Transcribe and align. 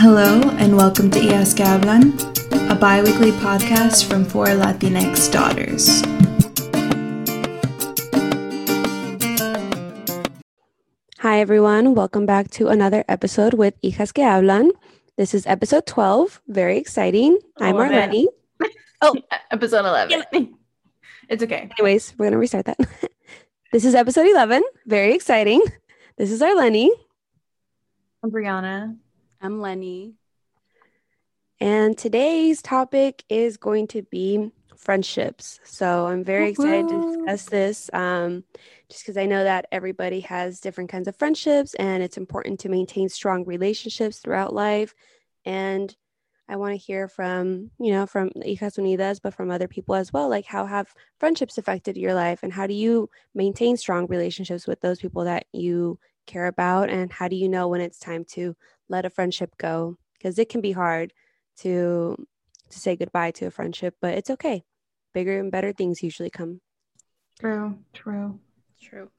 Hello, 0.00 0.40
and 0.56 0.78
welcome 0.78 1.10
to 1.10 1.20
Hijas 1.20 1.52
Hablan, 1.52 2.16
a 2.70 2.74
bi 2.74 3.02
weekly 3.02 3.32
podcast 3.32 4.08
from 4.08 4.24
four 4.24 4.46
Latinx 4.46 5.30
daughters. 5.30 6.00
Hi, 11.18 11.40
everyone. 11.40 11.94
Welcome 11.94 12.24
back 12.24 12.48
to 12.52 12.68
another 12.68 13.04
episode 13.10 13.52
with 13.52 13.78
Hijas 13.82 14.14
que 14.14 14.24
Hablan. 14.24 14.70
This 15.18 15.34
is 15.34 15.46
episode 15.46 15.84
12. 15.84 16.40
Very 16.48 16.78
exciting. 16.78 17.38
I'm 17.60 17.74
Arleni. 17.74 18.24
Oh, 19.02 19.14
episode 19.50 19.84
11. 19.84 20.24
It's 21.28 21.42
okay. 21.42 21.68
Anyways, 21.78 22.14
we're 22.16 22.24
going 22.24 22.32
to 22.32 22.38
restart 22.38 22.64
that. 22.64 22.78
this 23.72 23.84
is 23.84 23.94
episode 23.94 24.28
11. 24.28 24.62
Very 24.86 25.12
exciting. 25.12 25.60
This 26.16 26.32
is 26.32 26.40
Arleni. 26.40 26.88
I'm 28.24 28.30
Brianna. 28.30 28.96
I'm 29.40 29.60
Lenny. 29.60 30.14
And 31.60 31.96
today's 31.96 32.60
topic 32.60 33.24
is 33.28 33.56
going 33.56 33.86
to 33.88 34.02
be 34.02 34.50
friendships. 34.76 35.60
So 35.64 36.06
I'm 36.06 36.24
very 36.24 36.50
excited 36.50 36.88
to 36.88 37.00
discuss 37.00 37.44
this 37.46 37.90
um, 37.92 38.44
just 38.88 39.02
because 39.02 39.16
I 39.16 39.26
know 39.26 39.44
that 39.44 39.66
everybody 39.72 40.20
has 40.20 40.60
different 40.60 40.90
kinds 40.90 41.08
of 41.08 41.16
friendships 41.16 41.74
and 41.74 42.02
it's 42.02 42.16
important 42.16 42.60
to 42.60 42.68
maintain 42.68 43.08
strong 43.08 43.44
relationships 43.44 44.18
throughout 44.18 44.54
life. 44.54 44.94
And 45.44 45.94
I 46.48 46.56
want 46.56 46.72
to 46.72 46.78
hear 46.78 47.08
from, 47.08 47.70
you 47.78 47.92
know, 47.92 48.06
from 48.06 48.30
Hijas 48.30 48.78
Unidas, 48.78 49.20
but 49.22 49.34
from 49.34 49.50
other 49.50 49.68
people 49.68 49.94
as 49.94 50.12
well. 50.12 50.28
Like, 50.28 50.46
how 50.46 50.66
have 50.66 50.92
friendships 51.18 51.58
affected 51.58 51.96
your 51.96 52.12
life? 52.12 52.40
And 52.42 52.52
how 52.52 52.66
do 52.66 52.74
you 52.74 53.08
maintain 53.34 53.76
strong 53.76 54.06
relationships 54.06 54.66
with 54.66 54.80
those 54.80 54.98
people 54.98 55.24
that 55.24 55.46
you 55.52 55.98
care 56.26 56.46
about? 56.46 56.90
And 56.90 57.12
how 57.12 57.28
do 57.28 57.36
you 57.36 57.48
know 57.48 57.68
when 57.68 57.80
it's 57.80 58.00
time 58.00 58.24
to 58.32 58.56
let 58.90 59.06
a 59.06 59.10
friendship 59.10 59.56
go 59.56 59.96
because 60.14 60.38
it 60.38 60.50
can 60.50 60.60
be 60.60 60.72
hard 60.72 61.14
to 61.60 62.26
to 62.68 62.78
say 62.78 62.96
goodbye 62.96 63.30
to 63.32 63.46
a 63.46 63.50
friendship, 63.50 63.96
but 64.00 64.14
it's 64.14 64.30
okay. 64.30 64.62
Bigger 65.14 65.40
and 65.40 65.50
better 65.50 65.72
things 65.72 66.02
usually 66.02 66.30
come. 66.30 66.60
True, 67.40 67.78
true, 67.94 68.38
true. 68.80 69.10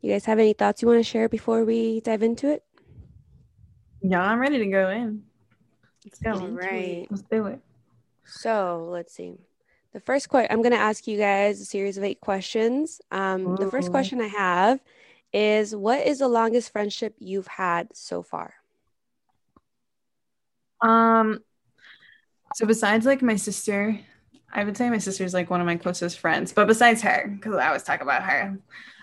You 0.00 0.12
guys 0.12 0.26
have 0.26 0.38
any 0.38 0.52
thoughts 0.52 0.82
you 0.82 0.88
want 0.88 1.00
to 1.00 1.04
share 1.04 1.28
before 1.28 1.64
we 1.64 2.00
dive 2.00 2.22
into 2.22 2.50
it? 2.50 2.62
Yeah, 4.02 4.22
I'm 4.22 4.38
ready 4.38 4.58
to 4.58 4.66
go 4.66 4.90
in. 4.90 5.24
Let's 6.04 6.18
go. 6.18 6.32
All 6.32 6.48
right. 6.48 7.06
Let's 7.10 7.22
do 7.22 7.46
it. 7.46 7.60
So 8.24 8.88
let's 8.90 9.14
see. 9.14 9.36
The 9.92 10.00
first 10.00 10.28
question 10.28 10.52
I'm 10.52 10.62
going 10.62 10.72
to 10.72 10.78
ask 10.78 11.06
you 11.06 11.18
guys 11.18 11.60
a 11.60 11.64
series 11.64 11.98
of 11.98 12.04
eight 12.04 12.20
questions. 12.20 13.00
Um, 13.10 13.56
the 13.56 13.70
first 13.70 13.90
question 13.90 14.20
I 14.20 14.28
have 14.28 14.80
is 15.32 15.74
What 15.74 16.06
is 16.06 16.20
the 16.20 16.28
longest 16.28 16.70
friendship 16.72 17.16
you've 17.18 17.48
had 17.48 17.88
so 17.92 18.22
far? 18.22 18.54
Um, 20.82 21.40
so 22.54 22.66
besides 22.66 23.06
like 23.06 23.22
my 23.22 23.36
sister, 23.36 23.98
I 24.52 24.64
would 24.64 24.76
say 24.76 24.90
my 24.90 24.98
sister 24.98 25.24
is 25.24 25.34
like 25.34 25.50
one 25.50 25.60
of 25.60 25.66
my 25.66 25.76
closest 25.76 26.18
friends, 26.18 26.52
but 26.52 26.66
besides 26.66 27.02
her, 27.02 27.28
because 27.28 27.54
I 27.54 27.68
always 27.68 27.84
talk 27.84 28.00
about 28.00 28.22
her, 28.24 28.58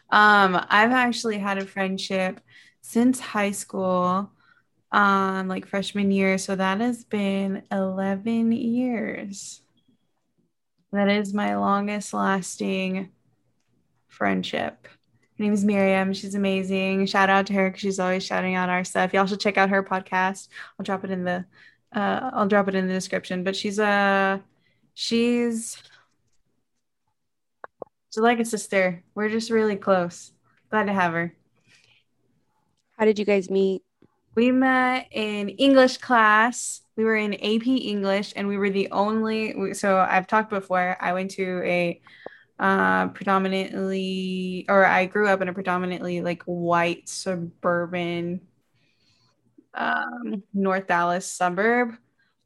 um, 0.09 0.65
I've 0.69 0.91
actually 0.91 1.37
had 1.37 1.57
a 1.57 1.65
friendship 1.65 2.41
since 2.81 3.19
high 3.19 3.51
school, 3.51 4.29
um, 4.91 5.47
like 5.47 5.67
freshman 5.67 6.11
year. 6.11 6.37
So 6.37 6.55
that 6.55 6.81
has 6.81 7.03
been 7.03 7.63
11 7.71 8.51
years. 8.51 9.61
That 10.91 11.09
is 11.09 11.33
my 11.33 11.55
longest 11.57 12.13
lasting 12.13 13.11
friendship. 14.07 14.87
Her 15.37 15.43
name 15.43 15.53
is 15.53 15.63
Miriam. 15.63 16.13
She's 16.13 16.33
amazing. 16.33 17.05
Shout 17.05 17.29
out 17.29 17.45
to 17.47 17.53
her 17.53 17.69
because 17.69 17.81
she's 17.81 17.99
always 17.99 18.25
shouting 18.25 18.55
out 18.55 18.69
our 18.69 18.83
stuff. 18.83 19.13
Y'all 19.13 19.27
should 19.27 19.39
check 19.39 19.55
out 19.57 19.69
her 19.69 19.83
podcast. 19.83 20.47
I'll 20.79 20.83
drop 20.83 21.03
it 21.03 21.11
in 21.11 21.23
the 21.23 21.45
uh, 21.93 22.31
I'll 22.33 22.47
drop 22.47 22.67
it 22.67 22.75
in 22.75 22.87
the 22.87 22.93
description. 22.93 23.43
But 23.43 23.55
she's 23.55 23.77
a 23.77 23.85
uh, 23.85 24.39
she's 24.95 25.77
she's 28.09 28.21
like 28.21 28.39
a 28.39 28.45
sister. 28.45 29.03
We're 29.13 29.29
just 29.29 29.51
really 29.51 29.75
close. 29.75 30.31
Glad 30.71 30.85
to 30.85 30.93
have 30.93 31.13
her. 31.13 31.35
How 32.97 33.05
did 33.05 33.19
you 33.19 33.25
guys 33.25 33.51
meet? 33.51 33.83
We 34.33 34.51
met 34.51 35.07
in 35.11 35.49
English 35.49 35.97
class. 35.97 36.81
We 36.95 37.03
were 37.03 37.15
in 37.15 37.35
AP 37.35 37.67
English, 37.67 38.33
and 38.35 38.47
we 38.47 38.57
were 38.57 38.71
the 38.71 38.89
only. 38.89 39.75
So 39.75 39.97
I've 39.99 40.25
talked 40.25 40.49
before. 40.49 40.97
I 40.99 41.13
went 41.13 41.29
to 41.31 41.61
a 41.63 42.01
uh, 42.59 43.07
predominantly, 43.09 44.65
or 44.67 44.85
I 44.85 45.05
grew 45.05 45.27
up 45.27 45.41
in 45.41 45.49
a 45.49 45.53
predominantly 45.53 46.21
like 46.21 46.43
white 46.43 47.07
suburban 47.07 48.41
um, 49.73 50.43
North 50.53 50.87
Dallas 50.87 51.31
suburb. 51.31 51.95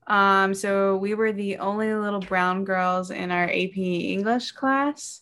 Um, 0.07 0.53
so 0.53 0.97
we 0.97 1.13
were 1.13 1.31
the 1.31 1.57
only 1.57 1.93
little 1.93 2.19
brown 2.19 2.65
girls 2.65 3.11
in 3.11 3.31
our 3.31 3.45
AP 3.45 3.77
English 3.77 4.51
class. 4.51 5.21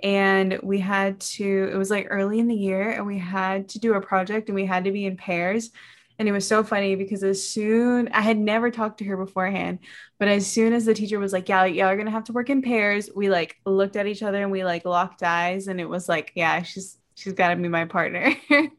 And 0.00 0.60
we 0.62 0.78
had 0.78 1.18
to, 1.20 1.70
it 1.72 1.76
was 1.76 1.90
like 1.90 2.06
early 2.08 2.38
in 2.38 2.46
the 2.46 2.54
year, 2.54 2.90
and 2.90 3.04
we 3.04 3.18
had 3.18 3.68
to 3.70 3.80
do 3.80 3.94
a 3.94 4.00
project 4.00 4.48
and 4.48 4.54
we 4.54 4.64
had 4.64 4.84
to 4.84 4.92
be 4.92 5.06
in 5.06 5.16
pairs. 5.16 5.70
And 6.18 6.28
it 6.28 6.32
was 6.32 6.46
so 6.46 6.64
funny 6.64 6.96
because 6.96 7.22
as 7.22 7.48
soon 7.48 8.08
I 8.08 8.22
had 8.22 8.38
never 8.38 8.70
talked 8.70 8.98
to 8.98 9.04
her 9.04 9.16
beforehand, 9.16 9.78
but 10.18 10.26
as 10.26 10.46
soon 10.46 10.72
as 10.72 10.84
the 10.84 10.94
teacher 10.94 11.18
was 11.20 11.32
like, 11.32 11.48
"Yeah, 11.48 11.64
y'all 11.64 11.86
are 11.86 11.96
gonna 11.96 12.10
have 12.10 12.24
to 12.24 12.32
work 12.32 12.50
in 12.50 12.60
pairs," 12.60 13.08
we 13.14 13.30
like 13.30 13.56
looked 13.64 13.94
at 13.94 14.06
each 14.06 14.22
other 14.22 14.42
and 14.42 14.50
we 14.50 14.64
like 14.64 14.84
locked 14.84 15.22
eyes, 15.22 15.68
and 15.68 15.80
it 15.80 15.88
was 15.88 16.08
like, 16.08 16.32
"Yeah, 16.34 16.62
she's 16.62 16.98
she's 17.14 17.34
got 17.34 17.50
to 17.50 17.56
be 17.56 17.68
my 17.68 17.84
partner." 17.84 18.34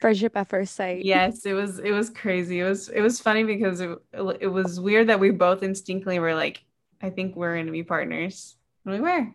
Friendship 0.00 0.36
at 0.36 0.48
first 0.48 0.74
sight. 0.74 1.04
Yes, 1.04 1.46
it 1.46 1.52
was 1.52 1.78
it 1.78 1.92
was 1.92 2.10
crazy. 2.10 2.60
It 2.60 2.64
was 2.64 2.88
it 2.88 3.00
was 3.00 3.20
funny 3.20 3.44
because 3.44 3.80
it 3.80 3.96
it 4.40 4.50
was 4.50 4.80
weird 4.80 5.08
that 5.08 5.20
we 5.20 5.30
both 5.30 5.62
instinctively 5.62 6.18
were 6.18 6.34
like, 6.34 6.64
"I 7.00 7.10
think 7.10 7.36
we're 7.36 7.56
gonna 7.56 7.70
be 7.70 7.84
partners," 7.84 8.56
and 8.84 8.94
we 8.94 9.00
were. 9.00 9.28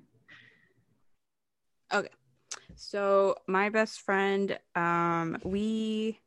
Okay, 1.94 2.10
so 2.76 3.36
my 3.48 3.70
best 3.70 4.02
friend, 4.02 4.60
um, 4.76 5.38
we 5.44 6.20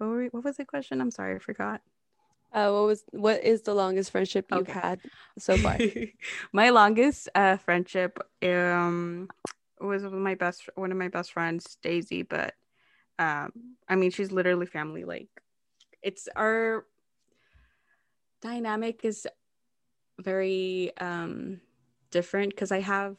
what, 0.00 0.08
were, 0.10 0.24
what 0.26 0.44
was 0.44 0.56
the 0.56 0.64
question? 0.64 1.00
I'm 1.00 1.10
sorry, 1.10 1.36
I 1.36 1.38
forgot. 1.38 1.82
Uh, 2.52 2.70
what 2.70 2.86
was 2.86 3.04
what 3.12 3.44
is 3.44 3.62
the 3.62 3.74
longest 3.74 4.10
friendship 4.10 4.50
you've 4.50 4.68
okay. 4.68 4.72
had 4.72 5.00
so 5.38 5.56
far? 5.56 5.78
my 6.52 6.70
longest 6.70 7.28
uh, 7.34 7.56
friendship 7.56 8.18
um 8.42 9.28
was 9.80 10.02
with 10.02 10.12
my 10.12 10.34
best 10.34 10.68
one 10.74 10.90
of 10.90 10.98
my 10.98 11.08
best 11.08 11.32
friends, 11.32 11.76
Daisy. 11.82 12.22
But 12.22 12.54
um, 13.18 13.52
I 13.88 13.94
mean, 13.94 14.10
she's 14.10 14.32
literally 14.32 14.66
family. 14.66 15.04
Like, 15.04 15.28
it's 16.02 16.28
our 16.34 16.86
dynamic 18.42 19.04
is 19.04 19.28
very 20.18 20.90
um 20.98 21.60
different 22.10 22.50
because 22.50 22.72
I 22.72 22.80
have 22.80 23.16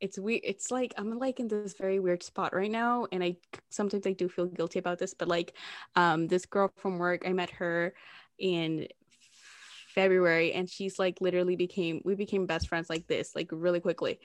it's 0.00 0.18
weird 0.18 0.40
it's 0.44 0.70
like 0.70 0.92
i'm 0.96 1.18
like 1.18 1.40
in 1.40 1.48
this 1.48 1.74
very 1.74 1.98
weird 1.98 2.22
spot 2.22 2.54
right 2.54 2.70
now 2.70 3.06
and 3.12 3.22
i 3.22 3.36
sometimes 3.70 4.06
i 4.06 4.12
do 4.12 4.28
feel 4.28 4.46
guilty 4.46 4.78
about 4.78 4.98
this 4.98 5.14
but 5.14 5.28
like 5.28 5.54
um 5.96 6.26
this 6.26 6.46
girl 6.46 6.70
from 6.76 6.98
work 6.98 7.22
i 7.26 7.32
met 7.32 7.50
her 7.50 7.94
in 8.38 8.86
february 9.94 10.52
and 10.52 10.68
she's 10.68 10.98
like 10.98 11.20
literally 11.20 11.56
became 11.56 12.00
we 12.04 12.14
became 12.14 12.46
best 12.46 12.68
friends 12.68 12.90
like 12.90 13.06
this 13.06 13.34
like 13.34 13.48
really 13.52 13.80
quickly. 13.80 14.18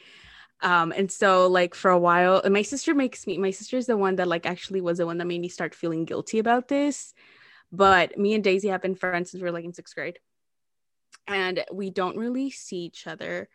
Um 0.61 0.91
and 0.91 1.09
so 1.09 1.47
like 1.47 1.73
for 1.73 1.91
a 1.91 1.99
while 1.99 2.41
my 2.49 2.63
sister 2.63 2.93
makes 2.93 3.25
me 3.25 3.37
my 3.37 3.51
sister's 3.51 3.85
the 3.85 3.95
one 3.95 4.15
that 4.15 4.27
like 4.27 4.45
actually 4.45 4.81
was 4.81 4.97
the 4.97 5.05
one 5.05 5.17
that 5.19 5.27
made 5.27 5.39
me 5.39 5.47
start 5.47 5.73
feeling 5.73 6.03
guilty 6.03 6.39
about 6.39 6.67
this 6.67 7.13
but 7.71 8.17
me 8.17 8.33
and 8.33 8.43
daisy 8.43 8.69
have 8.69 8.81
been 8.81 8.95
friends 8.95 9.31
since 9.31 9.41
we 9.41 9.47
are 9.47 9.51
like 9.51 9.65
in 9.65 9.73
sixth 9.73 9.95
grade. 9.95 10.19
And 11.27 11.63
we 11.71 11.91
don't 11.91 12.17
really 12.17 12.49
see 12.49 12.77
each 12.77 13.05
other 13.05 13.47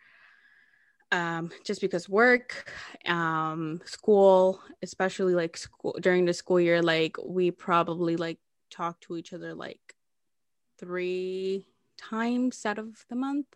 um, 1.11 1.51
just 1.63 1.81
because 1.81 2.09
work, 2.09 2.71
um, 3.05 3.81
school, 3.85 4.61
especially 4.81 5.35
like 5.35 5.57
school 5.57 5.95
during 6.01 6.25
the 6.25 6.33
school 6.33 6.59
year, 6.59 6.81
like 6.81 7.17
we 7.25 7.51
probably 7.51 8.15
like 8.15 8.39
talk 8.69 8.99
to 9.01 9.17
each 9.17 9.33
other 9.33 9.53
like 9.53 9.95
three 10.79 11.65
times 11.97 12.65
out 12.65 12.79
of 12.79 13.05
the 13.09 13.15
month. 13.15 13.47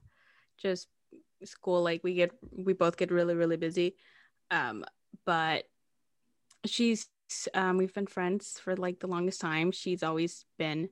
Just 0.57 0.87
school, 1.43 1.81
like 1.81 2.03
we 2.03 2.13
get 2.13 2.31
we 2.51 2.73
both 2.73 2.97
get 2.97 3.11
really 3.11 3.35
really 3.35 3.57
busy. 3.57 3.95
Um, 4.51 4.85
but 5.25 5.65
she's 6.65 7.07
um, 7.53 7.77
we've 7.77 7.93
been 7.93 8.07
friends 8.07 8.59
for 8.59 8.75
like 8.75 8.99
the 8.99 9.07
longest 9.07 9.41
time. 9.41 9.71
She's 9.71 10.03
always 10.03 10.45
been 10.57 10.89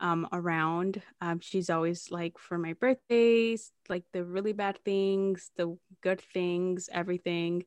um, 0.00 0.28
around. 0.32 1.02
Um, 1.20 1.40
she's 1.40 1.70
always 1.70 2.10
like 2.10 2.38
for 2.38 2.58
my 2.58 2.74
birthdays, 2.74 3.72
like 3.88 4.04
the 4.12 4.24
really 4.24 4.52
bad 4.52 4.78
things, 4.84 5.50
the 5.56 5.76
good 6.02 6.20
things, 6.20 6.88
everything. 6.92 7.64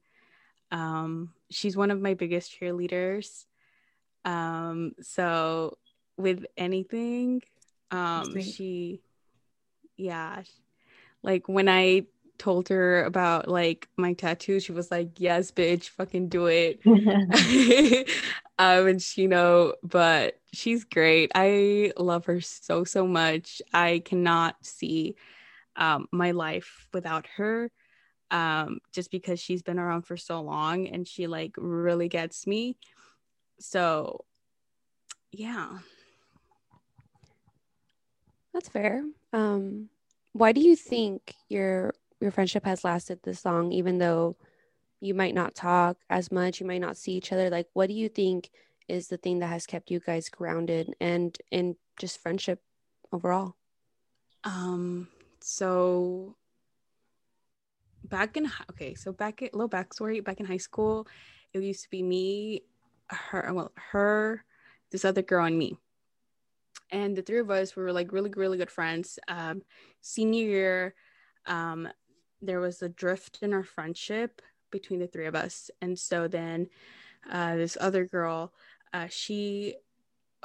Um, 0.72 1.34
she's 1.50 1.76
one 1.76 1.92
of 1.92 2.00
my 2.00 2.14
biggest 2.14 2.58
cheerleaders. 2.60 3.46
Um, 4.26 4.94
so 5.02 5.78
with 6.18 6.46
anything, 6.58 7.42
um, 7.92 8.40
she, 8.42 9.02
yeah, 9.98 10.44
like 11.24 11.48
when 11.48 11.68
I 11.68 12.04
told 12.38 12.70
her 12.70 13.04
about 13.04 13.48
like 13.48 13.88
my 13.98 14.14
tattoo, 14.14 14.60
she 14.60 14.72
was 14.72 14.92
like, 14.92 15.20
"Yes, 15.20 15.52
bitch, 15.52 15.90
fucking 15.90 16.30
do 16.30 16.48
it." 16.48 16.80
um, 18.60 18.88
and 18.88 19.02
she, 19.02 19.24
you 19.24 19.28
know, 19.28 19.76
but 19.84 20.39
she's 20.54 20.84
great. 20.84 21.32
I 21.36 21.92
love 21.98 22.26
her 22.26 22.42
so 22.42 22.84
so 22.84 23.08
much. 23.08 23.62
I 23.74 24.02
cannot 24.04 24.56
see 24.66 25.16
um, 25.76 26.08
my 26.12 26.32
life 26.32 26.88
without 26.94 27.28
her. 27.38 27.72
Um, 28.32 28.80
just 28.92 29.10
because 29.10 29.40
she's 29.40 29.64
been 29.64 29.80
around 29.80 30.04
for 30.04 30.16
so 30.16 30.42
long 30.42 30.88
and 30.88 31.08
she 31.08 31.26
like 31.26 31.56
really 31.58 32.08
gets 32.08 32.46
me. 32.46 32.78
So, 33.60 34.24
yeah. 35.32 35.80
That's 38.54 38.70
fair. 38.70 39.04
Um, 39.34 39.90
why 40.34 40.52
do 40.52 40.62
you 40.62 40.76
think 40.76 41.36
your 41.50 41.94
your 42.20 42.32
friendship 42.32 42.66
has 42.66 42.84
lasted 42.84 43.20
this 43.24 43.46
long, 43.46 43.72
even 43.72 43.98
though 43.98 44.36
you 45.02 45.14
might 45.14 45.34
not 45.34 45.56
talk 45.56 45.98
as 46.10 46.32
much, 46.32 46.60
you 46.60 46.68
might 46.68 46.82
not 46.82 46.98
see 46.98 47.14
each 47.14 47.32
other? 47.32 47.50
Like, 47.50 47.68
what 47.74 47.88
do 47.88 47.94
you 47.94 48.10
think 48.10 48.50
is 48.90 49.08
the 49.08 49.18
thing 49.18 49.40
that 49.40 49.48
has 49.48 49.66
kept 49.66 49.92
you 49.92 50.00
guys 50.00 50.30
grounded 50.30 50.94
and 51.00 51.38
in 51.52 51.76
just 52.00 52.22
friendship 52.22 52.62
overall? 53.12 53.56
Um, 54.44 55.08
so 55.42 56.36
back 58.04 58.38
in 58.38 58.50
okay, 58.72 58.96
so 58.96 59.12
back 59.12 59.42
at 59.42 59.54
little 59.54 59.70
backstory, 59.70 60.24
back 60.24 60.40
in 60.40 60.46
high 60.46 60.58
school, 60.58 61.08
it 61.54 61.62
used 61.62 61.84
to 61.84 61.90
be 61.90 62.04
me, 62.04 62.64
her, 63.10 63.52
well, 63.54 63.72
her, 63.76 64.44
this 64.92 65.06
other 65.06 65.22
girl, 65.22 65.46
and 65.46 65.58
me. 65.58 65.78
And 66.92 67.16
the 67.16 67.22
three 67.22 67.40
of 67.40 67.52
us 67.52 67.76
we 67.76 67.84
were 67.84 67.94
like 67.94 68.12
really 68.12 68.32
really 68.36 68.58
good 68.58 68.72
friends. 68.72 69.20
Um, 69.28 69.62
senior 70.02 70.46
year 70.46 70.96
um, 71.46 71.88
there 72.42 72.60
was 72.60 72.82
a 72.82 72.90
drift 72.90 73.40
in 73.42 73.54
our 73.54 73.64
friendship 73.64 74.42
between 74.72 75.00
the 75.00 75.08
three 75.08 75.26
of 75.26 75.36
us. 75.36 75.70
And 75.82 75.98
so 75.98 76.28
then 76.28 76.68
uh, 77.30 77.56
this 77.56 77.78
other 77.80 78.06
girl 78.06 78.54
uh, 78.94 79.08
she 79.10 79.76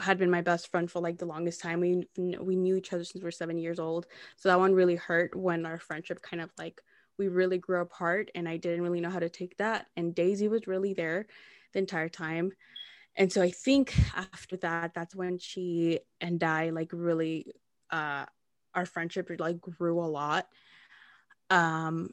had 0.01 0.19
been 0.19 0.31
my 0.31 0.41
best 0.41 0.71
friend 0.71 0.91
for 0.91 1.01
like 1.01 1.19
the 1.19 1.27
longest 1.27 1.61
time. 1.61 1.81
We 1.81 2.07
we 2.41 2.57
knew 2.57 2.77
each 2.77 2.93
other 2.93 3.05
since 3.05 3.23
we 3.23 3.27
were 3.27 3.31
seven 3.31 3.59
years 3.59 3.79
old. 3.79 4.07
So 4.37 4.49
that 4.49 4.59
one 4.59 4.75
really 4.75 4.97
hurt 4.97 5.37
when 5.37 5.67
our 5.67 5.79
friendship 5.79 6.21
kind 6.23 6.43
of 6.43 6.51
like 6.59 6.81
we 7.19 7.29
really 7.29 7.59
grew 7.59 7.81
apart 7.81 8.29
and 8.35 8.49
i 8.49 8.57
didn't 8.57 8.83
really 8.83 9.01
know 9.01 9.11
how 9.11 9.21
to 9.21 9.29
take 9.29 9.57
that. 9.59 9.87
And 9.97 10.15
daisy 10.15 10.49
was 10.49 10.67
really 10.67 10.95
there 10.95 11.27
the 11.73 11.79
entire 11.79 12.09
time. 12.09 12.53
And 13.17 13.33
so 13.33 13.43
i 13.43 13.51
think 13.51 13.95
after 14.17 14.57
that 14.59 14.95
that's 14.95 15.15
when 15.15 15.39
she 15.39 16.01
and 16.21 16.43
i 16.43 16.71
like 16.71 16.91
really 16.93 17.53
uh 17.91 18.27
our 18.75 18.87
friendship 18.87 19.31
like 19.39 19.61
grew 19.61 20.01
a 20.01 20.07
lot. 20.07 20.49
Um 21.51 22.11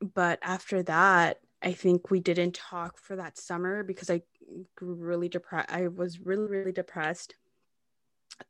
but 0.00 0.38
after 0.42 0.82
that 0.82 1.38
i 1.62 1.72
think 1.72 2.10
we 2.10 2.20
didn't 2.20 2.54
talk 2.54 2.98
for 2.98 3.16
that 3.16 3.38
summer 3.38 3.82
because 3.82 4.10
i 4.10 4.20
really 4.80 5.28
depressed 5.28 5.70
i 5.70 5.88
was 5.88 6.20
really 6.20 6.46
really 6.46 6.72
depressed 6.72 7.34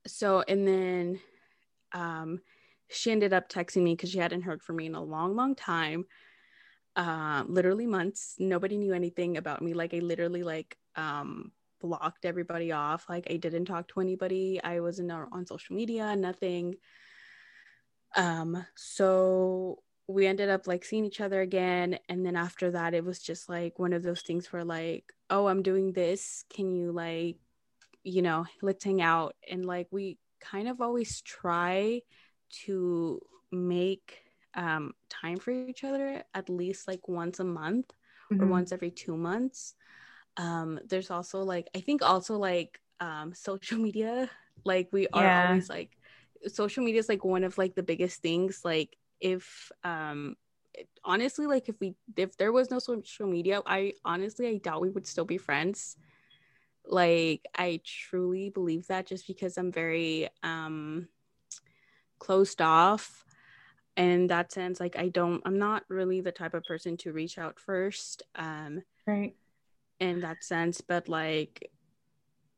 so 0.07 0.43
and 0.49 0.67
then 0.67 1.21
um 1.93 2.41
she 2.91 3.11
ended 3.11 3.33
up 3.33 3.49
texting 3.49 3.83
me 3.83 3.95
because 3.95 4.11
she 4.11 4.19
hadn't 4.19 4.43
heard 4.43 4.63
from 4.63 4.77
me 4.77 4.87
in 4.87 4.95
a 4.95 5.03
long 5.03 5.37
long 5.37 5.55
time 5.55 6.05
uh, 6.97 7.43
literally 7.49 7.87
months 7.87 8.37
nobody 8.39 8.77
knew 8.77 8.93
anything 8.93 9.37
about 9.37 9.61
me 9.61 9.75
like 9.75 9.93
i 9.95 9.99
literally 9.99 10.45
like 10.45 10.77
um 10.95 11.51
blocked 11.85 12.25
everybody 12.25 12.73
off. 12.73 13.05
Like 13.11 13.27
I 13.31 13.37
didn't 13.37 13.67
talk 13.67 13.89
to 13.89 14.01
anybody. 14.01 14.59
I 14.63 14.81
wasn't 14.81 15.13
on 15.13 15.47
social 15.47 15.77
media, 15.77 16.17
nothing. 16.17 16.77
Um, 18.17 18.65
so 18.75 19.83
we 20.07 20.27
ended 20.27 20.51
up 20.51 20.67
like 20.67 20.85
seeing 20.85 21.05
each 21.05 21.21
other 21.21 21.41
again. 21.41 21.99
And 22.09 22.25
then 22.25 22.37
after 22.37 22.71
that, 22.73 22.95
it 22.95 23.05
was 23.05 23.21
just 23.21 23.49
like 23.49 23.79
one 23.79 23.93
of 23.93 24.03
those 24.03 24.21
things 24.21 24.53
where 24.53 24.65
like, 24.65 25.13
oh, 25.31 25.47
I'm 25.47 25.63
doing 25.63 25.93
this. 25.93 26.45
Can 26.51 26.75
you 26.75 26.93
like, 26.93 27.37
you 28.03 28.23
know, 28.23 28.45
let's 28.61 28.85
hang 28.85 29.01
out. 29.01 29.35
And 29.51 29.65
like 29.65 29.89
we 29.91 30.19
kind 30.41 30.69
of 30.69 30.81
always 30.81 31.23
try 31.23 32.03
to 32.67 33.21
make 33.51 34.21
um 34.55 34.93
time 35.09 35.39
for 35.39 35.51
each 35.51 35.83
other 35.83 36.23
at 36.33 36.49
least 36.49 36.87
like 36.87 37.09
once 37.09 37.41
a 37.41 37.45
month 37.45 37.91
mm-hmm. 38.33 38.43
or 38.43 38.47
once 38.47 38.71
every 38.71 38.91
two 38.91 39.17
months 39.17 39.75
um 40.37 40.79
there's 40.87 41.11
also 41.11 41.43
like 41.43 41.69
i 41.75 41.81
think 41.81 42.03
also 42.03 42.37
like 42.37 42.81
um 43.01 43.35
social 43.35 43.79
media 43.79 44.31
like 44.65 44.89
we 44.93 45.09
are 45.09 45.25
yeah. 45.25 45.49
always 45.49 45.69
like 45.69 45.91
social 46.47 46.85
media 46.85 47.01
is 47.01 47.09
like 47.09 47.25
one 47.25 47.43
of 47.43 47.59
like 47.59 47.75
the 47.75 47.83
biggest 47.83 48.23
things 48.23 48.61
like 48.65 48.97
if 49.25 49.73
um 49.83 50.37
honestly 51.03 51.47
like 51.47 51.69
if 51.69 51.81
we 51.81 51.95
if 52.17 52.37
there 52.37 52.53
was 52.53 52.71
no 52.71 52.79
social 52.79 53.27
media 53.27 53.63
i 53.65 53.93
honestly 54.05 54.47
i 54.49 54.59
doubt 54.59 54.83
we 54.83 54.91
would 54.91 55.07
still 55.07 55.25
be 55.25 55.39
friends. 55.39 55.97
Like 56.87 57.47
i 57.57 57.81
truly 57.85 58.51
believe 58.51 58.87
that 58.89 59.07
just 59.07 59.27
because 59.27 59.57
i'm 59.57 59.73
very 59.73 60.29
um 60.43 61.09
closed 62.21 62.61
off. 62.61 63.25
In 63.97 64.27
that 64.27 64.51
sense 64.53 64.81
like 64.81 64.97
i 64.99 65.09
don't 65.09 65.41
i'm 65.47 65.59
not 65.59 65.85
really 65.89 66.21
the 66.21 66.33
type 66.33 66.53
of 66.55 66.65
person 66.65 66.97
to 66.99 67.13
reach 67.13 67.39
out 67.39 67.61
first 67.61 68.25
um 68.35 68.83
right. 69.07 69.37
in 70.01 70.21
that 70.21 70.43
sense. 70.43 70.81
But 70.81 71.09
like 71.09 71.71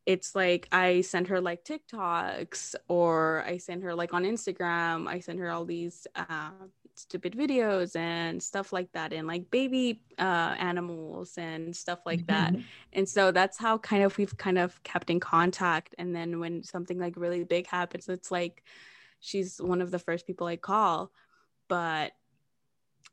it's 0.07 0.37
like 0.37 0.69
I 0.71 1.01
send 1.01 1.29
her 1.29 1.41
like 1.41 1.65
TikToks 1.65 2.77
or 2.89 3.45
I 3.45 3.59
send 3.59 3.83
her 3.83 3.95
like 3.95 4.15
on 4.15 4.23
Instagram. 4.25 5.09
I 5.09 5.19
send 5.19 5.41
her 5.41 5.51
all 5.51 5.65
these 5.65 6.07
uh, 6.15 6.51
stupid 6.95 7.35
videos 7.35 7.97
and 7.97 8.41
stuff 8.41 8.73
like 8.73 8.93
that, 8.93 9.13
and 9.13 9.27
like 9.27 9.51
baby 9.51 10.01
uh, 10.19 10.55
animals 10.59 11.37
and 11.37 11.75
stuff 11.75 11.99
like 12.07 12.27
that. 12.29 12.53
Mm-hmm. 12.53 12.63
And 12.93 13.09
so 13.09 13.33
that's 13.33 13.59
how 13.59 13.79
kind 13.79 14.05
of 14.05 14.17
we've 14.17 14.37
kind 14.37 14.59
of 14.59 14.81
kept 14.85 15.11
in 15.11 15.19
contact. 15.19 15.95
And 15.99 16.15
then 16.15 16.39
when 16.39 16.63
something 16.63 16.99
like 16.99 17.17
really 17.17 17.43
big 17.43 17.67
happens, 17.67 18.09
it's 18.09 18.31
like 18.31 18.63
she's 19.19 19.59
one 19.61 19.83
of 19.83 19.91
the 19.91 19.99
first 19.99 20.27
people 20.27 20.47
I 20.47 20.57
call. 20.57 21.11
But 21.69 22.13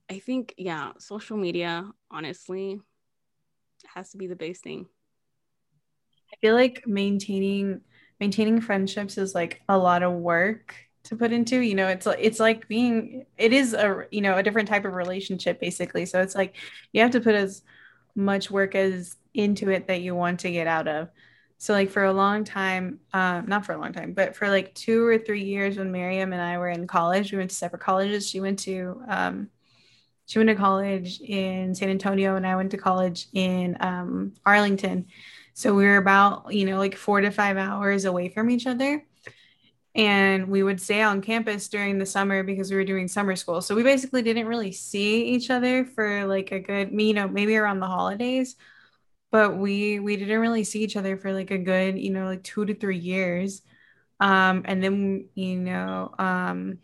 I 0.09 0.19
think, 0.19 0.53
yeah, 0.57 0.91
social 0.99 1.37
media, 1.37 1.91
honestly, 2.11 2.79
has 3.95 4.11
to 4.11 4.17
be 4.17 4.27
the 4.27 4.35
base 4.35 4.59
thing. 4.59 4.85
Feel 6.43 6.55
like 6.55 6.85
maintaining 6.85 7.79
maintaining 8.19 8.59
friendships 8.59 9.17
is 9.17 9.33
like 9.33 9.61
a 9.69 9.77
lot 9.77 10.03
of 10.03 10.11
work 10.11 10.75
to 11.03 11.15
put 11.15 11.31
into 11.31 11.61
you 11.61 11.73
know 11.73 11.87
it's 11.87 12.05
it's 12.19 12.37
like 12.37 12.67
being 12.67 13.25
it 13.37 13.53
is 13.53 13.73
a 13.73 14.05
you 14.11 14.19
know 14.19 14.35
a 14.35 14.43
different 14.43 14.67
type 14.67 14.83
of 14.83 14.91
relationship 14.91 15.61
basically. 15.61 16.05
So 16.05 16.19
it's 16.19 16.35
like 16.35 16.57
you 16.91 17.01
have 17.01 17.11
to 17.11 17.21
put 17.21 17.33
as 17.33 17.61
much 18.13 18.51
work 18.51 18.75
as 18.75 19.15
into 19.33 19.69
it 19.69 19.87
that 19.87 20.01
you 20.01 20.15
want 20.15 20.41
to 20.41 20.51
get 20.51 20.67
out 20.67 20.89
of. 20.89 21.07
So 21.59 21.71
like 21.71 21.89
for 21.89 22.03
a 22.03 22.11
long 22.11 22.43
time 22.43 22.99
um, 23.13 23.45
not 23.47 23.65
for 23.65 23.71
a 23.71 23.79
long 23.79 23.93
time 23.93 24.11
but 24.11 24.35
for 24.35 24.49
like 24.49 24.75
two 24.75 25.05
or 25.05 25.17
three 25.17 25.45
years 25.45 25.77
when 25.77 25.93
miriam 25.93 26.33
and 26.33 26.41
i 26.41 26.57
were 26.57 26.67
in 26.67 26.87
college 26.87 27.31
we 27.31 27.37
went 27.37 27.51
to 27.51 27.55
separate 27.55 27.83
colleges. 27.83 28.29
She 28.29 28.41
went 28.41 28.59
to 28.59 29.01
um, 29.07 29.49
she 30.25 30.39
went 30.39 30.49
to 30.49 30.55
college 30.55 31.21
in 31.21 31.75
San 31.75 31.89
Antonio 31.89 32.35
and 32.35 32.47
I 32.47 32.55
went 32.55 32.71
to 32.71 32.77
college 32.77 33.27
in 33.33 33.77
um, 33.79 34.33
Arlington. 34.45 35.07
So 35.53 35.73
we 35.73 35.85
were 35.85 35.97
about, 35.97 36.53
you 36.53 36.65
know, 36.65 36.77
like 36.77 36.95
four 36.95 37.21
to 37.21 37.31
five 37.31 37.57
hours 37.57 38.05
away 38.05 38.29
from 38.29 38.49
each 38.49 38.67
other. 38.67 39.05
And 39.95 40.47
we 40.47 40.63
would 40.63 40.81
stay 40.81 41.03
on 41.03 41.21
campus 41.21 41.67
during 41.67 41.99
the 41.99 42.05
summer 42.05 42.41
because 42.41 42.71
we 42.71 42.77
were 42.77 42.83
doing 42.83 43.07
summer 43.07 43.35
school. 43.35 43.61
So 43.61 43.75
we 43.75 43.83
basically 43.83 44.23
didn't 44.23 44.47
really 44.47 44.71
see 44.71 45.25
each 45.25 45.51
other 45.51 45.85
for 45.85 46.25
like 46.25 46.51
a 46.51 46.59
good, 46.59 46.89
you 46.99 47.13
know, 47.13 47.27
maybe 47.27 47.55
around 47.55 47.79
the 47.79 47.87
holidays. 47.87 48.55
But 49.31 49.57
we 49.57 49.99
we 49.99 50.15
didn't 50.15 50.39
really 50.39 50.63
see 50.63 50.83
each 50.83 50.95
other 50.95 51.17
for 51.17 51.33
like 51.33 51.51
a 51.51 51.57
good, 51.57 51.99
you 51.99 52.11
know, 52.11 52.25
like 52.25 52.43
two 52.43 52.65
to 52.65 52.73
three 52.73 52.97
years. 52.97 53.61
Um, 54.19 54.63
and 54.65 54.83
then, 54.83 55.29
you 55.35 55.57
know, 55.57 56.13
um, 56.17 56.79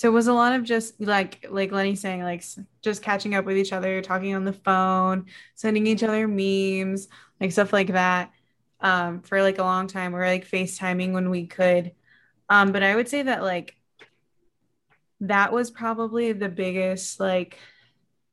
so 0.00 0.08
it 0.08 0.12
was 0.12 0.28
a 0.28 0.32
lot 0.32 0.54
of 0.54 0.64
just 0.64 0.98
like 0.98 1.44
like 1.50 1.72
Lenny 1.72 1.94
saying 1.94 2.22
like 2.22 2.42
just 2.80 3.02
catching 3.02 3.34
up 3.34 3.44
with 3.44 3.58
each 3.58 3.70
other, 3.70 4.00
talking 4.00 4.34
on 4.34 4.44
the 4.46 4.54
phone, 4.54 5.26
sending 5.56 5.86
each 5.86 6.02
other 6.02 6.26
memes, 6.26 7.06
like 7.38 7.52
stuff 7.52 7.70
like 7.70 7.88
that. 7.88 8.32
Um, 8.80 9.20
for 9.20 9.42
like 9.42 9.58
a 9.58 9.62
long 9.62 9.88
time, 9.88 10.16
or 10.16 10.24
like 10.24 10.48
FaceTiming 10.48 11.12
when 11.12 11.28
we 11.28 11.46
could. 11.46 11.92
Um, 12.48 12.72
but 12.72 12.82
I 12.82 12.96
would 12.96 13.10
say 13.10 13.20
that 13.24 13.42
like 13.42 13.76
that 15.20 15.52
was 15.52 15.70
probably 15.70 16.32
the 16.32 16.48
biggest 16.48 17.20
like 17.20 17.58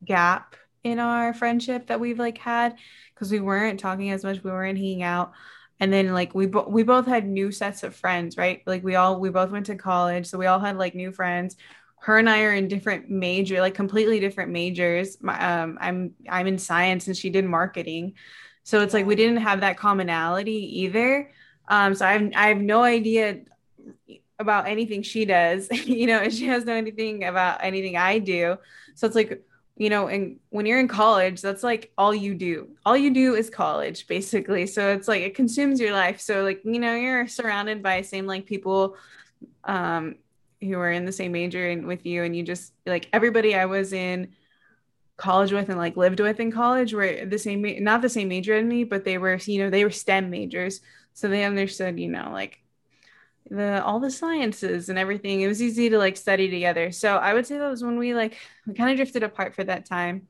gap 0.05 0.55
in 0.85 0.99
our 0.99 1.33
friendship 1.33 1.87
that 1.87 1.99
we've 1.99 2.17
like 2.17 2.37
had 2.37 2.77
because 3.13 3.29
we 3.29 3.41
weren't 3.41 3.81
talking 3.81 4.11
as 4.11 4.23
much, 4.23 4.41
we 4.41 4.51
weren't 4.51 4.77
hanging 4.77 5.03
out 5.03 5.33
and 5.79 5.91
then 5.93 6.13
like 6.13 6.33
we 6.33 6.47
bo- 6.47 6.67
we 6.67 6.83
both 6.83 7.05
had 7.05 7.27
new 7.27 7.51
sets 7.51 7.83
of 7.83 7.95
friends 7.95 8.37
right? 8.37 8.61
Like 8.65 8.83
we 8.83 8.95
all 8.95 9.19
we 9.19 9.29
both 9.29 9.51
went 9.51 9.67
to 9.67 9.75
college 9.75 10.27
so 10.27 10.37
we 10.37 10.45
all 10.47 10.59
had 10.59 10.77
like 10.77 10.95
new 10.95 11.11
friends. 11.11 11.55
Her 12.01 12.17
and 12.17 12.29
I 12.29 12.43
are 12.43 12.53
in 12.53 12.67
different 12.67 13.09
major 13.09 13.59
like 13.61 13.73
completely 13.75 14.19
different 14.19 14.51
majors. 14.51 15.17
My, 15.21 15.61
um 15.61 15.77
I'm 15.81 16.13
I'm 16.29 16.47
in 16.47 16.57
science 16.57 17.07
and 17.07 17.17
she 17.17 17.29
did 17.29 17.45
marketing. 17.45 18.13
So 18.63 18.81
it's 18.81 18.93
like 18.93 19.05
we 19.05 19.15
didn't 19.15 19.37
have 19.37 19.61
that 19.61 19.77
commonality 19.77 20.81
either. 20.81 21.31
Um 21.67 21.95
so 21.95 22.05
I 22.05 22.13
have 22.13 22.31
I 22.35 22.47
have 22.49 22.59
no 22.61 22.83
idea 22.83 23.41
about 24.39 24.67
anything 24.67 25.01
she 25.01 25.25
does. 25.25 25.67
You 25.85 26.07
know 26.07 26.19
and 26.19 26.33
she 26.33 26.45
has 26.47 26.65
no 26.65 26.73
anything 26.73 27.23
about 27.23 27.63
anything 27.63 27.97
I 27.97 28.19
do. 28.19 28.57
So 28.95 29.07
it's 29.07 29.15
like 29.15 29.43
you 29.77 29.89
know, 29.89 30.07
and 30.07 30.39
when 30.49 30.65
you're 30.65 30.79
in 30.79 30.87
college, 30.87 31.41
that's 31.41 31.63
like 31.63 31.91
all 31.97 32.13
you 32.13 32.33
do. 32.33 32.69
All 32.85 32.97
you 32.97 33.13
do 33.13 33.35
is 33.35 33.49
college, 33.49 34.07
basically. 34.07 34.65
So 34.65 34.89
it's 34.89 35.07
like 35.07 35.21
it 35.21 35.35
consumes 35.35 35.79
your 35.79 35.93
life. 35.93 36.19
So 36.19 36.43
like, 36.43 36.61
you 36.63 36.79
know, 36.79 36.95
you're 36.95 37.27
surrounded 37.27 37.83
by 37.83 38.01
same 38.01 38.25
like 38.25 38.45
people 38.45 38.95
um 39.63 40.15
who 40.59 40.79
are 40.79 40.91
in 40.91 41.05
the 41.05 41.11
same 41.11 41.31
major 41.31 41.69
and 41.69 41.85
with 41.85 42.05
you 42.05 42.23
and 42.23 42.35
you 42.35 42.41
just 42.41 42.73
like 42.87 43.07
everybody 43.13 43.53
I 43.53 43.65
was 43.65 43.93
in 43.93 44.29
college 45.15 45.51
with 45.51 45.69
and 45.69 45.77
like 45.77 45.95
lived 45.95 46.19
with 46.19 46.39
in 46.39 46.51
college 46.51 46.93
were 46.93 47.25
the 47.25 47.37
same 47.37 47.63
not 47.83 48.01
the 48.01 48.09
same 48.09 48.27
major 48.27 48.55
as 48.55 48.65
me, 48.65 48.83
but 48.83 49.05
they 49.05 49.17
were, 49.19 49.37
you 49.45 49.59
know, 49.59 49.69
they 49.69 49.83
were 49.83 49.91
STEM 49.91 50.29
majors. 50.31 50.81
So 51.13 51.27
they 51.27 51.43
understood, 51.43 51.99
you 51.99 52.09
know, 52.09 52.29
like 52.31 52.61
the 53.49 53.83
all 53.83 53.99
the 53.99 54.11
sciences 54.11 54.89
and 54.89 54.99
everything. 54.99 55.41
It 55.41 55.47
was 55.47 55.61
easy 55.61 55.89
to 55.89 55.97
like 55.97 56.17
study 56.17 56.49
together. 56.49 56.91
So 56.91 57.17
I 57.17 57.33
would 57.33 57.45
say 57.45 57.57
that 57.57 57.69
was 57.69 57.83
when 57.83 57.97
we 57.97 58.13
like 58.13 58.37
we 58.65 58.73
kind 58.73 58.91
of 58.91 58.97
drifted 58.97 59.23
apart 59.23 59.55
for 59.55 59.63
that 59.63 59.85
time. 59.85 60.27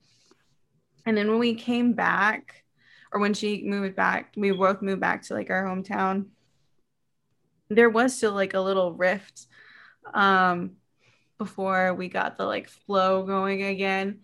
And 1.06 1.16
then 1.18 1.30
when 1.30 1.40
we 1.40 1.56
came 1.56 1.94
back, 1.94 2.64
or 3.12 3.20
when 3.20 3.34
she 3.34 3.64
moved 3.64 3.96
back, 3.96 4.34
we 4.36 4.52
both 4.52 4.82
moved 4.82 5.02
back 5.02 5.22
to 5.24 5.34
like 5.34 5.50
our 5.50 5.64
hometown. 5.64 6.28
There 7.70 7.90
was 7.90 8.16
still 8.16 8.34
like 8.34 8.54
a 8.54 8.62
little 8.62 8.94
rift 8.94 9.48
um 10.14 10.78
before 11.38 11.94
we 11.94 12.08
got 12.08 12.38
the 12.38 12.46
like 12.46 12.70
flow 12.70 13.24
going 13.24 13.64
again. 13.64 14.22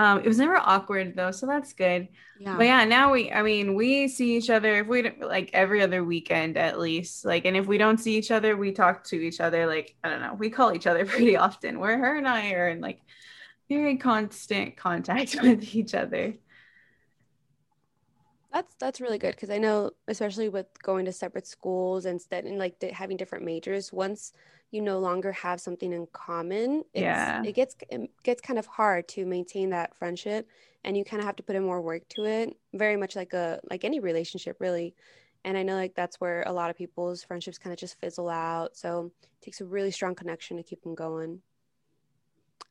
Um, 0.00 0.20
it 0.20 0.26
was 0.26 0.38
never 0.38 0.56
awkward 0.56 1.14
though, 1.14 1.30
so 1.30 1.44
that's 1.44 1.74
good. 1.74 2.08
Yeah. 2.38 2.56
But 2.56 2.64
yeah, 2.64 2.84
now 2.86 3.12
we, 3.12 3.30
I 3.30 3.42
mean, 3.42 3.74
we 3.74 4.08
see 4.08 4.34
each 4.34 4.48
other 4.48 4.76
if 4.76 4.86
we 4.86 5.10
like 5.20 5.50
every 5.52 5.82
other 5.82 6.02
weekend 6.02 6.56
at 6.56 6.78
least. 6.78 7.26
Like, 7.26 7.44
and 7.44 7.54
if 7.54 7.66
we 7.66 7.76
don't 7.76 7.98
see 7.98 8.16
each 8.16 8.30
other, 8.30 8.56
we 8.56 8.72
talk 8.72 9.04
to 9.08 9.16
each 9.16 9.42
other. 9.42 9.66
Like, 9.66 9.94
I 10.02 10.08
don't 10.08 10.22
know, 10.22 10.32
we 10.32 10.48
call 10.48 10.74
each 10.74 10.86
other 10.86 11.04
pretty 11.14 11.36
often. 11.36 11.78
Where 11.80 11.98
her 11.98 12.16
and 12.16 12.26
I 12.26 12.52
are 12.52 12.70
in 12.70 12.80
like 12.80 13.02
very 13.68 13.98
constant 13.98 14.74
contact 14.78 15.36
with 15.42 15.74
each 15.74 15.94
other. 15.94 16.32
That's 18.54 18.74
that's 18.76 19.02
really 19.02 19.18
good 19.18 19.34
because 19.34 19.50
I 19.50 19.58
know, 19.58 19.90
especially 20.08 20.48
with 20.48 20.66
going 20.82 21.04
to 21.04 21.12
separate 21.12 21.46
schools 21.46 22.06
and 22.06 22.18
and 22.30 22.58
like 22.58 22.82
having 22.90 23.18
different 23.18 23.44
majors. 23.44 23.92
Once 23.92 24.32
you 24.70 24.80
no 24.80 24.98
longer 24.98 25.32
have 25.32 25.60
something 25.60 25.92
in 25.92 26.06
common 26.12 26.84
yeah. 26.94 27.42
it 27.44 27.52
gets 27.52 27.76
it 27.88 28.10
gets 28.22 28.40
kind 28.40 28.58
of 28.58 28.66
hard 28.66 29.06
to 29.08 29.26
maintain 29.26 29.70
that 29.70 29.94
friendship 29.96 30.48
and 30.84 30.96
you 30.96 31.04
kind 31.04 31.20
of 31.20 31.26
have 31.26 31.36
to 31.36 31.42
put 31.42 31.56
in 31.56 31.64
more 31.64 31.80
work 31.80 32.08
to 32.08 32.24
it 32.24 32.56
very 32.72 32.96
much 32.96 33.16
like 33.16 33.32
a 33.32 33.60
like 33.70 33.84
any 33.84 34.00
relationship 34.00 34.56
really. 34.60 34.94
And 35.42 35.56
i 35.56 35.62
know 35.62 35.74
like 35.74 35.94
that's 35.94 36.20
where 36.20 36.42
a 36.46 36.52
lot 36.52 36.68
of 36.70 36.76
people's 36.76 37.24
friendships 37.24 37.58
kind 37.58 37.72
of 37.72 37.78
just 37.78 37.98
fizzle 37.98 38.28
out 38.28 38.76
so 38.76 39.10
it 39.22 39.44
takes 39.44 39.60
a 39.60 39.64
really 39.64 39.90
strong 39.90 40.14
connection 40.14 40.56
to 40.58 40.62
keep 40.62 40.82
them 40.82 40.94
going. 40.94 41.40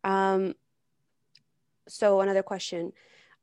Um 0.04 0.54
so 1.88 2.22
another 2.22 2.44
question 2.44 2.94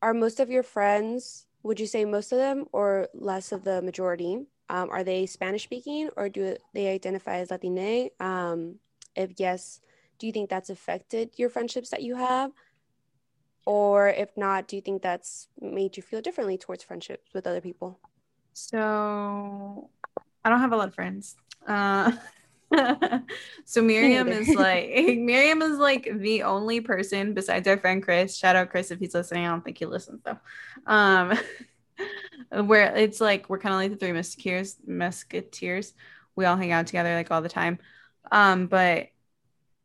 are 0.00 0.14
most 0.14 0.38
of 0.38 0.48
your 0.48 0.62
friends 0.62 1.46
would 1.64 1.80
you 1.80 1.86
say 1.86 2.04
most 2.04 2.30
of 2.30 2.38
them 2.38 2.66
or 2.72 3.08
less 3.14 3.50
of 3.50 3.64
the 3.64 3.82
majority 3.82 4.46
um, 4.68 4.90
are 4.90 5.04
they 5.04 5.26
Spanish 5.26 5.64
speaking 5.64 6.10
or 6.16 6.28
do 6.28 6.56
they 6.74 6.88
identify 6.88 7.38
as 7.38 7.50
Latine? 7.50 8.10
Um, 8.20 8.76
if 9.14 9.32
yes, 9.38 9.80
do 10.18 10.26
you 10.26 10.32
think 10.32 10.50
that's 10.50 10.70
affected 10.70 11.30
your 11.36 11.50
friendships 11.50 11.90
that 11.90 12.02
you 12.02 12.16
have? 12.16 12.52
Or 13.64 14.08
if 14.08 14.36
not, 14.36 14.68
do 14.68 14.76
you 14.76 14.82
think 14.82 15.02
that's 15.02 15.48
made 15.60 15.96
you 15.96 16.02
feel 16.02 16.20
differently 16.20 16.56
towards 16.56 16.84
friendships 16.84 17.34
with 17.34 17.46
other 17.46 17.60
people? 17.60 17.98
So 18.52 19.90
I 20.44 20.50
don't 20.50 20.60
have 20.60 20.72
a 20.72 20.76
lot 20.76 20.88
of 20.88 20.94
friends. 20.94 21.36
Uh, 21.66 22.12
so 23.64 23.82
Miriam 23.82 24.28
is 24.28 24.48
like 24.48 24.88
Miriam 24.94 25.62
is 25.62 25.78
like 25.78 26.08
the 26.18 26.42
only 26.42 26.80
person 26.80 27.34
besides 27.34 27.66
our 27.68 27.78
friend 27.78 28.02
Chris. 28.02 28.36
Shout 28.36 28.56
out 28.56 28.70
Chris 28.70 28.90
if 28.90 28.98
he's 28.98 29.14
listening. 29.14 29.44
I 29.46 29.48
don't 29.48 29.64
think 29.64 29.78
he 29.78 29.86
listens 29.86 30.22
though. 30.24 30.38
Um, 30.86 31.38
where 32.50 32.94
it's 32.96 33.20
like 33.20 33.48
we're 33.48 33.58
kind 33.58 33.74
of 33.74 33.80
like 33.80 33.90
the 33.90 33.96
three 33.96 34.12
musketeers 34.12 34.76
musketeers. 34.86 35.94
We 36.34 36.44
all 36.44 36.56
hang 36.56 36.72
out 36.72 36.86
together 36.86 37.14
like 37.14 37.30
all 37.30 37.42
the 37.42 37.48
time. 37.48 37.78
Um 38.30 38.66
but 38.66 39.08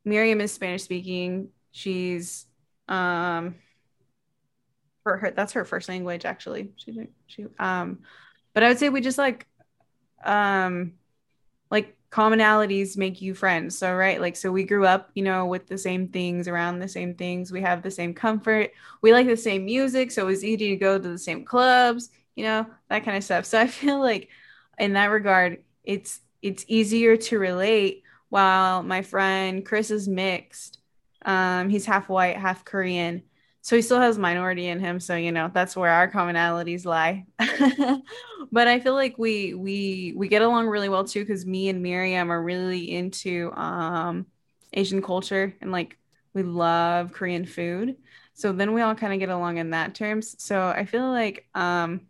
miriam 0.05 0.41
is 0.41 0.51
spanish 0.51 0.83
speaking. 0.83 1.49
She's 1.71 2.45
um 2.87 3.55
for 5.03 5.17
her 5.17 5.31
that's 5.31 5.53
her 5.53 5.65
first 5.65 5.89
language 5.89 6.25
actually. 6.25 6.71
She 6.77 7.07
she 7.27 7.45
um 7.59 7.99
but 8.53 8.63
i 8.63 8.67
would 8.67 8.79
say 8.79 8.89
we 8.89 9.01
just 9.01 9.17
like 9.17 9.47
um 10.23 10.93
like 11.71 11.95
commonalities 12.11 12.97
make 12.97 13.21
you 13.21 13.33
friends 13.33 13.77
so 13.77 13.95
right? 13.95 14.19
Like 14.19 14.35
so 14.35 14.51
we 14.51 14.65
grew 14.65 14.85
up 14.85 15.11
you 15.13 15.23
know 15.23 15.45
with 15.45 15.67
the 15.67 15.77
same 15.77 16.09
things 16.09 16.47
around 16.47 16.79
the 16.79 16.87
same 16.87 17.15
things. 17.15 17.51
We 17.51 17.61
have 17.61 17.81
the 17.81 17.91
same 17.91 18.13
comfort. 18.13 18.71
We 19.01 19.13
like 19.13 19.27
the 19.27 19.37
same 19.37 19.65
music 19.65 20.11
so 20.11 20.23
it 20.23 20.25
was 20.25 20.43
easy 20.43 20.69
to 20.69 20.75
go 20.75 20.99
to 20.99 21.09
the 21.09 21.17
same 21.17 21.45
clubs 21.45 22.09
you 22.35 22.43
know, 22.43 22.65
that 22.89 23.03
kind 23.05 23.17
of 23.17 23.23
stuff. 23.23 23.45
So 23.45 23.59
I 23.59 23.67
feel 23.67 23.99
like 23.99 24.29
in 24.77 24.93
that 24.93 25.07
regard, 25.07 25.63
it's 25.83 26.19
it's 26.41 26.65
easier 26.67 27.17
to 27.17 27.39
relate 27.39 28.03
while 28.29 28.81
my 28.83 29.01
friend 29.01 29.65
Chris 29.65 29.91
is 29.91 30.07
mixed. 30.07 30.79
Um, 31.25 31.69
he's 31.69 31.85
half 31.85 32.09
white, 32.09 32.37
half 32.37 32.65
Korean. 32.65 33.23
So 33.61 33.75
he 33.75 33.83
still 33.83 33.99
has 33.99 34.17
minority 34.17 34.67
in 34.67 34.79
him. 34.79 34.99
So, 34.99 35.15
you 35.15 35.31
know, 35.31 35.51
that's 35.53 35.77
where 35.77 35.91
our 35.91 36.09
commonalities 36.09 36.83
lie. 36.83 37.27
but 38.51 38.67
I 38.67 38.79
feel 38.79 38.93
like 38.95 39.17
we 39.19 39.53
we 39.53 40.13
we 40.15 40.27
get 40.27 40.41
along 40.41 40.67
really 40.67 40.89
well 40.89 41.03
too 41.03 41.19
because 41.19 41.45
me 41.45 41.69
and 41.69 41.83
Miriam 41.83 42.31
are 42.31 42.41
really 42.41 42.91
into 42.91 43.51
um 43.53 44.25
Asian 44.73 45.01
culture 45.01 45.53
and 45.61 45.71
like 45.71 45.97
we 46.33 46.43
love 46.43 47.11
Korean 47.13 47.45
food. 47.45 47.97
So 48.33 48.51
then 48.51 48.73
we 48.73 48.81
all 48.81 48.95
kind 48.95 49.13
of 49.13 49.19
get 49.19 49.29
along 49.29 49.57
in 49.57 49.71
that 49.71 49.93
terms. 49.93 50.41
So 50.43 50.67
I 50.69 50.85
feel 50.85 51.09
like 51.11 51.47
um 51.53 52.01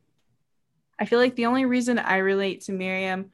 I 1.02 1.06
feel 1.06 1.18
like 1.18 1.36
the 1.36 1.48
only 1.48 1.66
reason 1.66 1.98
I 1.98 2.18
relate 2.18 2.62
to 2.66 2.72
Miriam 2.72 3.32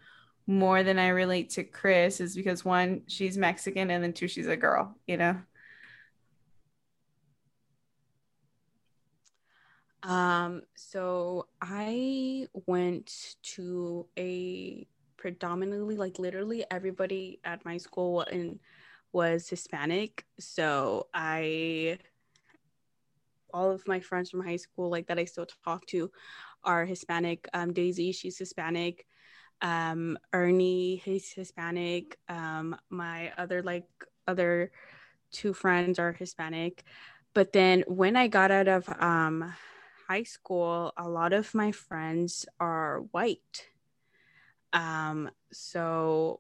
more 0.48 0.84
than 0.84 0.98
I 0.98 1.10
relate 1.10 1.50
to 1.52 1.66
Chris 1.66 2.22
is 2.22 2.34
because 2.34 2.64
one, 2.64 3.02
she's 3.08 3.38
Mexican, 3.38 3.92
and 3.92 4.02
then 4.02 4.14
two, 4.14 4.30
she's 4.30 4.48
a 4.48 4.56
girl, 4.56 4.96
you 5.06 5.18
know? 5.18 5.36
Um, 10.02 10.62
so 10.78 11.48
I 11.62 12.48
went 12.68 13.36
to 13.56 14.08
a 14.18 14.88
predominantly 15.18 15.98
like 15.98 16.20
literally 16.20 16.64
everybody 16.72 17.42
at 17.44 17.66
my 17.66 17.76
school 17.76 18.22
and 18.22 18.60
was 19.12 19.50
Hispanic. 19.50 20.26
So 20.40 21.08
I 21.14 22.00
all 23.54 23.72
of 23.72 23.86
my 23.88 24.00
friends 24.00 24.30
from 24.30 24.46
high 24.46 24.56
school 24.56 24.90
like 24.90 25.08
that 25.08 25.20
I 25.20 25.26
still 25.26 25.48
talk 25.66 25.86
to 25.88 26.12
are 26.64 26.86
Hispanic. 26.86 27.48
Um, 27.54 27.74
Daisy, 27.74 28.12
she's 28.12 28.38
Hispanic. 28.38 29.06
Um, 29.62 30.18
Ernie, 30.34 30.98
he's 31.04 31.32
Hispanic. 31.32 32.18
Um, 32.30 32.76
my 32.90 33.32
other 33.38 33.64
like 33.64 33.88
other 34.28 34.72
two 35.32 35.54
friends 35.54 36.00
are 36.00 36.14
Hispanic. 36.14 36.84
But 37.34 37.54
then 37.54 37.84
when 37.88 38.16
I 38.16 38.28
got 38.28 38.52
out 38.52 38.68
of 38.68 38.90
um, 39.00 39.54
high 40.08 40.24
school, 40.24 40.94
a 40.98 41.08
lot 41.08 41.34
of 41.34 41.54
my 41.54 41.72
friends 41.72 42.46
are 42.60 43.02
white. 43.12 43.68
Um, 44.74 45.30
so 45.52 46.40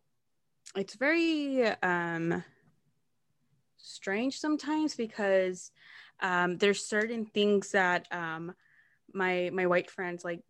it's 0.76 0.96
very 0.96 1.66
um, 1.84 2.44
strange 3.78 4.40
sometimes 4.40 4.96
because 4.96 5.72
um, 6.20 6.58
there's 6.58 6.86
certain 6.86 7.26
things 7.26 7.72
that 7.72 8.08
um, 8.12 8.54
my 9.14 9.50
my 9.54 9.66
white 9.66 9.90
friends 9.90 10.24
like 10.24 10.42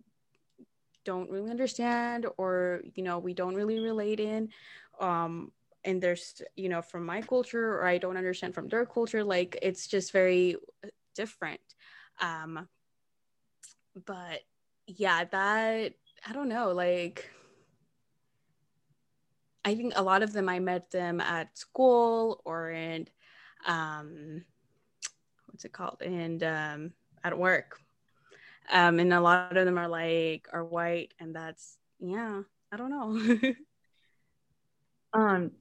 don't 1.05 1.29
really 1.29 1.49
understand 1.49 2.25
or 2.37 2.81
you 2.95 3.03
know 3.03 3.19
we 3.19 3.33
don't 3.33 3.55
really 3.55 3.79
relate 3.79 4.19
in 4.19 4.49
um 4.99 5.51
and 5.85 6.01
there's 6.01 6.41
you 6.55 6.67
know 6.67 6.81
from 6.81 7.05
my 7.05 7.21
culture 7.21 7.75
or 7.75 7.85
i 7.85 7.97
don't 7.97 8.17
understand 8.17 8.53
from 8.53 8.67
their 8.67 8.85
culture 8.85 9.23
like 9.23 9.57
it's 9.61 9.87
just 9.87 10.11
very 10.11 10.57
different. 11.15 11.61
Um 12.21 12.67
but 14.05 14.41
yeah 14.85 15.23
that 15.25 15.93
i 16.27 16.33
don't 16.33 16.49
know 16.49 16.71
like 16.71 17.29
i 19.65 19.75
think 19.75 19.93
a 19.95 20.03
lot 20.03 20.21
of 20.23 20.33
them 20.33 20.47
i 20.49 20.59
met 20.59 20.91
them 20.91 21.19
at 21.19 21.57
school 21.57 22.41
or 22.45 22.69
in 22.71 23.07
um 23.65 24.43
what's 25.47 25.65
it 25.65 25.73
called? 25.73 26.01
And 26.03 26.43
um 26.43 26.91
at 27.23 27.37
work 27.37 27.79
um 28.71 28.99
and 28.99 29.13
a 29.13 29.21
lot 29.21 29.55
of 29.55 29.65
them 29.65 29.77
are 29.77 29.87
like 29.87 30.47
are 30.51 30.63
white 30.63 31.13
and 31.19 31.35
that's 31.35 31.77
yeah 31.99 32.41
i 32.71 32.77
don't 32.77 32.89
know. 32.91 33.53
Um 35.13 35.51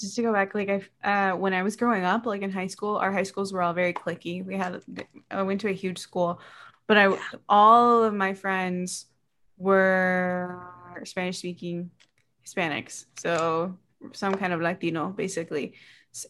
just 0.00 0.16
to 0.16 0.22
go 0.22 0.32
back 0.32 0.54
like 0.54 0.68
i 0.68 1.32
uh 1.32 1.36
when 1.36 1.52
i 1.52 1.62
was 1.62 1.76
growing 1.76 2.04
up 2.04 2.24
like 2.24 2.42
in 2.42 2.50
high 2.50 2.66
school 2.66 2.96
our 2.96 3.12
high 3.12 3.22
schools 3.24 3.52
were 3.52 3.62
all 3.62 3.72
very 3.72 3.92
clicky 3.92 4.44
we 4.44 4.56
had 4.56 4.80
i 5.30 5.42
went 5.42 5.60
to 5.60 5.68
a 5.68 5.72
huge 5.72 5.98
school 5.98 6.40
but 6.86 6.96
i 6.96 7.18
all 7.48 8.04
of 8.04 8.14
my 8.14 8.32
friends 8.32 9.06
were 9.56 10.62
spanish 11.04 11.38
speaking 11.38 11.90
hispanics 12.46 13.06
so 13.18 13.76
some 14.12 14.34
kind 14.34 14.52
of 14.52 14.60
latino 14.60 15.08
basically. 15.10 15.74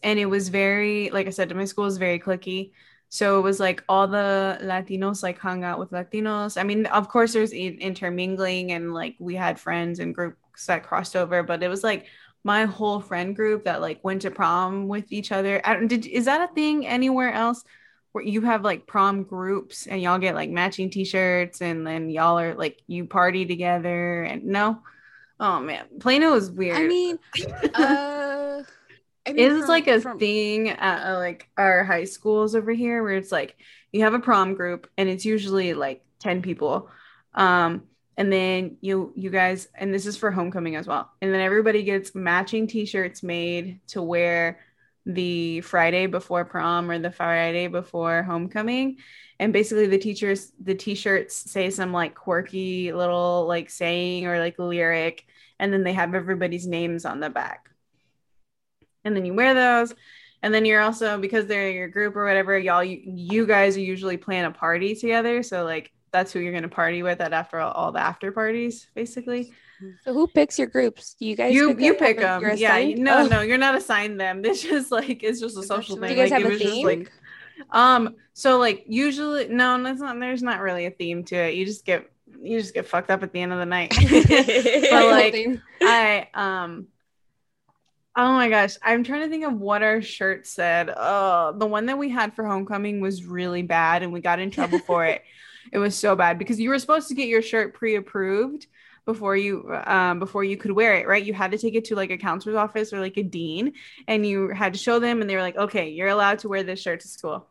And 0.03 0.19
it 0.19 0.25
was 0.25 0.49
very 0.49 1.09
like 1.11 1.27
i 1.27 1.31
said 1.31 1.55
my 1.55 1.65
school 1.65 1.85
was 1.85 1.97
very 1.97 2.19
clicky 2.19 2.71
So 3.09 3.39
it 3.39 3.41
was 3.41 3.59
like 3.59 3.83
all 3.89 4.07
the 4.07 4.59
Latinos 4.61 5.23
like 5.23 5.39
hung 5.39 5.63
out 5.63 5.79
with 5.79 5.89
Latinos. 5.89 6.59
I 6.59 6.63
mean, 6.63 6.85
of 6.85 7.09
course, 7.09 7.33
there's 7.33 7.51
intermingling 7.51 8.71
and 8.71 8.93
like 8.93 9.15
we 9.19 9.35
had 9.35 9.59
friends 9.59 9.99
and 9.99 10.13
groups 10.13 10.67
that 10.67 10.83
crossed 10.83 11.15
over, 11.15 11.41
but 11.41 11.63
it 11.63 11.69
was 11.69 11.83
like 11.83 12.05
my 12.43 12.65
whole 12.65 12.99
friend 12.99 13.35
group 13.35 13.65
that 13.65 13.81
like 13.81 14.03
went 14.03 14.21
to 14.21 14.31
prom 14.31 14.87
with 14.87 15.11
each 15.11 15.31
other. 15.31 15.59
did 15.87 16.05
is 16.05 16.25
that 16.25 16.49
a 16.49 16.53
thing 16.53 16.85
anywhere 16.85 17.33
else 17.33 17.63
where 18.11 18.23
you 18.23 18.41
have 18.41 18.63
like 18.63 18.85
prom 18.85 19.23
groups 19.23 19.87
and 19.87 20.01
y'all 20.01 20.19
get 20.19 20.35
like 20.35 20.51
matching 20.51 20.89
t-shirts 20.91 21.61
and 21.61 21.85
then 21.85 22.09
y'all 22.09 22.39
are 22.39 22.55
like 22.55 22.79
you 22.85 23.05
party 23.05 23.43
together 23.45 24.21
and 24.21 24.45
no? 24.45 24.83
Oh 25.39 25.59
man, 25.59 25.85
Plano 25.99 26.35
is 26.35 26.51
weird. 26.51 26.77
I 26.77 26.87
mean, 26.87 27.19
uh 27.73 28.61
I 29.25 29.33
mean, 29.33 29.51
it's 29.51 29.59
from, 29.59 29.67
like 29.67 29.87
a 29.87 30.01
from... 30.01 30.19
thing 30.19 30.69
at 30.69 31.13
uh, 31.13 31.17
like 31.17 31.49
our 31.57 31.83
high 31.83 32.05
schools 32.05 32.55
over 32.55 32.71
here 32.71 33.03
where 33.03 33.15
it's 33.15 33.31
like 33.31 33.57
you 33.91 34.03
have 34.03 34.13
a 34.13 34.19
prom 34.19 34.55
group 34.55 34.89
and 34.97 35.09
it's 35.09 35.25
usually 35.25 35.73
like 35.73 36.03
10 36.19 36.41
people. 36.41 36.89
Um, 37.33 37.83
and 38.17 38.31
then 38.33 38.77
you 38.81 39.13
you 39.15 39.29
guys 39.29 39.69
and 39.75 39.93
this 39.93 40.05
is 40.05 40.17
for 40.17 40.31
homecoming 40.31 40.75
as 40.75 40.87
well. 40.87 41.09
And 41.21 41.33
then 41.33 41.41
everybody 41.41 41.83
gets 41.83 42.13
matching 42.13 42.67
t-shirts 42.67 43.23
made 43.23 43.79
to 43.87 44.01
wear 44.01 44.59
the 45.05 45.61
Friday 45.61 46.05
before 46.05 46.43
prom 46.43 46.91
or 46.91 46.99
the 46.99 47.11
Friday 47.11 47.67
before 47.67 48.23
homecoming. 48.23 48.97
And 49.39 49.53
basically 49.53 49.87
the 49.87 49.97
teachers 49.97 50.51
the 50.61 50.75
t-shirts 50.75 51.35
say 51.35 51.69
some 51.69 51.93
like 51.93 52.13
quirky 52.13 52.91
little 52.91 53.45
like 53.47 53.69
saying 53.69 54.27
or 54.27 54.39
like 54.39 54.59
lyric 54.59 55.25
and 55.59 55.71
then 55.71 55.83
they 55.83 55.93
have 55.93 56.13
everybody's 56.13 56.67
names 56.67 57.05
on 57.05 57.21
the 57.21 57.29
back 57.29 57.69
and 59.05 59.15
then 59.15 59.25
you 59.25 59.33
wear 59.33 59.53
those. 59.53 59.93
And 60.41 60.53
then 60.53 60.65
you're 60.65 60.81
also 60.81 61.19
because 61.19 61.47
they're 61.47 61.71
your 61.71 61.89
group 61.89 62.15
or 62.15 62.25
whatever 62.25 62.57
y'all 62.57 62.83
you, 62.83 63.01
you 63.03 63.45
guys 63.45 63.75
are 63.75 63.81
usually 63.81 64.17
plan 64.17 64.45
a 64.45 64.51
party 64.51 64.95
together. 64.95 65.43
So 65.43 65.65
like 65.65 65.91
that's 66.11 66.31
who 66.31 66.39
you're 66.39 66.53
going 66.53 66.63
to 66.63 66.69
party 66.69 67.03
with 67.03 67.21
at 67.21 67.33
after 67.33 67.59
all, 67.59 67.71
all, 67.71 67.91
the 67.91 67.99
after 67.99 68.31
parties 68.31 68.87
basically. 68.95 69.51
So 70.03 70.13
who 70.13 70.27
picks 70.27 70.57
your 70.57 70.67
groups? 70.67 71.15
Do 71.19 71.25
you 71.25 71.35
guys 71.35 71.53
you 71.53 71.73
pick 71.73 71.83
you 71.83 71.93
pick 71.93 72.19
them. 72.19 72.43
yeah 72.57 72.83
no 72.95 73.19
oh. 73.19 73.27
no 73.27 73.41
you're 73.41 73.57
not 73.57 73.75
assigned 73.75 74.19
them. 74.19 74.41
It's 74.45 74.61
just 74.61 74.91
like 74.91 75.23
it's 75.23 75.39
just 75.39 75.57
a 75.57 75.63
social 75.63 75.95
thing. 75.95 76.09
Do 76.09 76.15
you 76.15 76.21
guys 76.21 76.31
like, 76.31 76.43
have 76.43 76.51
a 76.51 76.57
theme? 76.57 76.85
like 76.85 77.11
um 77.71 78.15
so 78.33 78.57
like 78.57 78.85
usually 78.87 79.49
no 79.49 79.81
that's 79.83 79.99
not 79.99 80.17
there's 80.19 80.43
not 80.43 80.61
really 80.61 80.85
a 80.85 80.91
theme 80.91 81.23
to 81.25 81.35
it. 81.35 81.55
You 81.55 81.65
just 81.65 81.85
get 81.85 82.09
you 82.41 82.59
just 82.59 82.73
get 82.73 82.87
fucked 82.87 83.11
up 83.11 83.23
at 83.23 83.33
the 83.33 83.41
end 83.41 83.51
of 83.51 83.59
the 83.59 83.65
night. 83.65 83.93
But 84.89 85.05
like 85.05 85.61
i 85.81 86.27
um 86.33 86.87
Oh 88.21 88.33
my 88.33 88.49
gosh, 88.49 88.75
I'm 88.83 89.05
trying 89.05 89.21
to 89.21 89.29
think 89.29 89.45
of 89.45 89.53
what 89.53 89.81
our 89.81 90.01
shirt 90.01 90.45
said. 90.45 90.91
Oh, 90.93 91.53
the 91.57 91.65
one 91.65 91.85
that 91.85 91.97
we 91.97 92.09
had 92.09 92.33
for 92.33 92.43
homecoming 92.45 92.99
was 92.99 93.23
really 93.23 93.61
bad 93.61 94.03
and 94.03 94.11
we 94.11 94.19
got 94.19 94.39
in 94.39 94.51
trouble 94.51 94.79
for 94.79 95.05
it. 95.05 95.23
It 95.71 95.77
was 95.77 95.95
so 95.95 96.15
bad 96.15 96.39
because 96.39 96.59
you 96.59 96.69
were 96.69 96.79
supposed 96.79 97.09
to 97.09 97.13
get 97.13 97.27
your 97.27 97.43
shirt 97.43 97.75
pre-approved 97.75 98.65
before 99.05 99.37
you 99.37 99.71
um 99.85 100.17
before 100.17 100.43
you 100.43 100.57
could 100.57 100.71
wear 100.71 100.95
it, 100.95 101.07
right? 101.07 101.23
You 101.23 101.33
had 101.33 101.51
to 101.51 101.59
take 101.59 101.75
it 101.75 101.85
to 101.85 101.95
like 101.95 102.09
a 102.09 102.17
counselor's 102.17 102.55
office 102.55 102.91
or 102.91 102.99
like 102.99 103.17
a 103.17 103.23
dean 103.23 103.73
and 104.07 104.25
you 104.25 104.49
had 104.49 104.73
to 104.73 104.79
show 104.79 104.97
them 104.99 105.21
and 105.21 105.29
they 105.29 105.35
were 105.35 105.43
like, 105.43 105.57
"Okay, 105.57 105.89
you're 105.89 106.07
allowed 106.07 106.39
to 106.39 106.49
wear 106.49 106.63
this 106.63 106.81
shirt 106.81 107.01
to 107.01 107.07
school." 107.07 107.47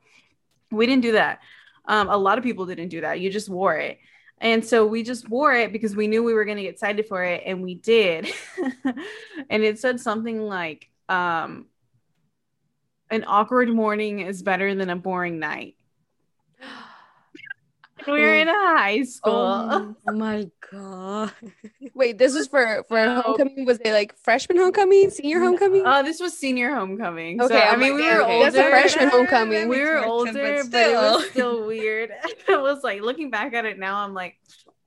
We 0.71 0.87
didn't 0.87 1.03
do 1.03 1.13
that. 1.13 1.41
Um, 1.87 2.09
a 2.09 2.17
lot 2.17 2.39
of 2.39 2.45
people 2.45 2.67
didn't 2.67 2.89
do 2.91 3.03
that. 3.03 3.21
You 3.21 3.31
just 3.31 3.49
wore 3.49 3.77
it. 3.77 3.99
And 4.41 4.65
so 4.65 4.87
we 4.87 5.03
just 5.03 5.29
wore 5.29 5.53
it 5.53 5.73
because 5.73 5.97
we 5.97 6.07
knew 6.07 6.23
we 6.23 6.35
were 6.35 6.45
going 6.45 6.59
to 6.59 6.63
get 6.63 6.79
cited 6.79 7.07
for 7.07 7.23
it 7.25 7.43
and 7.45 7.63
we 7.63 7.75
did. 7.75 8.33
and 9.51 9.63
it 9.63 9.79
said 9.79 10.01
something 10.01 10.41
like 10.41 10.91
um 11.09 11.67
an 13.11 13.25
awkward 13.27 13.71
morning 13.71 14.21
is 14.21 14.43
better 14.43 14.75
than 14.75 14.91
a 14.91 14.97
boring 14.97 15.39
night. 15.39 15.78
We 18.11 18.21
were 18.21 18.35
in 18.35 18.49
a 18.49 18.53
high 18.53 19.03
school. 19.03 19.33
Oh 19.35 19.97
my 20.13 20.51
god! 20.71 21.33
Wait, 21.95 22.19
this 22.19 22.35
was 22.35 22.49
for 22.49 22.85
for 22.89 22.99
homecoming. 22.99 23.65
Was 23.65 23.79
it 23.79 23.93
like 23.93 24.17
freshman 24.19 24.59
homecoming, 24.59 25.11
senior 25.11 25.41
homecoming? 25.41 25.83
Oh, 25.85 25.91
uh, 25.91 26.03
this 26.03 26.21
was 26.21 26.37
senior 26.37 26.75
homecoming. 26.75 27.41
Okay, 27.41 27.55
so, 27.55 27.61
I 27.61 27.77
mean 27.77 27.95
we 27.95 28.03
were 28.03 28.23
okay. 28.23 28.33
older. 28.33 28.51
That's 28.51 28.57
a 28.57 28.71
freshman 28.71 29.09
homecoming. 29.13 29.69
We 29.69 29.81
were 29.81 30.05
older, 30.05 30.33
but, 30.33 30.71
but, 30.71 30.91
it 30.91 30.95
was 30.95 31.31
still 31.31 31.67
weird. 31.67 32.11
it 32.49 32.61
was 32.61 32.83
like 32.83 33.03
looking 33.03 33.31
back 33.31 33.55
at 33.55 33.65
it 33.65 33.79
now, 33.79 33.99
I'm 34.05 34.15
like, 34.15 34.37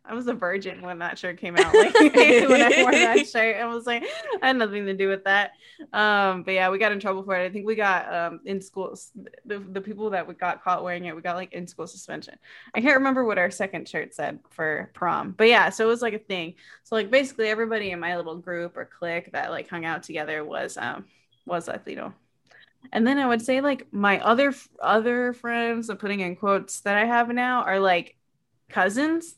I 0.03 0.15
was 0.15 0.27
a 0.27 0.33
virgin 0.33 0.81
when 0.81 0.99
that 0.99 1.19
shirt 1.19 1.39
came 1.39 1.55
out. 1.55 1.73
Like 1.73 1.93
when 1.99 2.61
I 2.61 2.81
wore 2.81 2.91
that 2.91 3.27
shirt, 3.31 3.57
I 3.57 3.65
was 3.65 3.85
like, 3.85 4.03
I 4.41 4.47
had 4.47 4.57
nothing 4.57 4.85
to 4.87 4.93
do 4.93 5.07
with 5.07 5.23
that. 5.25 5.51
Um, 5.93 6.41
but 6.43 6.53
yeah, 6.53 6.69
we 6.69 6.79
got 6.79 6.91
in 6.91 6.99
trouble 6.99 7.23
for 7.23 7.35
it. 7.35 7.45
I 7.45 7.49
think 7.49 7.67
we 7.67 7.75
got 7.75 8.11
um 8.13 8.39
in 8.45 8.61
school 8.61 8.97
the, 9.45 9.59
the 9.59 9.81
people 9.81 10.09
that 10.09 10.27
we 10.27 10.33
got 10.33 10.63
caught 10.63 10.83
wearing 10.83 11.05
it, 11.05 11.15
we 11.15 11.21
got 11.21 11.35
like 11.35 11.53
in 11.53 11.67
school 11.67 11.85
suspension. 11.85 12.37
I 12.73 12.81
can't 12.81 12.97
remember 12.97 13.23
what 13.23 13.37
our 13.37 13.51
second 13.51 13.87
shirt 13.87 14.13
said 14.13 14.39
for 14.49 14.89
prom, 14.93 15.35
but 15.37 15.47
yeah, 15.47 15.69
so 15.69 15.85
it 15.85 15.89
was 15.89 16.01
like 16.01 16.13
a 16.13 16.19
thing. 16.19 16.55
So 16.83 16.95
like 16.95 17.11
basically 17.11 17.47
everybody 17.47 17.91
in 17.91 17.99
my 17.99 18.17
little 18.17 18.37
group 18.37 18.77
or 18.77 18.85
clique 18.85 19.31
that 19.33 19.51
like 19.51 19.69
hung 19.69 19.85
out 19.85 20.03
together 20.03 20.43
was 20.43 20.77
um 20.77 21.05
was 21.45 21.67
Latino. 21.67 22.13
And 22.91 23.05
then 23.05 23.19
I 23.19 23.27
would 23.27 23.43
say 23.43 23.61
like 23.61 23.93
my 23.93 24.19
other 24.19 24.53
other 24.81 25.33
friends, 25.33 25.89
I'm 25.89 25.97
putting 25.97 26.21
in 26.21 26.35
quotes 26.35 26.81
that 26.81 26.97
I 26.97 27.05
have 27.05 27.29
now 27.29 27.61
are 27.63 27.79
like 27.79 28.15
cousins 28.67 29.35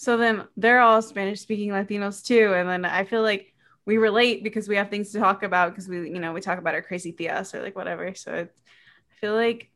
so 0.00 0.16
then 0.16 0.44
they're 0.56 0.80
all 0.80 1.02
Spanish 1.02 1.42
speaking 1.42 1.68
Latinos 1.68 2.24
too. 2.24 2.54
And 2.54 2.66
then 2.66 2.86
I 2.86 3.04
feel 3.04 3.20
like 3.20 3.52
we 3.84 3.98
relate 3.98 4.42
because 4.42 4.66
we 4.66 4.76
have 4.76 4.88
things 4.88 5.12
to 5.12 5.18
talk 5.18 5.42
about 5.42 5.72
because 5.72 5.88
we, 5.88 6.08
you 6.08 6.18
know, 6.18 6.32
we 6.32 6.40
talk 6.40 6.58
about 6.58 6.72
our 6.72 6.80
crazy 6.80 7.12
tias 7.12 7.52
or 7.52 7.60
like 7.60 7.76
whatever. 7.76 8.14
So 8.14 8.32
I 8.32 9.14
feel 9.20 9.34
like 9.34 9.70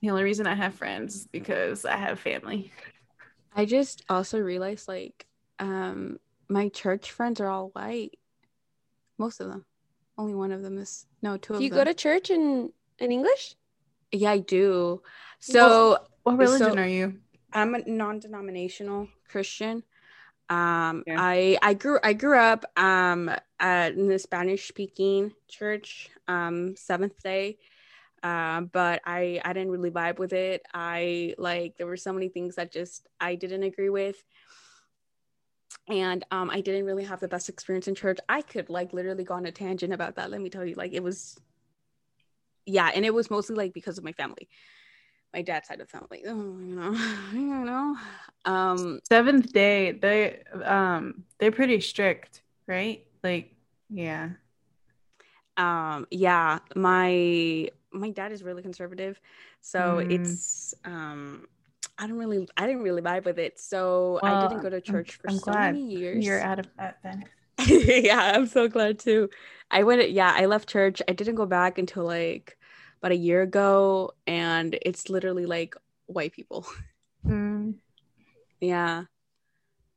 the 0.00 0.08
only 0.08 0.22
reason 0.22 0.46
I 0.46 0.54
have 0.54 0.76
friends 0.76 1.14
is 1.14 1.26
because 1.26 1.84
I 1.84 1.98
have 1.98 2.18
family. 2.18 2.72
I 3.54 3.66
just 3.66 4.02
also 4.08 4.38
realized 4.38 4.88
like 4.88 5.26
um 5.58 6.18
my 6.48 6.70
church 6.70 7.10
friends 7.10 7.38
are 7.38 7.48
all 7.48 7.68
white. 7.74 8.16
Most 9.18 9.40
of 9.40 9.48
them. 9.48 9.66
Only 10.16 10.34
one 10.34 10.52
of 10.52 10.62
them 10.62 10.78
is 10.78 11.04
no 11.20 11.36
two 11.36 11.52
do 11.52 11.56
of 11.56 11.62
you 11.62 11.68
them. 11.68 11.80
go 11.80 11.84
to 11.84 11.92
church 11.92 12.30
in 12.30 12.72
in 12.98 13.12
English? 13.12 13.56
Yeah, 14.10 14.30
I 14.30 14.38
do. 14.38 15.02
So 15.40 15.98
what 16.22 16.38
religion 16.38 16.72
so, 16.72 16.78
are 16.78 16.88
you? 16.88 17.20
I'm 17.56 17.74
a 17.74 17.78
non-denominational 17.86 19.08
Christian. 19.28 19.82
Um, 20.50 21.02
yeah. 21.06 21.16
I 21.18 21.58
I 21.62 21.74
grew 21.74 21.98
I 22.04 22.12
grew 22.12 22.38
up 22.38 22.64
um 22.76 23.30
at, 23.58 23.94
in 23.94 24.08
the 24.08 24.18
Spanish 24.18 24.68
speaking 24.68 25.32
church, 25.48 26.10
um, 26.28 26.76
Seventh 26.76 27.20
Day. 27.22 27.58
Uh, 28.22 28.60
but 28.60 29.00
I 29.06 29.40
I 29.44 29.52
didn't 29.54 29.70
really 29.70 29.90
vibe 29.90 30.18
with 30.18 30.34
it. 30.34 30.62
I 30.74 31.34
like 31.38 31.78
there 31.78 31.86
were 31.86 31.96
so 31.96 32.12
many 32.12 32.28
things 32.28 32.56
that 32.56 32.72
just 32.72 33.08
I 33.20 33.34
didn't 33.36 33.62
agree 33.62 33.90
with, 33.90 34.22
and 35.88 36.24
um, 36.30 36.50
I 36.50 36.60
didn't 36.60 36.84
really 36.84 37.04
have 37.04 37.20
the 37.20 37.28
best 37.28 37.48
experience 37.48 37.88
in 37.88 37.94
church. 37.94 38.18
I 38.28 38.42
could 38.42 38.68
like 38.68 38.92
literally 38.92 39.24
go 39.24 39.34
on 39.34 39.46
a 39.46 39.52
tangent 39.52 39.94
about 39.94 40.16
that. 40.16 40.30
Let 40.30 40.42
me 40.42 40.50
tell 40.50 40.64
you, 40.64 40.74
like 40.74 40.92
it 40.92 41.02
was, 41.02 41.40
yeah, 42.66 42.90
and 42.94 43.04
it 43.04 43.14
was 43.14 43.30
mostly 43.30 43.56
like 43.56 43.72
because 43.72 43.96
of 43.96 44.04
my 44.04 44.12
family 44.12 44.48
my 45.36 45.42
dad's 45.42 45.68
side 45.68 45.80
of 45.80 45.86
the 45.86 45.98
family. 45.98 46.22
Oh, 46.26 46.58
you 46.58 46.74
know, 46.74 46.92
you 47.32 47.64
know. 47.64 47.96
Um, 48.46 49.00
Seventh 49.06 49.52
Day, 49.52 49.92
they 49.92 50.42
um 50.64 51.24
they're 51.38 51.52
pretty 51.52 51.80
strict, 51.80 52.42
right? 52.66 53.04
Like, 53.22 53.54
yeah. 53.90 54.30
Um, 55.58 56.06
yeah. 56.10 56.60
My 56.74 57.68
my 57.92 58.10
dad 58.10 58.32
is 58.32 58.42
really 58.42 58.62
conservative, 58.62 59.20
so 59.60 59.98
mm. 59.98 60.10
it's 60.10 60.74
um. 60.84 61.46
I 61.98 62.06
don't 62.06 62.18
really, 62.18 62.46
I 62.58 62.66
didn't 62.66 62.82
really 62.82 63.00
vibe 63.00 63.24
with 63.24 63.38
it, 63.38 63.58
so 63.58 64.20
well, 64.22 64.34
I 64.34 64.48
didn't 64.48 64.62
go 64.62 64.68
to 64.68 64.82
church 64.82 65.18
I'm, 65.26 65.38
for 65.38 65.50
I'm 65.50 65.54
so 65.54 65.58
many 65.58 65.82
years. 65.82 66.26
You're 66.26 66.42
out 66.42 66.58
of 66.58 66.68
that 66.76 66.98
then. 67.02 67.24
yeah, 67.66 68.32
I'm 68.34 68.46
so 68.46 68.68
glad 68.68 68.98
too. 68.98 69.30
I 69.70 69.82
went, 69.82 70.10
yeah, 70.10 70.30
I 70.36 70.44
left 70.44 70.68
church. 70.68 71.00
I 71.08 71.14
didn't 71.14 71.36
go 71.36 71.46
back 71.46 71.78
until 71.78 72.04
like 72.04 72.58
about 73.06 73.12
a 73.12 73.16
year 73.16 73.42
ago 73.42 74.10
and 74.26 74.76
it's 74.82 75.08
literally 75.08 75.46
like 75.46 75.74
white 76.06 76.32
people. 76.32 76.66
Mm. 77.26 77.74
yeah. 78.60 79.02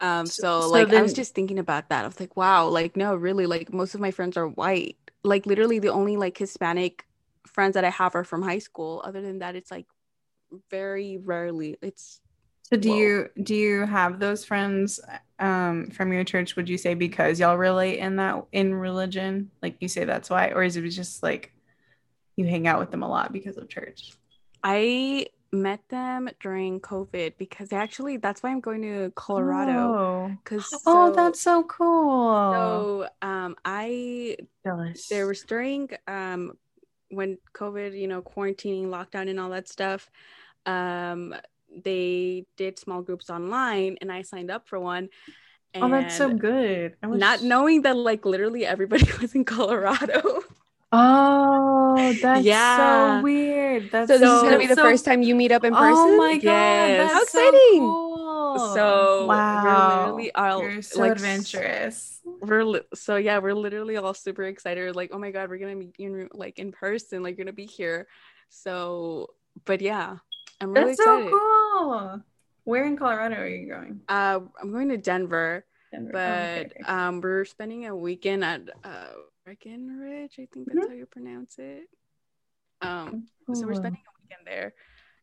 Um 0.02 0.26
so, 0.26 0.62
so 0.62 0.70
like 0.70 0.88
then- 0.88 0.98
i 0.98 1.02
was 1.04 1.14
just 1.14 1.36
thinking 1.36 1.60
about 1.60 1.90
that. 1.90 2.04
I 2.04 2.08
was 2.08 2.20
like 2.20 2.36
wow 2.36 2.68
like 2.68 2.98
no 2.98 3.14
really 3.14 3.46
like 3.46 3.72
most 3.72 3.94
of 3.94 4.02
my 4.02 4.10
friends 4.10 4.36
are 4.36 4.48
white. 4.48 4.98
Like 5.24 5.46
literally 5.46 5.78
the 5.78 5.90
only 5.92 6.18
like 6.18 6.36
hispanic 6.36 7.06
friends 7.46 7.76
that 7.76 7.86
i 7.86 7.92
have 7.92 8.16
are 8.16 8.24
from 8.24 8.42
high 8.42 8.58
school. 8.58 9.04
Other 9.06 9.22
than 9.22 9.40
that 9.40 9.56
it's 9.56 9.70
like 9.70 9.86
very 10.72 11.18
rarely 11.18 11.78
it's 11.84 12.20
so 12.64 12.78
do 12.78 12.90
whoa. 12.90 12.98
you 12.98 13.30
do 13.44 13.54
you 13.54 13.86
have 13.86 14.20
those 14.20 14.44
friends 14.44 15.00
um 15.38 15.92
from 15.92 16.12
your 16.12 16.24
church 16.24 16.56
would 16.56 16.68
you 16.68 16.80
say 16.80 16.96
because 16.96 17.40
y'all 17.40 17.58
relate 17.58 18.00
in 18.00 18.16
that 18.16 18.44
in 18.52 18.74
religion? 18.74 19.52
Like 19.62 19.76
you 19.82 19.88
say 19.88 20.04
that's 20.04 20.32
why 20.32 20.50
or 20.50 20.64
is 20.64 20.78
it 20.78 20.90
just 20.90 21.22
like 21.22 21.54
you 22.40 22.46
hang 22.46 22.68
out 22.68 22.80
with 22.80 22.92
them 22.92 23.04
a 23.04 23.10
lot 23.10 23.32
because 23.32 23.58
of 23.58 23.70
church? 23.70 24.14
I 24.64 25.28
met 25.52 25.80
them 25.90 26.30
during 26.40 26.80
COVID 26.80 27.34
because 27.38 27.74
actually 27.74 28.18
that's 28.18 28.44
why 28.44 28.52
I'm 28.52 28.60
going 28.60 28.82
to 28.84 29.12
Colorado. 29.16 30.32
Because 30.44 30.68
oh. 30.86 31.10
oh, 31.10 31.16
that's 31.16 31.42
so 31.42 31.64
cool. 31.64 32.54
So 32.54 33.10
um, 33.22 33.56
I 33.66 34.38
jealous. 34.64 35.08
There 35.08 35.28
was 35.28 35.42
during 35.44 35.90
um 36.08 36.54
when 37.10 37.38
COVID, 37.54 38.00
you 38.00 38.08
know, 38.08 38.22
quarantining, 38.22 38.86
lockdown, 38.86 39.30
and 39.30 39.40
all 39.40 39.50
that 39.50 39.68
stuff, 39.68 40.10
um, 40.66 41.36
they 41.84 42.46
did 42.58 42.80
small 42.80 43.02
groups 43.02 43.30
online, 43.30 43.98
and 44.02 44.12
I 44.12 44.22
signed 44.22 44.52
up 44.52 44.68
for 44.68 44.80
one. 44.80 45.10
oh, 45.76 45.90
that's 45.90 46.16
so 46.16 46.34
good. 46.34 46.96
Wish- 47.04 47.20
Not 47.20 47.44
knowing 47.44 47.84
that, 47.84 47.96
like, 47.96 48.26
literally 48.26 48.66
everybody 48.66 49.08
was 49.22 49.36
in 49.36 49.46
Colorado. 49.46 50.42
Oh, 50.92 52.14
that's 52.22 52.44
Yeah. 52.46 53.20
so 53.20 53.24
weird. 53.24 53.92
That's 53.92 54.10
So 54.10 54.18
this 54.18 54.30
is 54.30 54.42
gonna 54.42 54.58
be 54.58 54.68
the 54.68 54.76
so- 54.76 54.84
first 54.84 55.06
time 55.06 55.22
you 55.22 55.36
meet 55.36 55.52
up 55.52 55.64
in 55.64 55.74
person. 55.74 55.94
Oh 55.96 56.18
my 56.18 56.34
god, 56.34 56.44
Yes. 56.44 56.98
that's 56.98 57.14
How 57.14 57.20
so 57.42 57.48
exciting. 57.50 57.80
cool. 57.82 58.74
So, 58.74 59.22
we're 59.22 59.28
wow, 59.28 59.90
literally 60.16 60.34
all, 60.34 60.64
you're 60.64 60.82
so 60.82 61.00
like, 61.00 61.12
adventurous. 61.14 62.20
we're 62.42 62.64
li- 62.64 62.82
so 62.96 63.16
yeah 63.18 63.38
we're 63.38 63.54
literally 63.54 63.96
all 63.98 64.14
super 64.14 64.44
excited 64.44 64.96
like 64.96 65.12
oh 65.14 65.20
my 65.20 65.30
god 65.30 65.50
we're 65.50 65.58
gonna 65.60 65.76
be 65.76 65.92
in 66.00 66.28
like 66.34 66.58
in 66.58 66.72
person 66.72 67.22
like 67.22 67.38
you're 67.38 67.46
gonna 67.46 67.54
be 67.54 67.66
here 67.66 68.08
so 68.50 69.28
but 69.66 69.82
yeah 69.82 70.18
i'm 70.62 70.72
really 70.74 70.96
That's 70.96 71.04
so 71.04 71.30
cool. 71.30 72.24
Where 72.64 72.86
in 72.86 72.98
Colorado 72.98 73.36
are 73.36 73.48
you 73.48 73.68
going? 73.68 74.02
uh 74.10 74.40
i'm 74.62 74.72
going 74.72 74.90
to 74.90 74.98
denver 74.98 75.66
Denver. 75.92 76.10
Oh, 76.10 76.14
but 76.14 76.66
okay. 76.72 76.82
um 76.88 77.22
we're 77.22 77.46
spending 77.46 77.86
a 77.88 77.96
weekend 77.96 78.44
at 78.44 78.62
uh 78.84 79.10
breckenridge 79.44 80.34
i 80.40 80.48
think 80.54 80.68
that's 80.72 80.88
how 80.88 80.94
you 80.94 81.06
pronounce 81.06 81.58
it. 81.60 81.88
Um 82.82 83.28
so 83.54 83.66
we're 83.66 83.74
spending 83.74 84.02
a 84.02 84.14
weekend 84.22 84.46
there. 84.46 84.74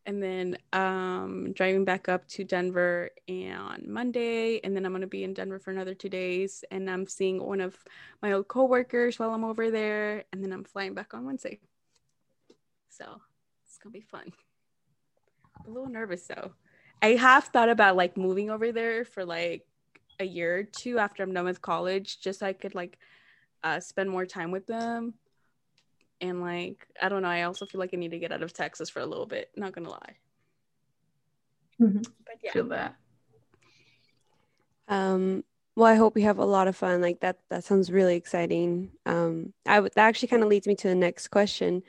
And 0.04 0.22
then 0.22 0.58
um 0.72 1.52
driving 1.52 1.84
back 1.84 2.08
up 2.08 2.28
to 2.28 2.44
denver 2.44 3.10
on 3.28 3.84
monday 3.86 4.60
and 4.62 4.76
then 4.76 4.84
i'm 4.86 4.92
going 4.92 5.00
to 5.00 5.06
be 5.08 5.24
in 5.24 5.34
denver 5.34 5.58
for 5.58 5.70
another 5.72 5.94
two 5.94 6.08
days 6.08 6.64
and 6.70 6.88
i'm 6.88 7.06
seeing 7.06 7.42
one 7.42 7.60
of 7.60 7.76
my 8.22 8.32
old 8.32 8.46
coworkers 8.46 9.18
while 9.18 9.30
i'm 9.30 9.44
over 9.44 9.70
there 9.70 10.24
and 10.32 10.42
then 10.44 10.52
i'm 10.52 10.64
flying 10.64 10.94
back 10.94 11.12
on 11.14 11.24
wednesday. 11.24 11.58
So 12.88 13.20
it's 13.66 13.78
going 13.78 13.92
to 13.92 13.98
be 13.98 14.04
fun. 14.04 14.32
A 15.66 15.70
little 15.70 15.88
nervous 15.88 16.26
though. 16.26 16.52
I 17.02 17.08
have 17.16 17.44
thought 17.44 17.68
about 17.68 17.96
like 17.96 18.16
moving 18.16 18.48
over 18.48 18.72
there 18.72 19.04
for 19.04 19.24
like 19.24 19.66
a 20.18 20.24
year 20.24 20.58
or 20.58 20.62
two 20.62 20.98
after 20.98 21.22
i'm 21.22 21.34
done 21.34 21.44
with 21.44 21.60
college 21.60 22.20
just 22.20 22.38
so 22.40 22.46
i 22.46 22.52
could 22.52 22.74
like 22.74 22.98
uh, 23.66 23.80
spend 23.80 24.08
more 24.08 24.26
time 24.26 24.50
with 24.52 24.66
them 24.66 25.14
and 26.20 26.40
like 26.40 26.86
i 27.02 27.08
don't 27.08 27.22
know 27.22 27.28
i 27.28 27.42
also 27.42 27.66
feel 27.66 27.78
like 27.78 27.90
i 27.92 27.96
need 27.96 28.10
to 28.12 28.18
get 28.18 28.32
out 28.32 28.42
of 28.42 28.52
texas 28.52 28.88
for 28.88 29.00
a 29.00 29.06
little 29.06 29.26
bit 29.26 29.50
not 29.56 29.72
gonna 29.72 29.90
lie 29.90 30.14
Mhm. 31.80 32.04
but 32.24 32.36
yeah 32.42 32.52
Feel 32.52 32.68
that. 32.68 32.96
Um, 34.88 35.44
well, 35.74 35.86
I 35.86 35.96
hope 35.96 36.14
we 36.14 36.22
have 36.22 36.38
a 36.38 36.44
lot 36.44 36.68
of 36.68 36.76
fun. 36.76 37.02
Like 37.02 37.20
that, 37.20 37.38
that 37.50 37.64
sounds 37.64 37.90
really 37.92 38.16
exciting. 38.16 38.92
Um, 39.04 39.52
I 39.66 39.80
would 39.80 39.92
that 39.94 40.06
actually 40.06 40.28
kind 40.28 40.42
of 40.42 40.48
leads 40.48 40.66
me 40.66 40.74
to 40.76 40.88
the 40.88 40.94
next 40.94 41.28
question. 41.28 41.82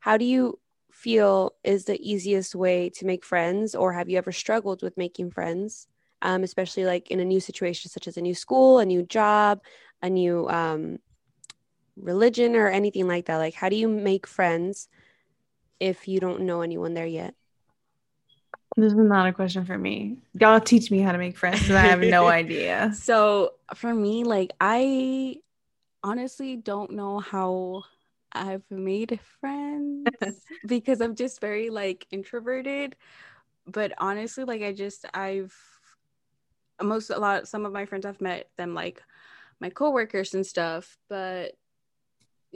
How 0.00 0.16
do 0.16 0.24
you 0.24 0.58
feel 0.90 1.52
is 1.62 1.84
the 1.84 2.00
easiest 2.00 2.54
way 2.54 2.88
to 2.90 3.04
make 3.04 3.24
friends, 3.24 3.74
or 3.74 3.92
have 3.92 4.08
you 4.08 4.16
ever 4.16 4.32
struggled 4.32 4.82
with 4.82 4.96
making 4.96 5.30
friends? 5.32 5.88
Um, 6.22 6.42
especially 6.42 6.84
like 6.86 7.10
in 7.10 7.20
a 7.20 7.24
new 7.24 7.40
situation, 7.40 7.90
such 7.90 8.08
as 8.08 8.16
a 8.16 8.22
new 8.22 8.34
school, 8.34 8.78
a 8.78 8.86
new 8.86 9.02
job, 9.02 9.60
a 10.00 10.08
new 10.08 10.48
um, 10.48 10.98
religion, 11.96 12.56
or 12.56 12.68
anything 12.68 13.06
like 13.06 13.26
that. 13.26 13.36
Like, 13.36 13.54
how 13.54 13.68
do 13.68 13.76
you 13.76 13.88
make 13.88 14.26
friends 14.26 14.88
if 15.80 16.08
you 16.08 16.20
don't 16.20 16.42
know 16.42 16.62
anyone 16.62 16.94
there 16.94 17.06
yet? 17.06 17.34
This 18.76 18.92
is 18.92 18.98
not 18.98 19.28
a 19.28 19.32
question 19.32 19.64
for 19.64 19.78
me. 19.78 20.18
Y'all 20.40 20.60
teach 20.60 20.90
me 20.90 20.98
how 20.98 21.12
to 21.12 21.18
make 21.18 21.36
friends 21.36 21.60
because 21.60 21.76
I 21.76 21.82
have 21.82 22.00
no 22.00 22.26
idea. 22.40 22.92
so 22.94 23.52
for 23.74 23.94
me 23.94 24.24
like 24.24 24.52
i 24.60 25.36
honestly 26.02 26.54
don't 26.56 26.90
know 26.90 27.18
how 27.18 27.82
i've 28.32 28.62
made 28.70 29.18
friends 29.40 30.06
because 30.66 31.00
i'm 31.00 31.14
just 31.14 31.40
very 31.40 31.70
like 31.70 32.06
introverted 32.10 32.94
but 33.66 33.92
honestly 33.98 34.44
like 34.44 34.60
i 34.62 34.72
just 34.72 35.06
i've 35.14 35.54
most 36.82 37.08
a 37.10 37.18
lot 37.18 37.48
some 37.48 37.64
of 37.64 37.72
my 37.72 37.86
friends 37.86 38.04
i've 38.04 38.20
met 38.20 38.50
them 38.58 38.74
like 38.74 39.02
my 39.60 39.70
coworkers 39.70 40.34
and 40.34 40.46
stuff 40.46 40.98
but 41.08 41.52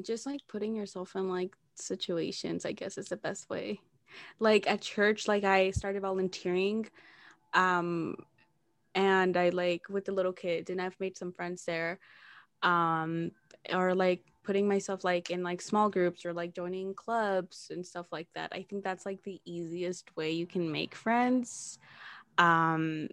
just 0.04 0.26
like 0.26 0.40
putting 0.48 0.74
yourself 0.74 1.14
in 1.16 1.28
like 1.28 1.54
situations 1.74 2.64
i 2.64 2.72
guess 2.72 2.98
is 2.98 3.08
the 3.08 3.16
best 3.16 3.48
way. 3.50 3.80
Like 4.40 4.66
at 4.66 4.80
church 4.80 5.28
like 5.28 5.44
i 5.44 5.70
started 5.70 6.02
volunteering 6.02 6.88
um 7.52 8.16
and 8.94 9.36
i 9.36 9.50
like 9.50 9.82
with 9.88 10.06
the 10.06 10.12
little 10.12 10.32
kids 10.32 10.70
and 10.70 10.80
i've 10.80 10.98
made 10.98 11.16
some 11.16 11.30
friends 11.32 11.64
there 11.66 12.00
um 12.62 13.30
or 13.72 13.94
like 13.94 14.24
putting 14.44 14.66
myself 14.66 15.04
like 15.04 15.30
in 15.30 15.42
like 15.42 15.60
small 15.60 15.90
groups 15.90 16.24
or 16.24 16.32
like 16.32 16.54
joining 16.54 16.94
clubs 16.94 17.70
and 17.70 17.84
stuff 17.84 18.06
like 18.10 18.28
that. 18.34 18.50
I 18.50 18.62
think 18.62 18.82
that's 18.82 19.04
like 19.04 19.22
the 19.22 19.38
easiest 19.44 20.16
way 20.16 20.30
you 20.30 20.46
can 20.46 20.72
make 20.72 20.94
friends. 20.94 21.78
Um 22.38 23.08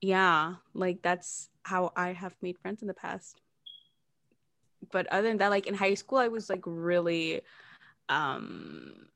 yeah 0.00 0.54
like 0.74 1.00
that's 1.02 1.48
how 1.62 1.90
i 1.96 2.12
have 2.12 2.36
made 2.42 2.58
friends 2.58 2.82
in 2.82 2.88
the 2.88 2.94
past 2.94 3.40
but 4.92 5.06
other 5.08 5.28
than 5.28 5.38
that 5.38 5.50
like 5.50 5.66
in 5.66 5.74
high 5.74 5.94
school 5.94 6.18
i 6.18 6.28
was 6.28 6.48
like 6.48 6.62
really 6.64 7.40
um 8.08 9.06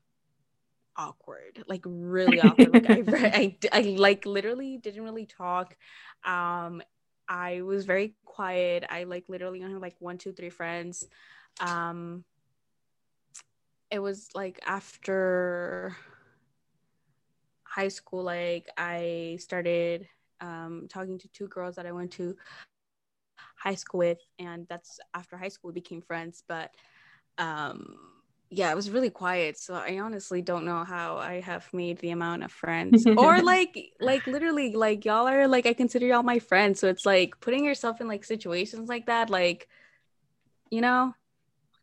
awkward 0.97 1.63
like 1.67 1.81
really 1.85 2.39
awkward. 2.41 2.73
Like 2.73 2.89
I, 2.89 3.03
I 3.71 3.79
i 3.79 3.81
like 3.97 4.25
literally 4.25 4.77
didn't 4.77 5.03
really 5.03 5.25
talk. 5.25 5.75
Um 6.23 6.81
i 7.27 7.61
was 7.61 7.85
very 7.85 8.15
quiet. 8.25 8.85
I 8.89 9.03
like 9.05 9.25
literally 9.27 9.61
only 9.63 9.73
had 9.73 9.81
like 9.81 9.95
one 9.99 10.17
two 10.17 10.33
three 10.33 10.49
friends. 10.49 11.07
Um 11.59 12.23
it 13.89 13.99
was 13.99 14.29
like 14.33 14.59
after 14.65 15.95
high 17.63 17.87
school 17.87 18.23
like 18.23 18.69
i 18.77 19.37
started 19.39 20.07
um 20.41 20.87
talking 20.89 21.17
to 21.17 21.27
two 21.29 21.47
girls 21.47 21.75
that 21.75 21.85
i 21.85 21.91
went 21.91 22.11
to 22.11 22.35
high 23.55 23.75
school 23.75 23.99
with 23.99 24.19
and 24.39 24.67
that's 24.69 24.99
after 25.13 25.37
high 25.37 25.49
school 25.49 25.69
we 25.69 25.73
became 25.75 26.01
friends 26.01 26.43
but 26.47 26.71
um 27.37 27.95
yeah 28.49 28.71
it 28.71 28.75
was 28.75 28.89
really 28.89 29.09
quiet 29.09 29.57
so 29.57 29.73
i 29.73 29.99
honestly 29.99 30.41
don't 30.41 30.65
know 30.65 30.83
how 30.83 31.17
i 31.17 31.39
have 31.39 31.67
made 31.73 31.97
the 31.99 32.11
amount 32.11 32.43
of 32.43 32.51
friends. 32.51 33.05
Or 33.17 33.41
like 33.41 33.93
like 33.99 34.27
literally 34.27 34.75
like 34.75 35.05
y'all 35.05 35.27
are 35.27 35.47
like 35.47 35.65
i 35.65 35.73
consider 35.73 36.05
y'all 36.07 36.23
my 36.23 36.39
friends 36.39 36.79
so 36.79 36.87
it's 36.87 37.05
like 37.05 37.39
putting 37.39 37.63
yourself 37.63 38.01
in 38.01 38.07
like 38.07 38.23
situations 38.23 38.89
like 38.89 39.05
that 39.05 39.29
like 39.29 39.67
you 40.71 40.81
know? 40.81 41.13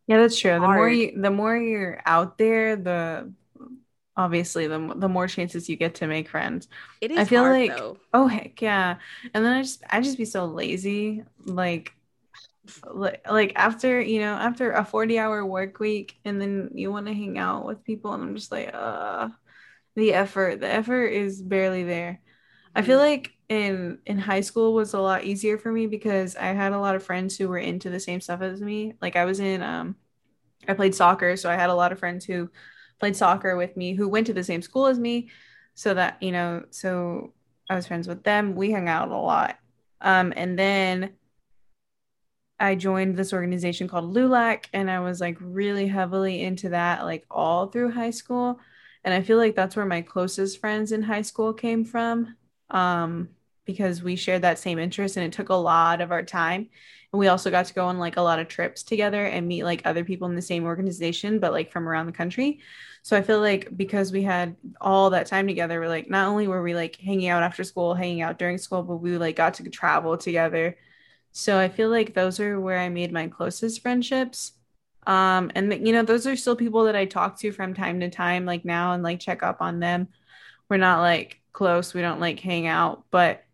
Yeah, 0.08 0.16
that's 0.18 0.40
true. 0.40 0.58
The 0.58 0.60
more 0.60 0.88
you, 0.88 1.12
the 1.20 1.30
more 1.30 1.56
you're 1.56 2.00
out 2.06 2.38
there, 2.38 2.74
the 2.74 3.30
obviously 4.18 4.66
the 4.66 4.94
the 4.96 5.08
more 5.08 5.28
chances 5.28 5.70
you 5.70 5.76
get 5.76 5.96
to 5.96 6.08
make 6.08 6.28
friends. 6.28 6.68
it 7.00 7.10
is 7.10 7.18
I 7.18 7.24
feel 7.24 7.42
hard, 7.42 7.56
like 7.60 7.76
though. 7.78 7.98
oh 8.12 8.26
heck 8.26 8.60
yeah. 8.62 8.98
And 9.34 9.44
then 9.44 9.52
I 9.54 9.62
just 9.62 9.82
I 9.90 10.00
just 10.02 10.18
be 10.18 10.26
so 10.26 10.46
lazy. 10.46 11.24
Like 11.46 11.94
like 12.86 13.26
like 13.30 13.52
after, 13.56 14.00
you 14.00 14.20
know, 14.20 14.34
after 14.34 14.72
a 14.72 14.84
40 14.84 15.18
hour 15.18 15.44
work 15.46 15.78
week 15.80 16.16
and 16.24 16.40
then 16.40 16.70
you 16.74 16.90
want 16.92 17.06
to 17.06 17.14
hang 17.14 17.38
out 17.38 17.64
with 17.66 17.84
people 17.84 18.12
and 18.12 18.22
I'm 18.22 18.36
just 18.36 18.52
like, 18.52 18.70
uh 18.74 19.30
the 19.96 20.14
effort. 20.14 20.60
The 20.60 20.68
effort 20.68 21.06
is 21.08 21.42
barely 21.42 21.84
there. 21.84 22.20
I 22.74 22.82
feel 22.82 22.98
like 22.98 23.32
in 23.48 24.00
in 24.06 24.18
high 24.18 24.42
school 24.42 24.74
was 24.74 24.94
a 24.94 25.00
lot 25.00 25.24
easier 25.24 25.58
for 25.58 25.72
me 25.72 25.86
because 25.86 26.36
I 26.36 26.48
had 26.48 26.72
a 26.72 26.80
lot 26.80 26.96
of 26.96 27.02
friends 27.04 27.36
who 27.36 27.48
were 27.48 27.58
into 27.58 27.90
the 27.90 28.00
same 28.00 28.20
stuff 28.20 28.42
as 28.42 28.60
me. 28.62 28.94
Like 29.02 29.16
I 29.16 29.24
was 29.26 29.40
in 29.40 29.62
um 29.62 29.96
I 30.68 30.74
played 30.74 30.94
soccer, 30.94 31.36
so 31.36 31.50
I 31.50 31.54
had 31.56 31.70
a 31.70 31.74
lot 31.74 31.92
of 31.92 31.98
friends 31.98 32.24
who 32.24 32.50
played 32.98 33.16
soccer 33.16 33.56
with 33.56 33.76
me 33.76 33.94
who 33.94 34.08
went 34.08 34.26
to 34.26 34.32
the 34.32 34.44
same 34.44 34.62
school 34.62 34.86
as 34.86 34.98
me 34.98 35.30
so 35.74 35.94
that, 35.94 36.22
you 36.22 36.32
know, 36.32 36.64
so 36.70 37.32
I 37.70 37.76
was 37.76 37.86
friends 37.86 38.08
with 38.08 38.24
them. 38.24 38.54
We 38.54 38.72
hung 38.72 38.88
out 38.88 39.10
a 39.10 39.16
lot. 39.16 39.58
Um 40.00 40.32
and 40.36 40.58
then 40.58 41.14
I 42.60 42.74
joined 42.74 43.16
this 43.16 43.32
organization 43.32 43.88
called 43.88 44.12
LULAC 44.12 44.66
and 44.72 44.90
I 44.90 45.00
was 45.00 45.20
like 45.20 45.36
really 45.40 45.86
heavily 45.86 46.42
into 46.42 46.70
that 46.70 47.04
like 47.04 47.24
all 47.30 47.68
through 47.68 47.92
high 47.92 48.10
school. 48.10 48.58
And 49.04 49.14
I 49.14 49.22
feel 49.22 49.38
like 49.38 49.54
that's 49.54 49.76
where 49.76 49.86
my 49.86 50.02
closest 50.02 50.60
friends 50.60 50.90
in 50.92 51.02
high 51.02 51.22
school 51.22 51.52
came 51.54 51.84
from. 51.84 52.36
Um, 52.70 53.30
because 53.68 54.02
we 54.02 54.16
shared 54.16 54.40
that 54.40 54.58
same 54.58 54.78
interest 54.78 55.18
and 55.18 55.26
it 55.26 55.32
took 55.32 55.50
a 55.50 55.54
lot 55.54 56.00
of 56.00 56.10
our 56.10 56.22
time. 56.22 56.70
And 57.12 57.20
we 57.20 57.28
also 57.28 57.50
got 57.50 57.66
to 57.66 57.74
go 57.74 57.84
on 57.84 57.98
like 57.98 58.16
a 58.16 58.22
lot 58.22 58.38
of 58.38 58.48
trips 58.48 58.82
together 58.82 59.26
and 59.26 59.46
meet 59.46 59.62
like 59.62 59.82
other 59.84 60.04
people 60.04 60.26
in 60.26 60.34
the 60.34 60.40
same 60.40 60.64
organization, 60.64 61.38
but 61.38 61.52
like 61.52 61.70
from 61.70 61.86
around 61.86 62.06
the 62.06 62.12
country. 62.12 62.60
So 63.02 63.14
I 63.14 63.20
feel 63.20 63.40
like 63.40 63.76
because 63.76 64.10
we 64.10 64.22
had 64.22 64.56
all 64.80 65.10
that 65.10 65.26
time 65.26 65.46
together, 65.46 65.80
we're 65.80 65.88
like 65.88 66.08
not 66.08 66.28
only 66.28 66.48
were 66.48 66.62
we 66.62 66.74
like 66.74 66.96
hanging 66.96 67.28
out 67.28 67.42
after 67.42 67.62
school, 67.62 67.94
hanging 67.94 68.22
out 68.22 68.38
during 68.38 68.56
school, 68.56 68.82
but 68.82 68.96
we 68.96 69.18
like 69.18 69.36
got 69.36 69.52
to 69.54 69.68
travel 69.68 70.16
together. 70.16 70.78
So 71.32 71.58
I 71.58 71.68
feel 71.68 71.90
like 71.90 72.14
those 72.14 72.40
are 72.40 72.58
where 72.58 72.78
I 72.78 72.88
made 72.88 73.12
my 73.12 73.28
closest 73.28 73.82
friendships. 73.82 74.52
Um, 75.06 75.52
and 75.54 75.86
you 75.86 75.92
know, 75.92 76.04
those 76.04 76.26
are 76.26 76.36
still 76.36 76.56
people 76.56 76.84
that 76.84 76.96
I 76.96 77.04
talk 77.04 77.38
to 77.40 77.52
from 77.52 77.74
time 77.74 78.00
to 78.00 78.08
time, 78.08 78.46
like 78.46 78.64
now 78.64 78.94
and 78.94 79.02
like 79.02 79.20
check 79.20 79.42
up 79.42 79.60
on 79.60 79.78
them. 79.78 80.08
We're 80.70 80.78
not 80.78 81.00
like 81.00 81.42
close, 81.52 81.92
we 81.92 82.00
don't 82.00 82.20
like 82.20 82.40
hang 82.40 82.66
out, 82.66 83.04
but 83.10 83.44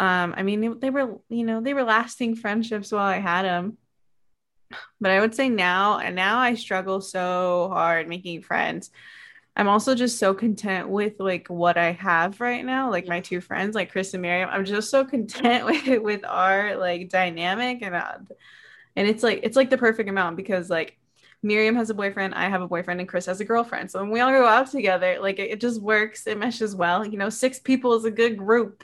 um, 0.00 0.32
I 0.34 0.42
mean, 0.42 0.80
they 0.80 0.88
were, 0.88 1.18
you 1.28 1.44
know, 1.44 1.60
they 1.60 1.74
were 1.74 1.84
lasting 1.84 2.34
friendships 2.34 2.90
while 2.90 3.04
I 3.04 3.18
had 3.18 3.42
them. 3.44 3.76
but 5.00 5.10
I 5.10 5.20
would 5.20 5.34
say 5.34 5.50
now, 5.50 5.98
and 5.98 6.16
now 6.16 6.38
I 6.38 6.54
struggle 6.54 7.02
so 7.02 7.68
hard 7.70 8.08
making 8.08 8.40
friends. 8.40 8.90
I'm 9.54 9.68
also 9.68 9.94
just 9.94 10.18
so 10.18 10.32
content 10.32 10.88
with 10.88 11.20
like 11.20 11.48
what 11.48 11.76
I 11.76 11.92
have 11.92 12.40
right 12.40 12.64
now, 12.64 12.90
like 12.90 13.08
my 13.08 13.20
two 13.20 13.42
friends, 13.42 13.74
like 13.74 13.92
Chris 13.92 14.14
and 14.14 14.22
Miriam. 14.22 14.48
I'm 14.50 14.64
just 14.64 14.88
so 14.88 15.04
content 15.04 15.66
with 15.86 16.02
with 16.02 16.24
our 16.24 16.78
like 16.78 17.10
dynamic 17.10 17.82
and 17.82 17.94
uh, 17.94 18.18
and 18.96 19.06
it's 19.06 19.22
like 19.22 19.40
it's 19.42 19.56
like 19.56 19.68
the 19.68 19.76
perfect 19.76 20.08
amount 20.08 20.38
because 20.38 20.70
like 20.70 20.98
Miriam 21.42 21.74
has 21.76 21.90
a 21.90 21.94
boyfriend, 21.94 22.34
I 22.34 22.48
have 22.48 22.62
a 22.62 22.68
boyfriend, 22.68 23.00
and 23.00 23.08
Chris 23.08 23.26
has 23.26 23.40
a 23.40 23.44
girlfriend. 23.44 23.90
So 23.90 24.00
when 24.00 24.10
we 24.10 24.20
all 24.20 24.30
go 24.30 24.46
out 24.46 24.70
together, 24.70 25.18
like 25.20 25.38
it, 25.38 25.50
it 25.50 25.60
just 25.60 25.82
works, 25.82 26.26
it 26.26 26.38
meshes 26.38 26.74
well. 26.74 27.04
You 27.04 27.18
know, 27.18 27.28
six 27.28 27.58
people 27.58 27.92
is 27.94 28.06
a 28.06 28.10
good 28.10 28.38
group 28.38 28.82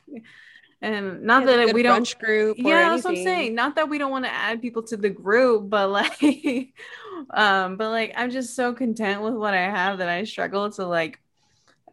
and 0.83 1.23
not 1.23 1.47
yeah, 1.47 1.65
that 1.65 1.75
we 1.75 1.83
don't 1.83 2.19
group 2.19 2.57
yeah 2.59 2.91
that's 2.91 3.05
what 3.05 3.17
i'm 3.17 3.25
saying. 3.25 3.55
not 3.55 3.75
that 3.77 3.89
we 3.89 3.99
don't 3.99 4.11
want 4.11 4.25
to 4.25 4.33
add 4.33 4.61
people 4.61 4.83
to 4.83 4.97
the 4.97 5.09
group 5.09 5.69
but 5.71 5.89
like 5.91 6.75
um 7.31 7.77
but 7.77 7.91
like 7.91 8.13
i'm 8.17 8.31
just 8.31 8.55
so 8.55 8.73
content 8.73 9.23
with 9.23 9.35
what 9.35 9.55
i 9.55 9.63
have 9.63 9.99
that 9.99 10.09
i 10.09 10.25
struggle 10.25 10.71
to 10.71 10.87
like 10.87 11.21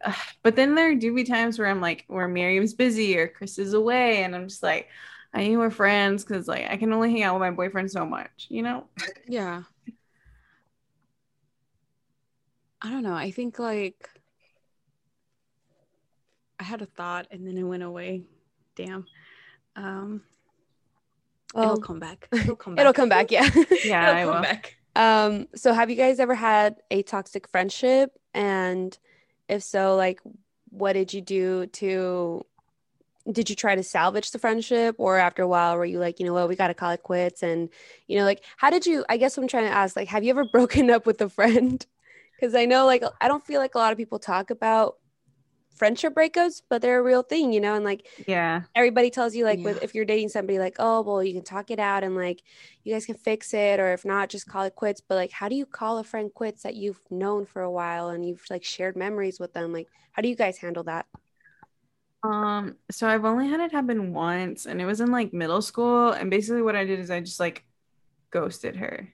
uh, 0.04 0.12
but 0.42 0.56
then 0.56 0.74
there 0.74 0.94
do 0.94 1.14
be 1.14 1.24
times 1.24 1.58
where 1.58 1.68
i'm 1.68 1.80
like 1.80 2.04
where 2.08 2.28
miriam's 2.28 2.74
busy 2.74 3.16
or 3.16 3.28
chris 3.28 3.58
is 3.58 3.72
away 3.72 4.22
and 4.22 4.36
i'm 4.36 4.48
just 4.48 4.62
like 4.62 4.88
i 5.32 5.40
need 5.40 5.56
more 5.56 5.70
friends 5.70 6.24
because 6.24 6.46
like 6.46 6.66
i 6.68 6.76
can 6.76 6.92
only 6.92 7.10
hang 7.10 7.22
out 7.22 7.34
with 7.34 7.40
my 7.40 7.50
boyfriend 7.50 7.90
so 7.90 8.04
much 8.04 8.46
you 8.50 8.62
know? 8.62 8.84
Yeah. 9.26 9.62
I 12.82 12.90
don't 12.90 13.02
know. 13.02 13.14
I 13.14 13.30
think 13.30 13.58
like 13.58 14.10
i 16.60 16.62
had 16.62 16.82
a 16.82 16.86
thought 16.86 17.26
and 17.30 17.46
then 17.46 17.56
it 17.56 17.62
went 17.62 17.82
away 17.82 18.24
damn. 18.76 19.06
Um, 19.76 20.22
well, 21.54 21.64
it'll 21.72 21.82
come 21.82 22.00
back. 22.00 22.28
It'll 22.32 22.56
come 22.56 22.74
back. 22.74 22.82
it'll 22.82 22.92
come 22.92 23.08
back. 23.08 23.30
Yeah. 23.30 23.48
yeah, 23.84 24.10
it'll 24.10 24.16
I 24.16 24.24
come 24.24 24.34
will. 24.34 24.42
back. 24.42 24.76
Um, 24.96 25.48
so 25.54 25.72
have 25.72 25.90
you 25.90 25.96
guys 25.96 26.20
ever 26.20 26.34
had 26.34 26.76
a 26.90 27.02
toxic 27.02 27.48
friendship? 27.48 28.12
And 28.32 28.96
if 29.48 29.62
so, 29.62 29.96
like, 29.96 30.20
what 30.70 30.94
did 30.94 31.12
you 31.12 31.20
do 31.20 31.66
to? 31.66 32.44
Did 33.30 33.48
you 33.48 33.56
try 33.56 33.74
to 33.74 33.82
salvage 33.82 34.32
the 34.32 34.38
friendship, 34.38 34.96
or 34.98 35.16
after 35.16 35.42
a 35.42 35.48
while, 35.48 35.78
were 35.78 35.86
you 35.86 35.98
like, 35.98 36.20
you 36.20 36.26
know 36.26 36.34
what, 36.34 36.46
we 36.46 36.56
got 36.56 36.68
to 36.68 36.74
call 36.74 36.90
it 36.90 37.02
quits? 37.02 37.42
And 37.42 37.70
you 38.06 38.18
know, 38.18 38.24
like, 38.24 38.44
how 38.56 38.68
did 38.70 38.84
you? 38.84 39.04
I 39.08 39.16
guess 39.16 39.38
I'm 39.38 39.48
trying 39.48 39.64
to 39.64 39.74
ask, 39.74 39.96
like, 39.96 40.08
have 40.08 40.24
you 40.24 40.30
ever 40.30 40.44
broken 40.52 40.90
up 40.90 41.06
with 41.06 41.20
a 41.20 41.28
friend? 41.28 41.84
Because 42.36 42.54
I 42.54 42.66
know, 42.66 42.84
like, 42.84 43.02
I 43.20 43.28
don't 43.28 43.46
feel 43.46 43.60
like 43.60 43.74
a 43.74 43.78
lot 43.78 43.92
of 43.92 43.98
people 43.98 44.18
talk 44.18 44.50
about 44.50 44.96
friendship 45.74 46.14
breakups, 46.14 46.62
but 46.68 46.80
they're 46.80 47.00
a 47.00 47.02
real 47.02 47.22
thing, 47.22 47.52
you 47.52 47.60
know. 47.60 47.74
And 47.74 47.84
like, 47.84 48.06
yeah, 48.26 48.62
everybody 48.74 49.10
tells 49.10 49.34
you 49.34 49.44
like, 49.44 49.58
yeah. 49.58 49.64
with 49.64 49.82
if 49.82 49.94
you're 49.94 50.04
dating 50.04 50.28
somebody, 50.28 50.58
like, 50.58 50.76
oh, 50.78 51.02
well, 51.02 51.22
you 51.22 51.32
can 51.32 51.42
talk 51.42 51.70
it 51.70 51.78
out 51.78 52.04
and 52.04 52.16
like, 52.16 52.42
you 52.84 52.92
guys 52.92 53.06
can 53.06 53.16
fix 53.16 53.52
it, 53.54 53.80
or 53.80 53.92
if 53.92 54.04
not, 54.04 54.28
just 54.28 54.46
call 54.46 54.62
it 54.62 54.74
quits. 54.74 55.00
But 55.00 55.16
like, 55.16 55.32
how 55.32 55.48
do 55.48 55.56
you 55.56 55.66
call 55.66 55.98
a 55.98 56.04
friend 56.04 56.32
quits 56.32 56.62
that 56.62 56.74
you've 56.74 57.00
known 57.10 57.46
for 57.46 57.62
a 57.62 57.70
while 57.70 58.08
and 58.08 58.26
you've 58.26 58.44
like 58.50 58.64
shared 58.64 58.96
memories 58.96 59.40
with 59.40 59.52
them? 59.52 59.72
Like, 59.72 59.88
how 60.12 60.22
do 60.22 60.28
you 60.28 60.36
guys 60.36 60.58
handle 60.58 60.84
that? 60.84 61.06
Um, 62.22 62.76
so 62.90 63.06
I've 63.06 63.26
only 63.26 63.48
had 63.48 63.60
it 63.60 63.72
happen 63.72 64.14
once, 64.14 64.66
and 64.66 64.80
it 64.80 64.86
was 64.86 65.00
in 65.00 65.10
like 65.10 65.34
middle 65.34 65.60
school. 65.60 66.10
And 66.10 66.30
basically, 66.30 66.62
what 66.62 66.76
I 66.76 66.84
did 66.84 67.00
is 67.00 67.10
I 67.10 67.20
just 67.20 67.40
like 67.40 67.64
ghosted 68.30 68.76
her. 68.76 69.12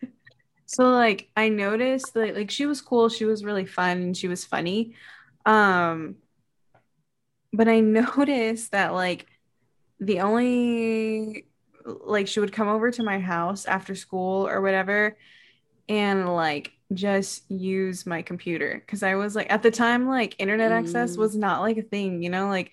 so 0.66 0.90
like 0.90 1.30
I 1.36 1.48
noticed 1.48 2.12
that 2.14 2.36
like 2.36 2.50
she 2.50 2.66
was 2.66 2.82
cool, 2.82 3.08
she 3.08 3.24
was 3.24 3.44
really 3.44 3.64
fun, 3.64 3.98
and 3.98 4.16
she 4.16 4.28
was 4.28 4.44
funny 4.44 4.94
um, 5.48 6.16
but 7.52 7.68
I 7.68 7.80
noticed 7.80 8.72
that 8.72 8.92
like 8.92 9.26
the 9.98 10.20
only 10.20 11.46
like 11.84 12.28
she 12.28 12.38
would 12.38 12.52
come 12.52 12.68
over 12.68 12.90
to 12.90 13.02
my 13.02 13.18
house 13.18 13.64
after 13.64 13.94
school 13.94 14.46
or 14.46 14.60
whatever 14.60 15.16
and 15.88 16.28
like 16.28 16.72
just 16.92 17.50
use 17.50 18.06
my 18.06 18.20
computer 18.20 18.82
because 18.84 19.02
I 19.02 19.14
was 19.14 19.34
like 19.34 19.50
at 19.50 19.62
the 19.62 19.70
time 19.70 20.06
like 20.06 20.36
internet 20.38 20.70
mm. 20.70 20.78
access 20.78 21.16
was 21.16 21.34
not 21.34 21.62
like 21.62 21.78
a 21.78 21.82
thing, 21.82 22.22
you 22.22 22.28
know, 22.28 22.48
like 22.48 22.72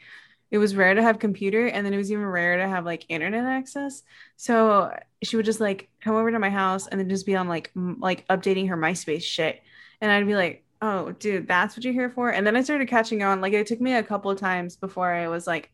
it 0.52 0.58
was 0.58 0.76
rare 0.76 0.94
to 0.94 1.02
have 1.02 1.18
computer 1.18 1.68
and 1.68 1.86
then 1.86 1.94
it 1.94 1.98
was 1.98 2.12
even 2.12 2.26
rare 2.26 2.58
to 2.58 2.68
have 2.68 2.86
like 2.86 3.06
internet 3.08 3.46
access. 3.46 4.04
So 4.36 4.94
she 5.24 5.38
would 5.38 5.46
just 5.46 5.62
like 5.62 5.90
come 6.02 6.16
over 6.16 6.30
to 6.30 6.40
my 6.40 6.50
house 6.50 6.88
and 6.88 7.00
then 7.00 7.10
just 7.10 7.26
be 7.26 7.36
on 7.36 7.48
like 7.48 7.72
m- 7.76 8.00
like 8.02 8.28
updating 8.28 8.68
her 8.68 8.78
MySpace 8.78 9.24
shit. 9.24 9.62
And 10.02 10.12
I'd 10.12 10.28
be 10.28 10.36
like, 10.36 10.65
oh 10.82 11.12
dude 11.14 11.48
that's 11.48 11.76
what 11.76 11.84
you're 11.84 11.94
here 11.94 12.10
for? 12.10 12.30
And 12.30 12.46
then 12.46 12.56
i 12.56 12.62
started 12.62 12.88
catching 12.88 13.24
on 13.24 13.42
like 13.42 13.54
it 13.54 13.68
took 13.68 13.82
me 13.82 13.94
a 13.94 14.04
couple 14.04 14.32
of 14.32 14.40
times 14.40 14.76
before 14.76 15.12
i 15.12 15.28
was 15.28 15.48
like 15.48 15.72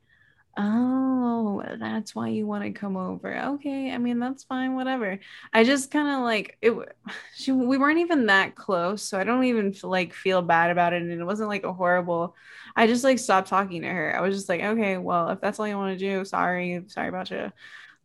oh 0.57 1.63
that's 1.79 2.13
why 2.13 2.27
you 2.27 2.45
want 2.45 2.63
to 2.63 2.71
come 2.71 2.97
over. 2.97 3.35
Okay 3.37 3.91
i 3.91 3.97
mean 3.97 4.19
that's 4.19 4.43
fine 4.43 4.75
whatever. 4.75 5.19
I 5.53 5.63
just 5.63 5.91
kind 5.91 6.07
of 6.09 6.23
like 6.23 6.57
it 6.61 6.73
she 7.35 7.51
we 7.51 7.77
weren't 7.77 7.99
even 7.99 8.25
that 8.27 8.55
close 8.55 9.01
so 9.01 9.17
i 9.19 9.23
don't 9.23 9.45
even 9.45 9.73
feel, 9.73 9.89
like 9.89 10.13
feel 10.13 10.41
bad 10.41 10.71
about 10.71 10.93
it 10.93 11.01
and 11.01 11.11
it 11.11 11.23
wasn't 11.23 11.49
like 11.49 11.63
a 11.63 11.73
horrible 11.73 12.35
i 12.75 12.85
just 12.87 13.03
like 13.03 13.19
stopped 13.19 13.47
talking 13.47 13.81
to 13.81 13.87
her. 13.87 14.15
I 14.15 14.21
was 14.21 14.35
just 14.35 14.49
like 14.49 14.61
okay 14.61 14.97
well 14.97 15.29
if 15.29 15.41
that's 15.41 15.59
all 15.59 15.67
you 15.67 15.77
want 15.77 15.97
to 15.97 16.05
do 16.05 16.25
sorry 16.25 16.83
sorry 16.87 17.09
about 17.09 17.31
you 17.31 17.51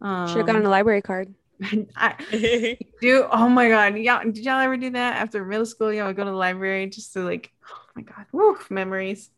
um, 0.00 0.28
should 0.28 0.38
have 0.38 0.46
gotten 0.46 0.66
a 0.66 0.70
library 0.70 1.02
card 1.02 1.34
I 1.96 2.78
do. 3.00 3.26
Oh 3.30 3.48
my 3.48 3.68
god, 3.68 3.96
yeah. 3.96 4.22
Did 4.22 4.38
y'all 4.38 4.60
ever 4.60 4.76
do 4.76 4.90
that 4.90 5.16
after 5.16 5.44
middle 5.44 5.66
school? 5.66 5.92
Y'all 5.92 6.06
would 6.06 6.16
go 6.16 6.24
to 6.24 6.30
the 6.30 6.36
library 6.36 6.86
just 6.88 7.12
to 7.14 7.20
like, 7.20 7.52
oh 7.70 7.82
my 7.94 8.02
god, 8.02 8.26
woo, 8.32 8.58
memories. 8.70 9.30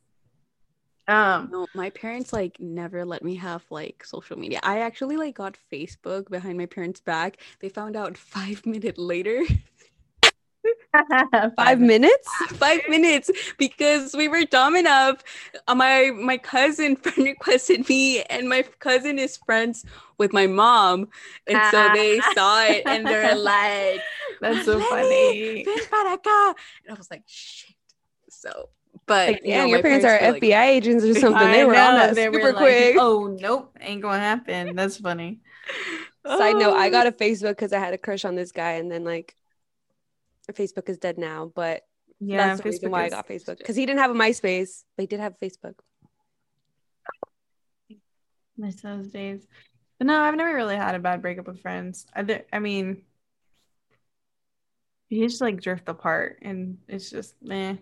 Um, 1.07 1.49
no, 1.51 1.67
my 1.75 1.89
parents 1.89 2.35
like 2.35 2.61
never 2.61 3.03
let 3.05 3.25
me 3.25 3.37
have 3.37 3.65
like 3.71 4.05
social 4.05 4.39
media. 4.39 4.61
I 4.63 4.81
actually 4.81 5.17
like 5.17 5.37
got 5.37 5.57
Facebook 5.73 6.29
behind 6.29 6.59
my 6.59 6.67
parents' 6.67 7.01
back. 7.01 7.39
They 7.61 7.71
found 7.71 7.97
out 7.97 8.19
five 8.19 8.65
minutes 8.67 8.99
later. 8.99 9.43
Five 11.57 11.81
minutes? 11.81 12.29
five 12.55 12.81
minutes. 12.89 13.31
Because 13.59 14.15
we 14.15 14.29
were 14.29 14.45
dumb 14.45 14.77
enough. 14.77 15.23
Uh, 15.67 15.75
my 15.75 16.11
my 16.15 16.39
cousin 16.39 16.97
friend 17.03 17.19
requested 17.19 17.89
me 17.89 18.23
and 18.23 18.49
my 18.49 18.63
cousin 18.79 19.19
is 19.19 19.37
friends 19.37 19.85
with 20.19 20.33
my 20.33 20.47
mom. 20.47 21.09
And 21.47 21.61
so 21.71 21.89
they 21.95 22.21
saw 22.35 22.65
it 22.65 22.83
and 22.87 23.07
they're 23.07 23.35
like 23.39 24.01
that's 24.41 24.65
so 24.65 24.81
funny. 24.81 25.65
and 25.67 25.77
i 25.87 26.95
was 26.97 27.11
like 27.11 27.23
shit. 27.27 27.75
So 28.29 28.71
but 29.07 29.29
like, 29.29 29.43
you 29.43 29.51
yeah, 29.51 29.63
know, 29.63 29.67
your 29.67 29.83
parents, 29.83 30.05
parents 30.05 30.25
are 30.27 30.35
FBI 30.35 30.51
like, 30.51 30.69
agents 30.69 31.05
or 31.05 31.15
something. 31.21 31.49
I 31.49 31.53
they 31.53 31.65
were 31.65 31.77
on 31.77 31.95
that 31.95 32.15
super 32.15 32.41
were 32.41 32.53
quick. 32.53 32.97
Oh 32.99 33.27
nope, 33.41 33.77
ain't 33.81 34.03
gonna 34.03 34.19
happen. 34.19 34.77
That's 34.77 34.99
funny. 34.99 35.41
Side 36.27 36.57
note: 36.57 36.75
I 36.77 36.91
got 36.91 37.07
a 37.07 37.13
Facebook 37.13 37.51
because 37.51 37.73
I 37.73 37.79
had 37.79 37.95
a 37.95 37.99
crush 37.99 38.27
on 38.27 38.35
this 38.35 38.53
guy, 38.53 38.73
and 38.73 38.93
then 38.93 39.05
like 39.05 39.35
Facebook 40.53 40.89
is 40.89 40.99
dead 40.99 41.19
now, 41.19 41.53
but 41.55 41.83
yeah, 42.21 42.49
that's 42.49 42.61
the 42.61 42.69
Facebook 42.69 42.73
reason 42.73 42.91
why 42.91 43.07
is... 43.07 43.13
I 43.13 43.17
got 43.17 43.29
Facebook 43.29 43.59
because 43.59 43.77
he 43.77 43.87
didn't 43.87 44.01
have 44.01 44.11
a 44.11 44.15
MySpace, 44.15 44.85
but 44.97 45.03
he 45.03 45.07
did 45.07 45.21
have 45.21 45.35
Facebook. 45.39 45.75
Miss 48.57 48.81
those 48.83 49.09
days, 49.09 49.47
but 49.99 50.07
no, 50.07 50.21
I've 50.21 50.35
never 50.35 50.55
really 50.55 50.77
had 50.77 50.95
a 50.95 50.99
bad 50.99 51.23
breakup 51.23 51.47
with 51.47 51.61
friends. 51.61 52.07
I, 52.15 52.25
th- 52.25 52.47
I 52.53 52.59
mean, 52.59 53.03
you 55.09 55.29
just 55.29 55.41
like 55.41 55.61
drift 55.61 55.89
apart, 55.89 56.39
and 56.43 56.79
it's 56.89 57.11
just 57.11 57.35
meh. 57.41 57.77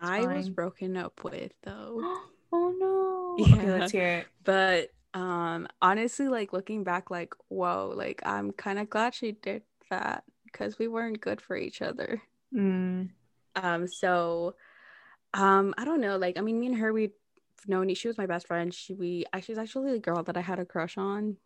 I 0.00 0.26
was 0.26 0.48
broken 0.48 0.96
up 0.96 1.22
with 1.24 1.52
though. 1.62 2.00
oh 2.52 2.74
no! 2.78 3.02
Yeah. 3.46 3.54
Okay, 3.56 3.70
let's 3.70 3.92
hear 3.92 4.08
it. 4.08 4.26
But 4.44 4.90
um 5.16 5.66
honestly 5.80 6.28
like 6.28 6.52
looking 6.52 6.84
back 6.84 7.10
like 7.10 7.32
whoa 7.48 7.90
like 7.96 8.20
i'm 8.26 8.52
kind 8.52 8.78
of 8.78 8.90
glad 8.90 9.14
she 9.14 9.32
did 9.32 9.62
that 9.88 10.24
because 10.44 10.78
we 10.78 10.88
weren't 10.88 11.20
good 11.20 11.40
for 11.40 11.56
each 11.56 11.80
other. 11.80 12.20
Mm. 12.54 13.08
um 13.56 13.86
so 13.88 14.54
um 15.32 15.74
i 15.78 15.84
don't 15.84 16.00
know 16.00 16.18
like 16.18 16.36
i 16.38 16.42
mean 16.42 16.60
me 16.60 16.66
and 16.66 16.76
her 16.76 16.92
we've 16.92 17.12
known 17.66 17.92
she 17.94 18.08
was 18.08 18.18
my 18.18 18.26
best 18.26 18.46
friend. 18.46 18.72
She 18.72 18.92
we 18.94 19.24
she's 19.42 19.58
actually 19.58 19.92
the 19.92 19.98
girl 19.98 20.22
that 20.22 20.36
i 20.36 20.40
had 20.40 20.58
a 20.58 20.66
crush 20.66 20.98
on. 20.98 21.38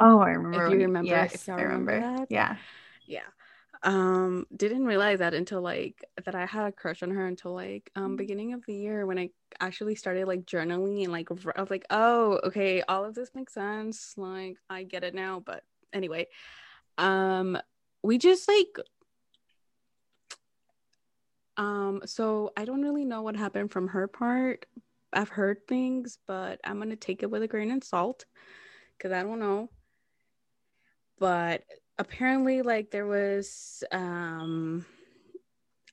Oh 0.00 0.18
i 0.18 0.30
remember 0.30 0.66
if 0.66 0.72
you 0.72 0.78
remember 0.80 1.08
yes 1.08 1.34
if 1.34 1.48
i 1.48 1.52
remember, 1.52 1.92
remember 1.92 2.18
that. 2.18 2.26
Yeah. 2.30 2.56
Yeah 3.06 3.20
um 3.84 4.46
didn't 4.56 4.86
realize 4.86 5.18
that 5.18 5.34
until 5.34 5.60
like 5.60 6.02
that 6.24 6.34
i 6.34 6.46
had 6.46 6.66
a 6.66 6.72
crush 6.72 7.02
on 7.02 7.10
her 7.10 7.26
until 7.26 7.52
like 7.52 7.90
um 7.96 8.14
mm. 8.14 8.16
beginning 8.16 8.54
of 8.54 8.64
the 8.66 8.74
year 8.74 9.06
when 9.06 9.18
i 9.18 9.28
actually 9.60 9.94
started 9.94 10.26
like 10.26 10.46
journaling 10.46 11.04
and 11.04 11.12
like 11.12 11.28
i 11.30 11.60
was 11.60 11.70
like 11.70 11.84
oh 11.90 12.40
okay 12.44 12.82
all 12.88 13.04
of 13.04 13.14
this 13.14 13.30
makes 13.34 13.52
sense 13.52 14.14
like 14.16 14.56
i 14.70 14.82
get 14.82 15.04
it 15.04 15.14
now 15.14 15.42
but 15.44 15.62
anyway 15.92 16.26
um 16.96 17.58
we 18.02 18.16
just 18.16 18.48
like 18.48 18.78
um 21.58 22.00
so 22.06 22.52
i 22.56 22.64
don't 22.64 22.82
really 22.82 23.04
know 23.04 23.20
what 23.20 23.36
happened 23.36 23.70
from 23.70 23.88
her 23.88 24.08
part 24.08 24.64
i've 25.12 25.28
heard 25.28 25.58
things 25.68 26.18
but 26.26 26.58
i'm 26.64 26.78
gonna 26.78 26.96
take 26.96 27.22
it 27.22 27.30
with 27.30 27.42
a 27.42 27.48
grain 27.48 27.70
of 27.70 27.84
salt 27.84 28.24
because 28.96 29.12
i 29.12 29.22
don't 29.22 29.38
know 29.38 29.68
but 31.18 31.62
apparently 31.98 32.62
like 32.62 32.90
there 32.90 33.06
was 33.06 33.84
um 33.92 34.84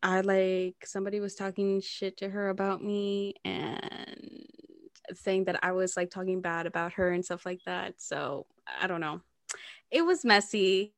I 0.03 0.21
like 0.21 0.85
somebody 0.85 1.19
was 1.19 1.35
talking 1.35 1.79
shit 1.81 2.17
to 2.17 2.29
her 2.29 2.49
about 2.49 2.83
me 2.83 3.35
and 3.45 4.47
saying 5.13 5.45
that 5.45 5.59
I 5.63 5.73
was 5.73 5.95
like 5.95 6.09
talking 6.09 6.41
bad 6.41 6.65
about 6.65 6.93
her 6.93 7.11
and 7.11 7.23
stuff 7.23 7.45
like 7.45 7.59
that. 7.65 7.95
So 8.01 8.47
I 8.81 8.87
don't 8.87 9.01
know. 9.01 9.21
it 9.91 10.03
was 10.03 10.25
messy, 10.25 10.93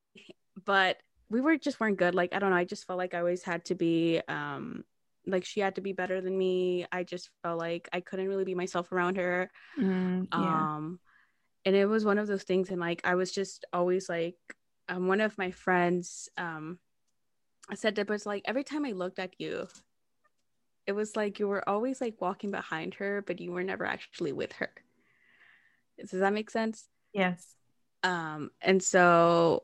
but 0.65 0.97
we 1.29 1.41
were 1.41 1.57
just 1.57 1.79
weren't 1.79 1.97
good. 1.97 2.15
Like 2.15 2.33
I 2.33 2.39
don't 2.39 2.51
know, 2.51 2.55
I 2.55 2.65
just 2.65 2.85
felt 2.87 2.99
like 2.99 3.13
I 3.13 3.19
always 3.19 3.43
had 3.43 3.65
to 3.65 3.75
be 3.75 4.21
um 4.27 4.83
like 5.25 5.45
she 5.45 5.61
had 5.61 5.75
to 5.75 5.81
be 5.81 5.93
better 5.93 6.21
than 6.21 6.37
me. 6.37 6.85
I 6.91 7.03
just 7.03 7.29
felt 7.41 7.57
like 7.59 7.89
I 7.93 8.01
couldn't 8.01 8.27
really 8.27 8.45
be 8.45 8.55
myself 8.55 8.91
around 8.91 9.17
her. 9.17 9.49
Mm, 9.79 10.27
yeah. 10.31 10.63
Um 10.75 10.99
and 11.65 11.75
it 11.75 11.85
was 11.85 12.05
one 12.05 12.17
of 12.17 12.27
those 12.27 12.43
things 12.43 12.69
and 12.69 12.79
like 12.79 13.01
I 13.03 13.15
was 13.15 13.31
just 13.31 13.65
always 13.73 14.07
like 14.09 14.35
um 14.89 15.07
one 15.07 15.21
of 15.21 15.37
my 15.37 15.51
friends 15.51 16.29
um 16.37 16.79
I 17.69 17.75
said 17.75 17.97
it 17.97 18.09
was 18.09 18.25
like 18.25 18.43
every 18.45 18.63
time 18.63 18.85
I 18.85 18.91
looked 18.91 19.19
at 19.19 19.39
you, 19.39 19.67
it 20.85 20.93
was 20.93 21.15
like 21.15 21.39
you 21.39 21.47
were 21.47 21.67
always 21.67 22.01
like 22.01 22.19
walking 22.21 22.51
behind 22.51 22.95
her, 22.95 23.21
but 23.21 23.39
you 23.39 23.51
were 23.51 23.63
never 23.63 23.85
actually 23.85 24.31
with 24.33 24.53
her. 24.53 24.71
Does 25.99 26.11
that 26.11 26.33
make 26.33 26.49
sense? 26.49 26.87
yes. 27.13 27.55
Um, 28.03 28.51
and 28.61 28.81
so 28.83 29.63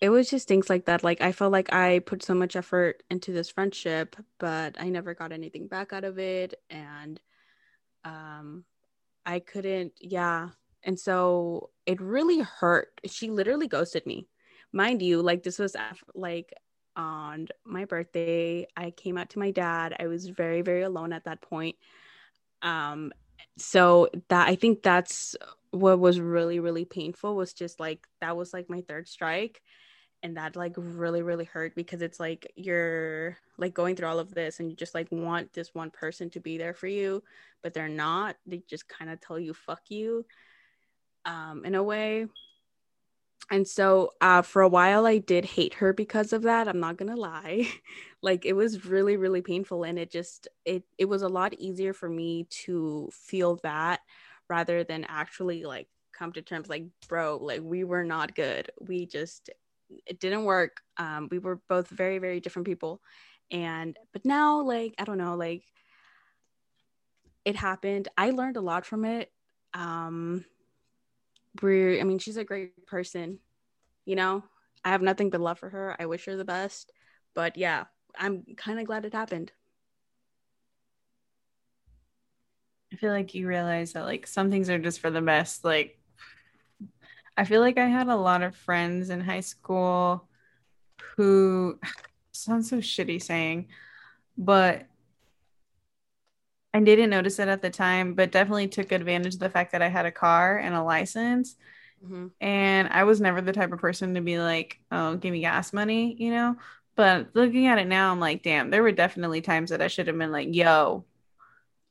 it 0.00 0.10
was 0.10 0.28
just 0.30 0.46
things 0.46 0.68
like 0.70 0.86
that. 0.86 1.02
Like 1.02 1.20
I 1.20 1.32
felt 1.32 1.52
like 1.52 1.72
I 1.72 2.00
put 2.00 2.22
so 2.22 2.34
much 2.34 2.56
effort 2.56 3.02
into 3.10 3.32
this 3.32 3.50
friendship, 3.50 4.16
but 4.38 4.76
I 4.78 4.88
never 4.90 5.14
got 5.14 5.32
anything 5.32 5.66
back 5.66 5.92
out 5.92 6.04
of 6.04 6.18
it. 6.18 6.54
And 6.70 7.20
um 8.04 8.64
I 9.26 9.40
couldn't, 9.40 9.92
yeah. 10.00 10.50
And 10.84 10.98
so 10.98 11.70
it 11.86 12.00
really 12.00 12.40
hurt. 12.40 13.00
She 13.06 13.30
literally 13.30 13.68
ghosted 13.68 14.06
me. 14.06 14.28
Mind 14.72 15.02
you, 15.02 15.22
like 15.22 15.42
this 15.42 15.58
was 15.58 15.76
like 16.14 16.52
on 16.96 17.48
my 17.64 17.84
birthday. 17.84 18.66
I 18.76 18.90
came 18.90 19.16
out 19.16 19.30
to 19.30 19.38
my 19.38 19.50
dad. 19.50 19.96
I 19.98 20.06
was 20.06 20.28
very, 20.28 20.62
very 20.62 20.82
alone 20.82 21.12
at 21.12 21.24
that 21.24 21.40
point. 21.40 21.76
Um, 22.62 23.12
so 23.56 24.08
that 24.28 24.48
I 24.48 24.56
think 24.56 24.82
that's 24.82 25.36
what 25.70 25.98
was 25.98 26.20
really, 26.20 26.60
really 26.60 26.84
painful 26.84 27.36
was 27.36 27.52
just 27.52 27.80
like 27.80 28.06
that 28.20 28.36
was 28.36 28.52
like 28.52 28.68
my 28.68 28.82
third 28.82 29.08
strike. 29.08 29.62
And 30.24 30.36
that 30.36 30.56
like 30.56 30.74
really, 30.76 31.22
really 31.22 31.44
hurt 31.44 31.76
because 31.76 32.02
it's 32.02 32.18
like 32.18 32.50
you're 32.56 33.38
like 33.56 33.72
going 33.72 33.94
through 33.94 34.08
all 34.08 34.18
of 34.18 34.34
this 34.34 34.58
and 34.58 34.68
you 34.68 34.76
just 34.76 34.94
like 34.94 35.06
want 35.12 35.52
this 35.52 35.72
one 35.74 35.90
person 35.90 36.28
to 36.30 36.40
be 36.40 36.58
there 36.58 36.74
for 36.74 36.88
you, 36.88 37.22
but 37.62 37.72
they're 37.72 37.88
not. 37.88 38.34
They 38.44 38.62
just 38.68 38.88
kind 38.88 39.10
of 39.12 39.20
tell 39.20 39.38
you 39.38 39.54
fuck 39.54 39.82
you 39.90 40.26
um 41.24 41.64
in 41.64 41.74
a 41.74 41.82
way 41.82 42.26
and 43.50 43.66
so 43.66 44.10
uh 44.20 44.42
for 44.42 44.62
a 44.62 44.68
while 44.68 45.06
i 45.06 45.18
did 45.18 45.44
hate 45.44 45.74
her 45.74 45.92
because 45.92 46.32
of 46.32 46.42
that 46.42 46.68
i'm 46.68 46.80
not 46.80 46.96
gonna 46.96 47.16
lie. 47.16 47.66
Like 48.20 48.44
it 48.44 48.54
was 48.54 48.84
really 48.84 49.16
really 49.16 49.42
painful 49.42 49.84
and 49.84 49.96
it 49.96 50.10
just 50.10 50.48
it 50.64 50.82
it 50.98 51.04
was 51.04 51.22
a 51.22 51.28
lot 51.28 51.54
easier 51.54 51.92
for 51.92 52.08
me 52.08 52.48
to 52.64 53.08
feel 53.12 53.60
that 53.62 54.00
rather 54.48 54.82
than 54.82 55.04
actually 55.04 55.64
like 55.64 55.86
come 56.12 56.32
to 56.32 56.42
terms 56.42 56.68
like 56.68 56.86
bro 57.08 57.36
like 57.40 57.60
we 57.62 57.84
were 57.84 58.02
not 58.02 58.34
good. 58.34 58.70
We 58.80 59.06
just 59.06 59.50
it 60.04 60.18
didn't 60.18 60.44
work. 60.46 60.80
Um 60.96 61.28
we 61.30 61.38
were 61.38 61.60
both 61.68 61.88
very 61.88 62.18
very 62.18 62.40
different 62.40 62.66
people 62.66 63.00
and 63.52 63.96
but 64.12 64.24
now 64.24 64.62
like 64.62 64.94
i 64.98 65.04
don't 65.04 65.18
know 65.18 65.36
like 65.36 65.62
it 67.44 67.56
happened. 67.56 68.08
I 68.16 68.30
learned 68.30 68.56
a 68.56 68.60
lot 68.60 68.84
from 68.86 69.04
it 69.04 69.32
um 69.74 70.44
we're 71.62 72.00
i 72.00 72.04
mean 72.04 72.18
she's 72.18 72.36
a 72.36 72.44
great 72.44 72.86
person 72.86 73.38
you 74.04 74.16
know? 74.16 74.42
I 74.86 74.88
have 74.88 75.02
nothing 75.02 75.28
but 75.28 75.42
love 75.42 75.58
for 75.58 75.68
her. 75.68 75.94
I 75.98 76.06
wish 76.06 76.24
her 76.24 76.36
the 76.36 76.44
best. 76.44 76.92
But 77.34 77.56
yeah 77.56 77.84
i'm 78.18 78.44
kind 78.56 78.80
of 78.80 78.86
glad 78.86 79.04
it 79.04 79.12
happened. 79.12 79.52
I 82.92 82.96
feel 82.96 83.12
like 83.12 83.34
you 83.34 83.46
realize 83.46 83.92
that 83.92 84.04
like 84.04 84.26
some 84.26 84.50
things 84.50 84.70
are 84.70 84.78
just 84.78 85.00
for 85.00 85.10
the 85.10 85.20
best. 85.20 85.64
Like 85.64 85.98
I 87.36 87.44
feel 87.44 87.60
like 87.60 87.78
I 87.78 87.86
had 87.86 88.08
a 88.08 88.16
lot 88.16 88.42
of 88.42 88.56
friends 88.56 89.10
in 89.10 89.20
high 89.20 89.40
school 89.40 90.26
who 91.16 91.78
sounds 92.32 92.70
so 92.70 92.78
shitty 92.78 93.22
saying, 93.22 93.68
but 94.36 94.86
I 96.74 96.80
didn't 96.80 97.10
notice 97.10 97.38
it 97.38 97.48
at 97.48 97.62
the 97.62 97.70
time, 97.70 98.14
but 98.14 98.30
definitely 98.32 98.68
took 98.68 98.92
advantage 98.92 99.34
of 99.34 99.40
the 99.40 99.50
fact 99.50 99.72
that 99.72 99.82
I 99.82 99.88
had 99.88 100.06
a 100.06 100.12
car 100.12 100.58
and 100.58 100.74
a 100.74 100.82
license. 100.82 101.56
mm-hmm. 102.04 102.28
And 102.40 102.88
I 102.88 103.04
was 103.04 103.20
never 103.20 103.40
the 103.40 103.52
type 103.52 103.72
of 103.72 103.78
person 103.78 104.14
to 104.14 104.20
be 104.20 104.38
like, 104.38 104.78
oh, 104.92 105.16
give 105.16 105.32
me 105.32 105.40
gas 105.40 105.72
money, 105.72 106.14
you 106.18 106.30
know? 106.30 106.56
But 106.94 107.28
looking 107.34 107.66
at 107.68 107.78
it 107.78 107.86
now, 107.86 108.10
I'm 108.10 108.20
like, 108.20 108.42
damn, 108.42 108.70
there 108.70 108.82
were 108.82 108.92
definitely 108.92 109.40
times 109.40 109.70
that 109.70 109.80
I 109.80 109.86
should 109.88 110.08
have 110.08 110.18
been 110.18 110.32
like, 110.32 110.54
yo, 110.54 111.04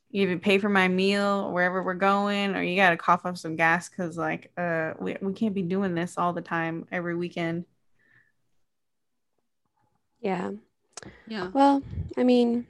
you 0.10 0.24
either 0.24 0.38
pay 0.38 0.58
for 0.58 0.70
my 0.70 0.88
meal 0.88 1.52
wherever 1.52 1.82
we're 1.84 1.94
going, 1.94 2.56
or 2.56 2.62
you 2.62 2.76
got 2.76 2.92
to 2.92 2.98
cough 2.98 3.26
up 3.26 3.38
some 3.38 3.56
gas 3.56 3.90
because, 3.90 4.18
like, 4.18 4.52
uh, 4.58 4.94
we, 5.00 5.18
we 5.22 5.34
can't 5.34 5.54
be 5.56 5.62
doing 5.62 5.96
this 5.96 6.18
all 6.18 6.34
the 6.34 6.42
time 6.42 6.88
every 6.92 7.16
weekend. 7.16 7.66
Yeah. 10.22 10.52
yeah 11.28 11.50
Well, 11.54 11.84
I 12.18 12.24
mean, 12.24 12.66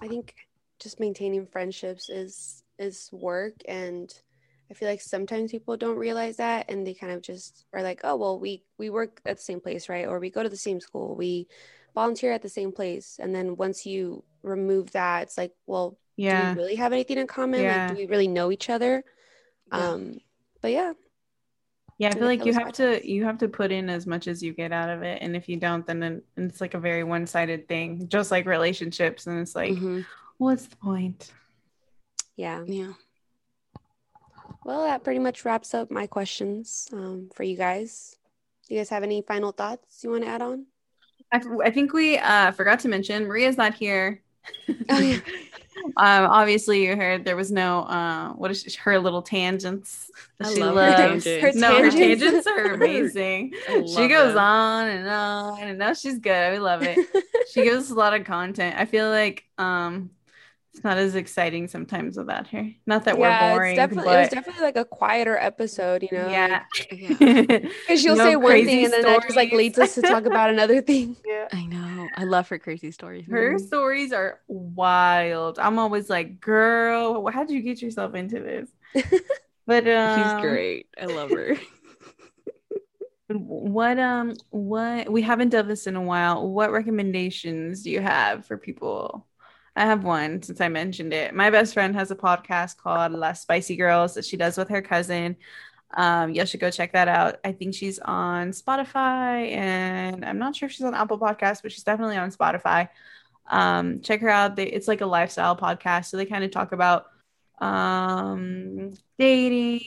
I 0.00 0.08
think 0.08 0.34
just 0.80 1.00
maintaining 1.00 1.46
friendships 1.46 2.08
is 2.10 2.62
is 2.78 3.08
work 3.12 3.54
and 3.68 4.12
I 4.70 4.74
feel 4.74 4.88
like 4.88 5.00
sometimes 5.00 5.52
people 5.52 5.76
don't 5.76 5.96
realize 5.96 6.38
that 6.38 6.66
and 6.68 6.86
they 6.86 6.94
kind 6.94 7.12
of 7.12 7.22
just 7.22 7.64
are 7.72 7.82
like, 7.82 8.00
"Oh, 8.04 8.16
well, 8.16 8.38
we 8.40 8.64
we 8.78 8.90
work 8.90 9.20
at 9.24 9.36
the 9.36 9.42
same 9.42 9.60
place, 9.60 9.88
right? 9.88 10.06
Or 10.06 10.18
we 10.18 10.30
go 10.30 10.42
to 10.42 10.48
the 10.48 10.56
same 10.56 10.80
school. 10.80 11.14
We 11.16 11.46
volunteer 11.94 12.32
at 12.32 12.42
the 12.42 12.48
same 12.48 12.72
place." 12.72 13.18
And 13.20 13.34
then 13.34 13.56
once 13.56 13.86
you 13.86 14.24
remove 14.42 14.90
that, 14.92 15.22
it's 15.24 15.38
like, 15.38 15.52
"Well, 15.66 15.98
Yeah. 16.16 16.28
do 16.28 16.36
we 16.36 16.50
really 16.50 16.74
have 16.76 16.92
anything 16.92 17.18
in 17.18 17.26
common? 17.28 17.62
Yeah. 17.62 17.68
Like, 17.68 17.86
do 17.86 17.94
we 17.96 18.06
really 18.06 18.28
know 18.28 18.50
each 18.52 18.68
other?" 18.70 19.04
Yeah. 19.72 19.92
Um, 19.94 20.18
but 20.62 20.72
yeah, 20.72 20.94
Yeah, 21.98 22.10
I 22.10 22.16
feel 22.16 22.28
like 22.28 22.44
you 22.44 22.52
have 22.52 22.72
to 22.74 23.00
you 23.08 23.24
have 23.24 23.38
to 23.38 23.48
put 23.48 23.72
in 23.72 23.88
as 23.88 24.06
much 24.06 24.26
as 24.28 24.42
you 24.42 24.52
get 24.52 24.70
out 24.70 24.90
of 24.90 25.02
it, 25.02 25.22
and 25.22 25.34
if 25.34 25.48
you 25.48 25.56
don't, 25.56 25.86
then 25.86 26.22
it's 26.36 26.60
like 26.60 26.74
a 26.74 26.78
very 26.78 27.04
one-sided 27.04 27.68
thing, 27.68 28.08
just 28.08 28.30
like 28.30 28.44
relationships. 28.46 29.26
And 29.26 29.40
it's 29.40 29.54
like, 29.54 29.82
Mhm. 29.82 30.06
What's 30.38 30.66
the 30.66 30.76
point? 30.76 31.32
yeah. 32.36 32.62
yeah 32.66 32.92
Well, 34.64 34.82
that 34.84 35.04
pretty 35.04 35.20
much 35.20 35.44
wraps 35.44 35.74
up 35.74 35.90
my 35.90 36.06
questions 36.06 36.88
um, 36.92 37.30
for 37.34 37.42
you 37.44 37.56
guys. 37.56 38.16
Do 38.68 38.74
you 38.74 38.80
guys 38.80 38.88
have 38.90 39.02
any 39.02 39.22
final 39.22 39.52
thoughts 39.52 40.02
you 40.02 40.10
want 40.10 40.24
to 40.24 40.28
add 40.28 40.42
on? 40.42 40.66
I, 41.32 41.40
I 41.64 41.70
think 41.70 41.92
we 41.92 42.18
uh, 42.18 42.52
forgot 42.52 42.80
to 42.80 42.88
mention 42.88 43.26
Maria's 43.26 43.56
not 43.56 43.74
here. 43.74 44.22
Oh, 44.88 45.00
yeah. 45.00 45.16
um, 45.96 46.30
obviously, 46.30 46.84
you 46.86 46.94
heard 46.96 47.24
there 47.24 47.34
was 47.36 47.50
no 47.50 47.80
uh, 47.80 48.32
what 48.34 48.50
is 48.52 48.62
she, 48.62 48.78
her 48.80 48.98
little 48.98 49.22
tangents 49.22 50.08
that 50.38 50.48
I 50.48 50.54
she 50.54 50.60
love 50.60 50.74
her 50.76 50.80
loves. 50.82 51.24
tangents. 51.24 51.42
Her 51.42 51.60
no, 51.60 51.82
her 51.82 51.90
tangents. 51.90 52.22
tangents 52.22 52.46
are 52.46 52.74
amazing. 52.74 53.54
She 53.66 54.06
goes 54.08 54.34
them. 54.34 54.38
on 54.38 54.86
and 54.88 55.08
on, 55.08 55.60
and 55.62 55.78
now 55.78 55.94
she's 55.94 56.18
good. 56.20 56.52
We 56.52 56.58
love 56.60 56.82
it. 56.82 56.98
she 57.52 57.64
gives 57.64 57.86
us 57.86 57.90
a 57.90 57.94
lot 57.94 58.14
of 58.14 58.24
content. 58.24 58.76
I 58.78 58.84
feel 58.84 59.10
like 59.10 59.44
um, 59.58 60.10
it's 60.76 60.84
not 60.84 60.98
as 60.98 61.14
exciting 61.14 61.68
sometimes 61.68 62.18
without 62.18 62.48
her. 62.48 62.68
Not 62.86 63.04
that 63.06 63.18
yeah, 63.18 63.54
we're 63.54 63.56
boring, 63.56 63.70
it's 63.70 63.78
definitely 63.78 64.12
it 64.12 64.20
was 64.20 64.28
definitely 64.28 64.62
like 64.62 64.76
a 64.76 64.84
quieter 64.84 65.38
episode, 65.38 66.02
you 66.02 66.10
know. 66.12 66.28
yeah. 66.28 66.64
yeah 66.92 67.08
because 67.18 68.00
she'll 68.00 68.14
No 68.16 68.24
say 68.24 68.36
one 68.36 68.50
crazy 68.50 68.66
thing 68.66 68.84
and 68.84 68.92
then 68.92 69.02
that 69.02 69.22
just 69.22 69.36
like 69.36 69.52
leads 69.52 69.78
us 69.78 69.94
to 69.94 70.02
talk 70.02 70.26
about 70.26 70.50
another 70.50 70.82
thing. 70.82 71.16
yeah. 71.26 71.48
i 71.52 71.64
know 71.66 72.10
i 72.14 72.24
love 72.24 72.46
her 72.50 72.58
crazy 72.58 72.90
stories 72.90 73.24
Her 73.26 73.54
Mhm. 73.54 73.66
stories 73.66 74.12
are 74.12 74.40
wild. 74.48 75.58
I'm 75.58 75.78
always 75.78 76.10
like, 76.10 76.40
girl, 76.40 77.26
how'd 77.28 77.50
you 77.50 77.62
get 77.62 77.80
yourself 77.80 78.14
into 78.14 78.40
this? 78.40 78.68
But 79.66 79.88
um, 79.88 80.14
she's 80.14 80.40
great 80.40 80.86
i 81.00 81.06
love 81.06 81.30
her 81.32 81.56
What 83.28 83.98
um 83.98 84.34
what 84.50 85.10
we 85.10 85.20
haven't 85.22 85.48
done 85.48 85.66
this 85.66 85.88
in 85.88 85.96
a 85.96 86.02
while. 86.02 86.48
What 86.48 86.70
recommendations 86.70 87.82
do 87.82 87.90
you 87.90 88.00
have 88.00 88.46
for 88.46 88.56
people? 88.56 89.25
I 89.76 89.84
have 89.84 90.04
one 90.04 90.42
since 90.42 90.60
I 90.60 90.68
mentioned 90.68 91.12
it. 91.12 91.34
My 91.34 91.50
best 91.50 91.74
friend 91.74 91.94
has 91.94 92.10
a 92.10 92.16
podcast 92.16 92.78
called 92.78 93.12
Las 93.12 93.42
Spicy 93.42 93.76
Girls 93.76 94.14
that 94.14 94.24
she 94.24 94.38
does 94.38 94.56
with 94.56 94.70
her 94.70 94.80
cousin. 94.80 95.36
Um, 95.94 96.32
you 96.32 96.46
should 96.46 96.60
go 96.60 96.70
check 96.70 96.92
that 96.92 97.08
out. 97.08 97.36
I 97.44 97.52
think 97.52 97.74
she's 97.74 97.98
on 97.98 98.50
Spotify 98.50 99.52
and 99.52 100.24
I'm 100.24 100.38
not 100.38 100.56
sure 100.56 100.66
if 100.66 100.72
she's 100.72 100.84
on 100.86 100.94
Apple 100.94 101.18
Podcasts, 101.18 101.62
but 101.62 101.72
she's 101.72 101.84
definitely 101.84 102.16
on 102.16 102.30
Spotify. 102.30 102.88
Um, 103.48 104.00
check 104.00 104.20
her 104.22 104.30
out. 104.30 104.56
They, 104.56 104.66
it's 104.66 104.88
like 104.88 105.02
a 105.02 105.06
lifestyle 105.06 105.56
podcast, 105.56 106.06
so 106.06 106.16
they 106.16 106.26
kind 106.26 106.42
of 106.44 106.50
talk 106.50 106.72
about 106.72 107.06
um 107.58 108.92
dating, 109.18 109.82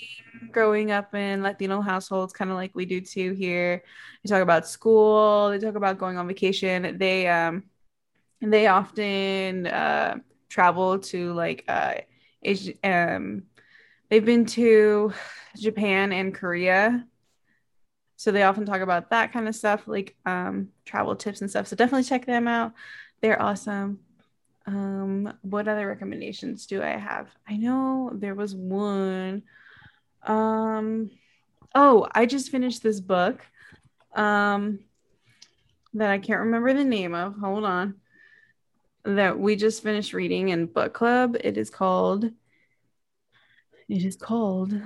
growing 0.52 0.92
up 0.92 1.14
in 1.14 1.44
Latino 1.44 1.82
households, 1.82 2.34
kind 2.34 2.50
of 2.52 2.58
like 2.58 2.72
we 2.74 2.86
do 2.86 3.02
too 3.02 3.34
here. 3.34 3.84
They 4.24 4.30
talk 4.30 4.42
about 4.42 4.68
school, 4.68 5.50
they 5.50 5.60
talk 5.60 5.76
about 5.76 5.98
going 5.98 6.18
on 6.18 6.28
vacation. 6.28 6.98
They 6.98 7.28
um 7.28 7.64
they 8.42 8.68
often 8.68 9.68
uh 9.68 10.16
travel 10.50 11.00
to 11.00 11.34
like 11.34 11.64
uh 11.68 11.96
Asia, 12.42 12.74
um 12.84 13.44
they've 14.10 14.26
been 14.26 14.46
to 14.46 15.14
Japan 15.58 16.12
and 16.12 16.34
Korea. 16.34 17.06
So 18.16 18.32
they 18.32 18.44
often 18.44 18.66
talk 18.66 18.82
about 18.82 19.12
that 19.12 19.32
kind 19.32 19.48
of 19.48 19.56
stuff, 19.56 19.88
like 19.88 20.16
um 20.26 20.70
travel 20.86 21.16
tips 21.16 21.42
and 21.42 21.50
stuff. 21.50 21.68
So 21.68 21.76
definitely 21.76 22.04
check 22.04 22.26
them 22.26 22.48
out. 22.48 22.74
They're 23.22 23.42
awesome. 23.42 24.00
Um, 24.66 25.34
what 25.42 25.68
other 25.68 25.88
recommendations 25.88 26.68
do 26.68 26.84
I 26.84 26.98
have? 26.98 27.30
I 27.48 27.58
know 27.58 28.12
there 28.14 28.36
was 28.36 28.56
one. 28.56 29.44
Um, 30.24 31.12
oh, 31.76 32.08
I 32.14 32.26
just 32.26 32.52
finished 32.52 32.84
this 32.84 33.00
book 33.00 33.46
um 34.16 34.80
that 35.94 36.10
I 36.12 36.20
can't 36.20 36.42
remember 36.42 36.74
the 36.74 36.84
name 36.84 37.16
of. 37.16 37.36
Hold 37.38 37.66
on. 37.66 37.96
That 39.06 39.39
we 39.39 39.56
just 39.56 39.82
finished 39.82 40.14
reading 40.14 40.50
in 40.50 40.66
book 40.66 40.93
club. 40.93 41.38
It 41.39 41.58
is 41.58 41.70
called 41.70 42.32
it 43.89 44.06
is 44.06 44.16
called 44.16 44.80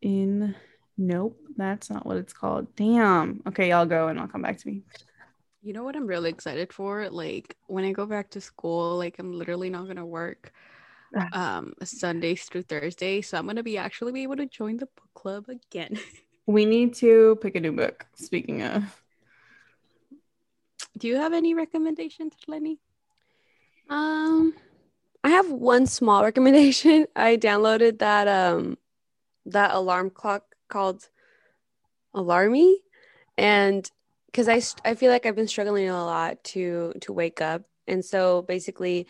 in 0.00 0.54
nope, 0.96 1.36
that's 1.56 1.90
not 1.90 2.06
what 2.06 2.16
it's 2.18 2.32
called. 2.32 2.74
Damn. 2.76 3.42
Okay, 3.48 3.70
y'all 3.70 3.84
go 3.84 4.08
and 4.08 4.18
I'll 4.18 4.28
come 4.28 4.42
back 4.42 4.58
to 4.58 4.68
me. 4.68 4.82
You 5.60 5.72
know 5.72 5.82
what 5.82 5.96
I'm 5.96 6.06
really 6.06 6.30
excited 6.30 6.72
for? 6.72 7.10
Like 7.10 7.56
when 7.66 7.84
I 7.84 7.90
go 7.90 8.06
back 8.06 8.30
to 8.30 8.40
school, 8.40 8.96
like 8.96 9.18
I'm 9.18 9.32
literally 9.32 9.70
not 9.70 9.88
gonna 9.88 10.06
work 10.06 10.52
um 11.32 11.74
Sundays 11.82 12.44
through 12.44 12.62
Thursday. 12.62 13.22
So 13.22 13.36
I'm 13.36 13.46
gonna 13.46 13.64
be 13.64 13.76
actually 13.76 14.12
be 14.12 14.22
able 14.22 14.36
to 14.36 14.46
join 14.46 14.76
the 14.76 14.86
book 14.86 15.10
club 15.14 15.48
again. 15.48 15.98
We 16.46 16.64
need 16.64 16.94
to 16.94 17.36
pick 17.42 17.56
a 17.56 17.60
new 17.60 17.72
book. 17.72 18.06
Speaking 18.14 18.62
of 18.62 19.02
Do 20.96 21.06
you 21.06 21.16
have 21.16 21.34
any 21.34 21.52
recommendations, 21.52 22.32
Lenny? 22.46 22.78
Um, 23.88 24.54
I 25.24 25.30
have 25.30 25.50
one 25.50 25.86
small 25.86 26.22
recommendation. 26.24 27.06
I 27.16 27.36
downloaded 27.36 27.98
that 27.98 28.28
um 28.28 28.78
that 29.46 29.74
alarm 29.74 30.10
clock 30.10 30.44
called 30.68 31.08
Alarmy, 32.14 32.76
and 33.36 33.90
because 34.26 34.48
I 34.48 34.60
I 34.88 34.94
feel 34.94 35.10
like 35.10 35.26
I've 35.26 35.36
been 35.36 35.48
struggling 35.48 35.88
a 35.88 36.04
lot 36.04 36.42
to 36.44 36.92
to 37.02 37.12
wake 37.12 37.40
up, 37.40 37.62
and 37.86 38.04
so 38.04 38.42
basically 38.42 39.06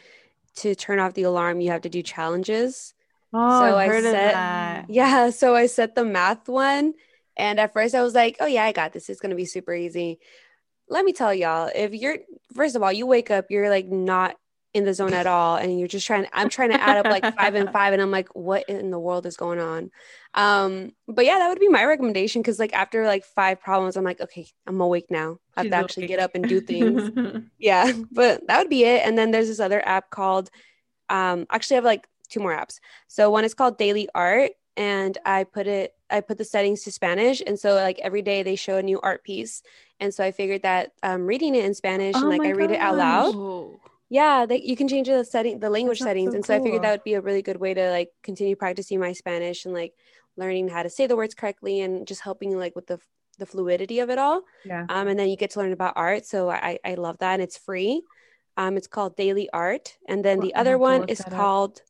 to 0.57 0.74
turn 0.74 0.99
off 0.99 1.14
the 1.14 1.22
alarm, 1.22 1.61
you 1.61 1.70
have 1.70 1.83
to 1.83 1.89
do 1.89 2.03
challenges. 2.03 2.95
Oh, 3.33 3.61
So 3.61 3.76
I 3.76 3.87
heard 3.87 4.05
of 4.05 4.12
set- 4.12 4.35
that. 4.35 4.85
Yeah, 4.89 5.31
so 5.31 5.55
I 5.55 5.66
set 5.66 5.95
the 5.95 6.05
math 6.05 6.49
one, 6.49 6.95
and 7.37 7.61
at 7.61 7.72
first 7.72 7.95
I 7.95 8.03
was 8.03 8.14
like, 8.14 8.37
"Oh 8.41 8.47
yeah, 8.47 8.64
I 8.64 8.72
got 8.72 8.93
this. 8.93 9.09
It's 9.09 9.20
gonna 9.20 9.35
be 9.35 9.45
super 9.45 9.74
easy." 9.74 10.18
Let 10.89 11.05
me 11.05 11.12
tell 11.12 11.35
y'all, 11.35 11.70
if 11.74 11.93
you're 11.95 12.18
first 12.55 12.76
of 12.76 12.83
all, 12.83 12.93
you 12.93 13.07
wake 13.07 13.31
up, 13.31 13.47
you're 13.51 13.70
like 13.70 13.87
not 13.87 14.37
in 14.75 14.85
the 14.85 14.95
zone 14.95 15.14
at 15.14 15.27
all, 15.27 15.57
and 15.57 15.79
you're 15.79 15.89
just 15.89 16.07
trying. 16.07 16.27
I'm 16.33 16.49
trying 16.49 16.71
to 16.71 16.83
add 16.83 16.99
up 16.99 17.07
like 17.11 17.25
five 17.39 17.55
and 17.55 17.71
five, 17.73 17.93
and 17.93 18.03
I'm 18.03 18.11
like, 18.11 18.29
"What 18.35 18.69
in 18.69 18.91
the 18.91 18.99
world 18.99 19.27
is 19.27 19.37
going 19.37 19.59
on?" 19.59 19.91
Um, 20.35 20.93
but 21.07 21.25
yeah, 21.25 21.39
that 21.39 21.49
would 21.49 21.61
be 21.61 21.69
my 21.69 21.85
recommendation 21.85 22.43
because 22.43 22.59
like 22.59 22.75
after 22.75 23.07
like 23.07 23.25
five 23.25 23.61
problems, 23.61 23.97
I'm 23.97 24.05
like, 24.05 24.21
"Okay, 24.21 24.47
I'm 24.66 24.81
awake 24.81 25.11
now. 25.11 25.39
I 25.57 25.61
have 25.61 25.66
She's 25.66 25.73
to 25.73 25.77
actually 25.77 26.07
get 26.07 26.21
up 26.21 26.35
and 26.35 26.47
do 26.47 26.61
things." 26.61 27.11
yeah 27.59 27.93
but 28.12 28.47
that 28.47 28.59
would 28.59 28.71
be 28.71 28.85
it 28.85 29.03
and 29.05 29.19
then 29.19 29.31
there's 29.33 29.49
this 29.49 29.61
other 29.61 29.87
app 29.87 30.11
called 30.11 30.49
um 31.09 31.47
actually 31.51 31.75
i 31.75 31.79
have 31.79 31.85
like 31.85 32.07
two 32.29 32.41
more 32.41 32.53
apps 32.53 32.79
so 33.07 33.31
one 33.31 33.45
is 33.45 33.55
called 33.55 33.79
daily 33.79 34.09
art 34.14 34.53
and 34.77 35.19
i 35.25 35.45
put 35.45 35.66
it 35.66 35.95
i 36.11 36.21
put 36.21 36.39
the 36.39 36.45
settings 36.45 36.83
to 36.83 36.93
spanish 36.93 37.43
and 37.47 37.59
so 37.59 37.75
like 37.75 37.99
every 38.01 38.23
day 38.23 38.43
they 38.43 38.57
show 38.57 38.77
a 38.77 38.83
new 38.83 39.01
art 39.01 39.25
piece 39.25 39.62
and 40.01 40.12
so 40.14 40.23
i 40.23 40.31
figured 40.31 40.62
that 40.62 40.93
um 41.03 41.27
reading 41.27 41.55
it 41.55 41.64
in 41.64 41.75
spanish 41.75 42.14
Oh 42.16 42.21
and 42.21 42.29
like 42.29 42.45
i 42.45 42.51
read 42.51 42.71
it 42.71 42.79
out 42.79 42.97
loud 42.97 43.35
yeah 44.11 44.47
that 44.47 44.63
you 44.63 44.77
can 44.77 44.89
change 44.89 45.09
the 45.09 45.25
setting 45.25 45.59
the 45.59 45.71
language 45.71 45.99
sounds 45.99 46.09
settings 46.09 46.33
so 46.33 46.37
and 46.37 46.45
so 46.45 46.55
i 46.55 46.61
figured 46.61 46.83
that 46.83 46.91
would 46.91 47.05
be 47.05 47.15
a 47.15 47.21
really 47.21 47.43
good 47.43 47.59
way 47.59 47.75
to 47.75 47.91
like 47.91 48.11
continue 48.23 48.57
practicing 48.57 48.99
my 48.99 49.13
spanish 49.13 49.65
and 49.65 49.75
like 49.75 49.93
learning 50.37 50.69
how 50.69 50.83
to 50.83 50.91
say 50.91 51.07
the 51.07 51.17
words 51.17 51.35
correctly 51.35 51.81
and 51.81 52.07
just 52.07 52.23
helping 52.23 52.57
like 52.57 52.75
with 52.75 52.87
the 52.87 52.99
the 53.39 53.47
fluidity 53.47 54.01
of 54.01 54.11
it 54.11 54.19
all 54.19 54.43
yeah. 54.65 54.85
um, 54.89 55.09
and 55.09 55.19
then 55.19 55.29
you 55.29 55.37
get 55.37 55.51
to 55.51 55.61
learn 55.61 55.73
about 55.73 55.95
art. 55.97 56.27
So 56.27 56.51
I, 56.51 56.79
I 56.85 56.95
love 56.95 57.19
that, 57.19 57.35
and 57.35 57.43
it's 57.43 57.57
free. 57.57 58.03
Um, 58.57 58.77
it's 58.77 58.87
called 58.87 59.17
Daily 59.17 59.49
Art, 59.53 59.97
and 60.09 60.25
then 60.25 60.41
the 60.41 60.55
other 60.55 60.77
one 60.77 61.05
is 61.09 61.19
that 61.19 61.29
up. 61.29 61.33
called, 61.33 61.83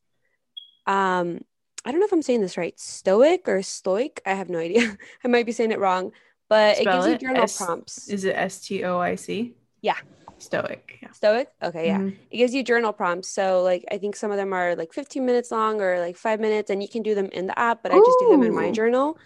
um, 0.85 1.41
I 1.83 1.91
don't 1.91 1.99
know 1.99 2.05
if 2.05 2.13
I'm 2.13 2.21
saying 2.21 2.41
this 2.41 2.57
right, 2.57 2.79
Stoic 2.79 3.47
or 3.47 3.63
Stoic. 3.63 4.21
I 4.25 4.33
have 4.35 4.49
no 4.49 4.59
idea. 4.59 4.95
I 5.23 5.27
might 5.27 5.45
be 5.45 5.51
saying 5.51 5.71
it 5.71 5.79
wrong, 5.79 6.11
but 6.47 6.77
Spell 6.77 7.03
it 7.03 7.09
gives 7.09 7.23
you 7.23 7.27
journal 7.27 7.43
S- 7.43 7.57
prompts. 7.57 8.07
Is 8.07 8.23
it 8.25 8.35
S 8.35 8.61
T 8.61 8.83
O 8.83 8.99
I 8.99 9.15
C? 9.15 9.55
Yeah. 9.81 9.97
Stoic. 10.39 10.99
Yeah. 11.01 11.11
Stoic. 11.11 11.49
Okay, 11.61 11.87
yeah. 11.87 11.99
Mhm. 11.99 12.15
It 12.31 12.37
gives 12.37 12.53
you 12.53 12.63
journal 12.63 12.93
prompts. 12.93 13.29
So 13.29 13.61
like 13.61 13.85
I 13.91 13.97
think 13.97 14.15
some 14.15 14.31
of 14.31 14.37
them 14.37 14.53
are 14.53 14.75
like 14.75 14.93
15 14.93 15.25
minutes 15.25 15.51
long 15.51 15.81
or 15.81 15.99
like 15.99 16.15
five 16.17 16.39
minutes, 16.39 16.69
and 16.69 16.81
you 16.81 16.89
can 16.89 17.03
do 17.03 17.13
them 17.15 17.27
in 17.31 17.47
the 17.47 17.57
app. 17.59 17.83
But 17.83 17.91
I 17.91 17.99
just 17.99 18.19
do 18.19 18.27
them 18.29 18.43
in 18.43 18.53
my 18.53 18.71
journal. 18.71 19.17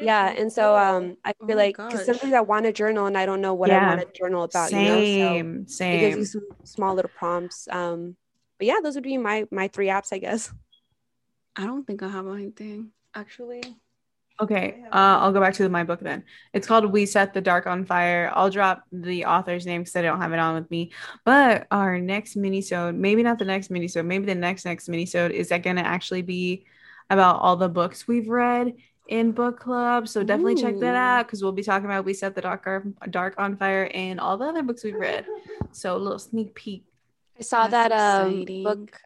Yeah, 0.00 0.32
and 0.36 0.52
so 0.52 0.76
um, 0.76 1.16
I 1.24 1.32
Oh 1.40 1.46
feel 1.46 1.56
my 1.56 1.62
like 1.62 1.76
because 1.76 2.04
sometimes 2.06 2.32
I 2.32 2.40
want 2.40 2.64
to 2.66 2.72
journal 2.72 3.06
and 3.06 3.16
I 3.16 3.26
don't 3.26 3.40
know 3.40 3.54
what 3.54 3.70
I 3.70 3.78
want 3.78 4.00
to 4.00 4.06
journal 4.18 4.44
about. 4.44 4.72
You 4.72 4.82
know, 4.82 5.04
so 5.04 5.04
Same. 5.04 5.66
it 5.92 5.98
gives 5.98 6.16
you 6.16 6.24
some 6.24 6.46
small 6.64 6.94
little 6.94 7.10
prompts. 7.14 7.68
Um, 7.70 8.16
but 8.58 8.66
yeah, 8.66 8.78
those 8.82 8.94
would 8.94 9.04
be 9.04 9.18
my 9.18 9.46
my 9.50 9.68
three 9.68 9.88
apps, 9.88 10.12
I 10.12 10.18
guess. 10.18 10.52
I 11.56 11.66
don't 11.66 11.86
think 11.86 12.02
I 12.02 12.08
have 12.08 12.26
anything 12.28 12.92
actually. 13.14 13.62
Okay, 14.40 14.82
uh, 14.86 15.18
I'll 15.20 15.32
go 15.32 15.40
back 15.40 15.54
to 15.54 15.68
my 15.68 15.84
book 15.84 16.00
then. 16.00 16.24
It's 16.52 16.66
called 16.66 16.90
We 16.90 17.06
Set 17.06 17.32
the 17.32 17.40
Dark 17.40 17.66
on 17.66 17.84
Fire. 17.84 18.32
I'll 18.34 18.50
drop 18.50 18.82
the 18.90 19.26
author's 19.26 19.66
name 19.66 19.82
because 19.82 19.94
I 19.94 20.02
don't 20.02 20.20
have 20.20 20.32
it 20.32 20.38
on 20.38 20.54
with 20.54 20.70
me. 20.70 20.90
But 21.24 21.66
our 21.70 21.98
next 22.00 22.36
minisode, 22.36 22.96
maybe 22.96 23.22
not 23.22 23.38
the 23.38 23.44
next 23.44 23.70
minisode, 23.70 24.06
maybe 24.06 24.26
the 24.26 24.34
next 24.34 24.64
next 24.64 24.88
minisode, 24.88 25.30
is 25.30 25.50
that 25.50 25.62
going 25.62 25.76
to 25.76 25.86
actually 25.86 26.22
be 26.22 26.64
about 27.10 27.40
all 27.40 27.56
the 27.56 27.68
books 27.68 28.08
we've 28.08 28.28
read 28.28 28.74
in 29.06 29.32
book 29.32 29.60
club? 29.60 30.08
So 30.08 30.24
definitely 30.24 30.60
check 30.60 30.78
that 30.80 30.96
out 30.96 31.26
because 31.26 31.42
we'll 31.42 31.52
be 31.52 31.62
talking 31.62 31.84
about 31.84 32.04
We 32.04 32.14
Set 32.14 32.34
the 32.34 32.40
Dark 32.40 32.66
Ar- 32.66 32.84
Dark 33.10 33.34
on 33.38 33.56
Fire 33.56 33.90
and 33.94 34.18
all 34.18 34.38
the 34.38 34.46
other 34.46 34.62
books 34.62 34.82
we've 34.82 34.94
read. 34.94 35.24
So 35.72 35.94
a 35.94 35.98
little 35.98 36.18
sneak 36.18 36.54
peek. 36.54 36.84
I 37.38 37.42
saw 37.42 37.68
That's 37.68 37.90
that 37.90 38.24
um 38.24 38.44
book. 38.64 39.00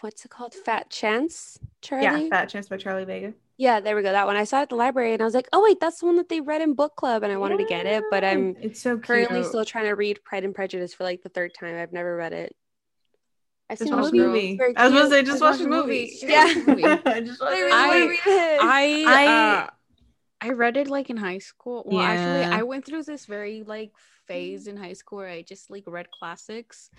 What's 0.00 0.24
it 0.24 0.30
called? 0.30 0.54
Fat 0.54 0.90
Chance, 0.90 1.58
Charlie. 1.82 2.24
Yeah, 2.24 2.28
Fat 2.30 2.48
Chance 2.48 2.68
by 2.68 2.78
Charlie 2.78 3.04
Vega. 3.04 3.32
Yeah, 3.58 3.80
there 3.80 3.96
we 3.96 4.02
go. 4.02 4.12
That 4.12 4.26
one. 4.26 4.36
I 4.36 4.44
saw 4.44 4.58
it 4.58 4.62
at 4.64 4.68
the 4.68 4.76
library, 4.76 5.12
and 5.14 5.22
I 5.22 5.24
was 5.24 5.32
like, 5.34 5.48
oh 5.52 5.62
wait, 5.62 5.80
that's 5.80 6.00
the 6.00 6.06
one 6.06 6.16
that 6.16 6.28
they 6.28 6.40
read 6.42 6.60
in 6.60 6.74
book 6.74 6.94
club, 6.96 7.22
and 7.22 7.32
I 7.32 7.36
wanted 7.38 7.58
to 7.58 7.64
get 7.64 7.86
it, 7.86 8.04
but 8.10 8.22
I'm 8.22 8.54
it's 8.60 8.80
so 8.82 8.98
currently 8.98 9.42
still 9.44 9.64
trying 9.64 9.86
to 9.86 9.94
read 9.94 10.22
Pride 10.24 10.44
and 10.44 10.54
Prejudice 10.54 10.92
for 10.92 11.04
like 11.04 11.22
the 11.22 11.30
third 11.30 11.54
time. 11.58 11.74
I've 11.76 11.92
never 11.92 12.14
read 12.16 12.32
it. 12.34 12.54
I've 13.70 13.78
Just 13.78 13.88
seen 13.90 13.98
watch 13.98 14.12
the 14.12 14.18
the 14.18 14.26
movie. 14.26 14.56
movie. 14.60 14.76
I 14.76 14.84
was 14.88 14.92
going 14.92 15.04
to 15.04 15.10
say, 15.10 15.22
just 15.24 15.42
I 15.42 15.46
watch 15.46 15.52
watched 15.54 15.58
the 15.58 15.64
the 15.64 15.70
movie. 15.70 16.18
movie. 16.22 16.82
Yeah. 16.82 17.20
just 17.20 17.40
watch 17.40 17.50
I 17.52 17.56
the 17.56 17.62
really 17.62 17.72
I- 17.72 17.88
wanna 17.88 18.06
read 18.06 18.20
it. 18.26 18.60
I 18.62 19.04
I- 19.06 19.26
uh, 19.62 19.70
I 20.42 20.50
read 20.50 20.76
it 20.76 20.88
like 20.88 21.08
in 21.08 21.16
high 21.16 21.38
school. 21.38 21.82
Well, 21.86 22.02
Yeah. 22.02 22.10
actually, 22.10 22.58
I 22.58 22.62
went 22.62 22.84
through 22.84 23.04
this 23.04 23.24
very 23.24 23.62
like 23.66 23.92
phase 24.26 24.66
in 24.66 24.76
high 24.76 24.92
school 24.92 25.18
where 25.18 25.28
I 25.30 25.40
just 25.40 25.70
like 25.70 25.84
read 25.86 26.10
classics, 26.10 26.90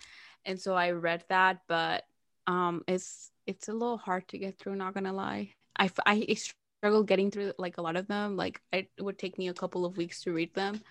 and 0.43 0.59
so 0.59 0.73
I 0.73 0.89
read 0.91 1.23
that, 1.29 1.59
but 1.67 2.03
um, 2.47 2.81
it's 2.87 3.29
it's 3.45 3.67
a 3.69 3.73
little 3.73 3.97
hard 3.99 4.27
to 4.29 4.39
get 4.39 4.57
through. 4.57 4.75
Not 4.75 4.95
gonna 4.95 5.13
lie, 5.13 5.53
I 5.79 5.89
I 6.05 6.33
struggle 6.35 7.03
getting 7.03 7.31
through 7.31 7.53
like 7.57 7.77
a 7.77 7.81
lot 7.81 7.95
of 7.95 8.07
them. 8.07 8.35
Like 8.37 8.61
it 8.71 8.89
would 8.99 9.17
take 9.17 9.37
me 9.37 9.47
a 9.49 9.53
couple 9.53 9.85
of 9.85 9.97
weeks 9.97 10.23
to 10.23 10.33
read 10.33 10.53
them, 10.55 10.81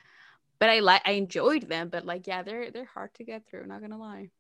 but 0.59 0.71
I 0.71 0.81
like 0.81 1.03
I 1.07 1.13
enjoyed 1.13 1.69
them. 1.69 1.89
But 1.91 2.05
like 2.07 2.27
yeah, 2.27 2.43
they're 2.43 2.71
they're 2.71 2.85
hard 2.95 3.15
to 3.15 3.25
get 3.25 3.49
through. 3.49 3.67
Not 3.67 3.81
gonna 3.83 3.99
lie. 3.99 4.31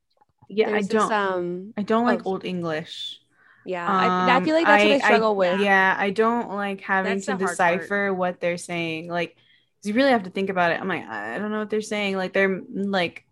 Yeah, 0.48 0.72
I 0.72 0.82
There's 0.82 0.88
this, 0.88 1.08
don't. 1.08 1.12
um, 1.12 1.74
I 1.76 1.82
don't 1.82 2.04
like 2.06 2.20
oh, 2.24 2.30
old 2.32 2.44
English. 2.44 3.20
yeah, 3.64 3.86
I, 3.86 4.30
I 4.30 4.36
Um, 4.36 4.44
feel 4.44 4.54
like 4.54 4.66
that's 4.66 4.84
what 4.84 4.92
I 4.92 4.94
I- 4.94 4.98
struggle 4.98 5.36
with. 5.36 5.60
Yeah, 5.60 5.94
I 5.98 6.10
don't 6.10 6.50
like 6.50 6.80
having 6.82 7.20
That's 7.20 7.26
to 7.26 7.32
hard 7.32 7.40
part. 7.40 7.50
decipher 7.50 8.14
what 8.14 8.40
they're 8.40 8.56
saying. 8.58 9.08
Like, 9.08 9.36
you 9.82 9.92
really 9.94 10.10
have 10.10 10.24
to 10.24 10.30
think 10.30 10.50
about 10.50 10.72
it. 10.72 10.80
I'm 10.80 10.88
like, 10.88 11.04
I 11.04 11.38
don't 11.38 11.50
know 11.50 11.58
what 11.60 11.70
they're 11.70 11.80
saying. 11.80 12.16
Like, 12.16 12.32
they're 12.32 12.62
like 12.70 13.24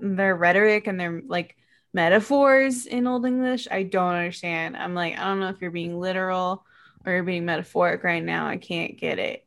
their 0.00 0.34
rhetoric 0.36 0.86
and 0.86 0.98
their 0.98 1.22
like 1.26 1.56
metaphors 1.98 2.86
in 2.86 3.08
old 3.08 3.26
English. 3.26 3.66
I 3.72 3.82
don't 3.82 4.14
understand. 4.14 4.76
I'm 4.76 4.94
like, 4.94 5.18
I 5.18 5.24
don't 5.24 5.40
know 5.40 5.48
if 5.48 5.60
you're 5.60 5.72
being 5.72 5.98
literal 5.98 6.64
or 7.04 7.12
you're 7.12 7.24
being 7.24 7.44
metaphoric 7.44 8.04
right 8.04 8.22
now. 8.22 8.46
I 8.46 8.56
can't 8.56 8.96
get 8.96 9.18
it. 9.18 9.44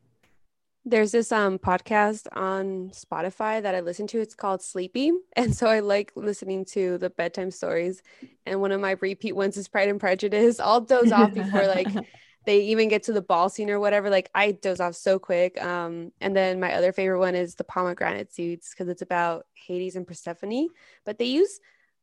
There's 0.84 1.12
this 1.12 1.32
um 1.32 1.58
podcast 1.58 2.26
on 2.30 2.90
Spotify 2.90 3.62
that 3.62 3.74
I 3.74 3.80
listen 3.80 4.06
to. 4.08 4.20
It's 4.20 4.34
called 4.34 4.60
Sleepy, 4.60 5.12
and 5.34 5.56
so 5.56 5.66
I 5.66 5.80
like 5.80 6.12
listening 6.14 6.66
to 6.72 6.98
the 6.98 7.08
bedtime 7.08 7.50
stories. 7.50 8.02
And 8.44 8.60
one 8.60 8.70
of 8.70 8.82
my 8.82 8.96
repeat 9.00 9.34
ones 9.34 9.56
is 9.56 9.66
Pride 9.66 9.88
and 9.88 9.98
Prejudice. 9.98 10.60
I'll 10.60 10.82
doze 10.82 11.10
off 11.10 11.32
before 11.32 11.66
like 11.66 11.88
they 12.44 12.64
even 12.64 12.88
get 12.88 13.04
to 13.04 13.14
the 13.14 13.22
ball 13.22 13.48
scene 13.48 13.70
or 13.70 13.80
whatever. 13.80 14.10
Like 14.10 14.28
I 14.34 14.52
doze 14.52 14.80
off 14.80 14.94
so 14.94 15.18
quick. 15.18 15.58
Um, 15.62 16.12
and 16.20 16.36
then 16.36 16.60
my 16.60 16.74
other 16.74 16.92
favorite 16.92 17.20
one 17.20 17.34
is 17.34 17.54
the 17.54 17.64
pomegranate 17.64 18.34
seeds 18.34 18.74
because 18.74 18.90
it's 18.90 19.00
about 19.00 19.46
Hades 19.54 19.96
and 19.96 20.06
Persephone, 20.06 20.68
but 21.06 21.16
they 21.16 21.24
use 21.24 21.58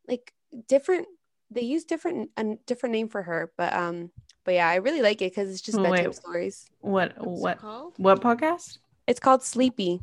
like 0.08 0.34
different. 0.68 1.08
They 1.52 1.62
use 1.62 1.84
different 1.84 2.30
a 2.38 2.56
different 2.68 2.94
name 2.94 3.10
for 3.10 3.24
her, 3.24 3.52
but 3.58 3.74
um, 3.74 4.12
but 4.46 4.54
yeah, 4.54 4.68
I 4.68 4.76
really 4.76 5.02
like 5.02 5.22
it 5.22 5.32
because 5.32 5.50
it's 5.50 5.62
just 5.62 5.78
bedtime 5.78 5.92
wait. 6.06 6.16
stories. 6.16 6.70
what 6.80 7.14
What's 7.18 7.42
what 7.42 7.58
called? 7.60 7.94
what 7.98 8.22
podcast? 8.22 8.78
It's 9.08 9.20
called 9.20 9.42
Sleepy. 9.44 10.00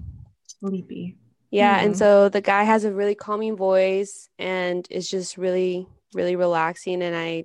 Sleepy. 0.61 1.17
Yeah, 1.51 1.79
Hmm. 1.79 1.87
and 1.87 1.97
so 1.97 2.29
the 2.29 2.41
guy 2.41 2.65
has 2.65 2.85
a 2.85 2.93
really 2.93 3.15
calming 3.15 3.57
voice 3.57 4.29
and 4.39 4.87
is 4.91 5.09
just 5.09 5.39
really, 5.39 5.87
really 6.13 6.35
relaxing. 6.35 7.03
And 7.03 7.15
I, 7.15 7.45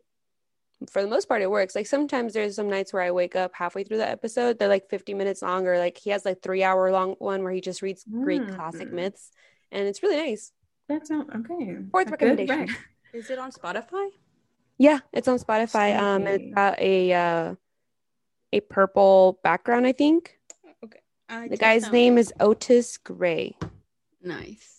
for 0.89 1.03
the 1.03 1.07
most 1.07 1.27
part, 1.27 1.43
it 1.43 1.51
works. 1.51 1.75
Like 1.75 1.85
sometimes 1.85 2.33
there's 2.33 2.55
some 2.55 2.67
nights 2.67 2.91
where 2.91 3.03
I 3.03 3.11
wake 3.11 3.35
up 3.35 3.51
halfway 3.53 3.83
through 3.83 3.97
the 3.97 4.09
episode. 4.09 4.57
They're 4.57 4.67
like 4.67 4.89
50 4.89 5.13
minutes 5.13 5.43
longer 5.43 5.77
like 5.77 5.99
he 5.99 6.09
has 6.09 6.25
like 6.25 6.41
three 6.41 6.63
hour 6.63 6.91
long 6.91 7.11
one 7.19 7.43
where 7.43 7.53
he 7.53 7.61
just 7.61 7.83
reads 7.83 8.03
Greek 8.23 8.41
classic 8.55 8.89
Mm. 8.89 8.93
myths, 8.93 9.31
and 9.71 9.87
it's 9.87 10.01
really 10.01 10.17
nice. 10.17 10.51
That's 10.87 11.09
not 11.09 11.33
okay. 11.35 11.77
Fourth 11.91 12.07
A 12.07 12.11
recommendation. 12.11 12.67
Is 13.13 13.29
it 13.29 13.39
on 13.39 13.51
Spotify? 13.51 14.09
Yeah, 14.77 14.99
it's 15.13 15.27
on 15.27 15.37
Spotify. 15.39 15.97
Um, 15.97 16.27
it's 16.27 16.53
got 16.53 16.79
a 16.79 17.13
uh, 17.13 17.55
a 18.53 18.59
purple 18.61 19.39
background, 19.43 19.85
I 19.87 19.91
think. 19.93 20.37
I 21.29 21.47
The 21.47 21.55
guy's 21.57 21.85
out. 21.85 21.93
name 21.93 22.17
is 22.17 22.33
Otis 22.41 22.97
Gray. 22.97 23.55
nice. 24.21 24.77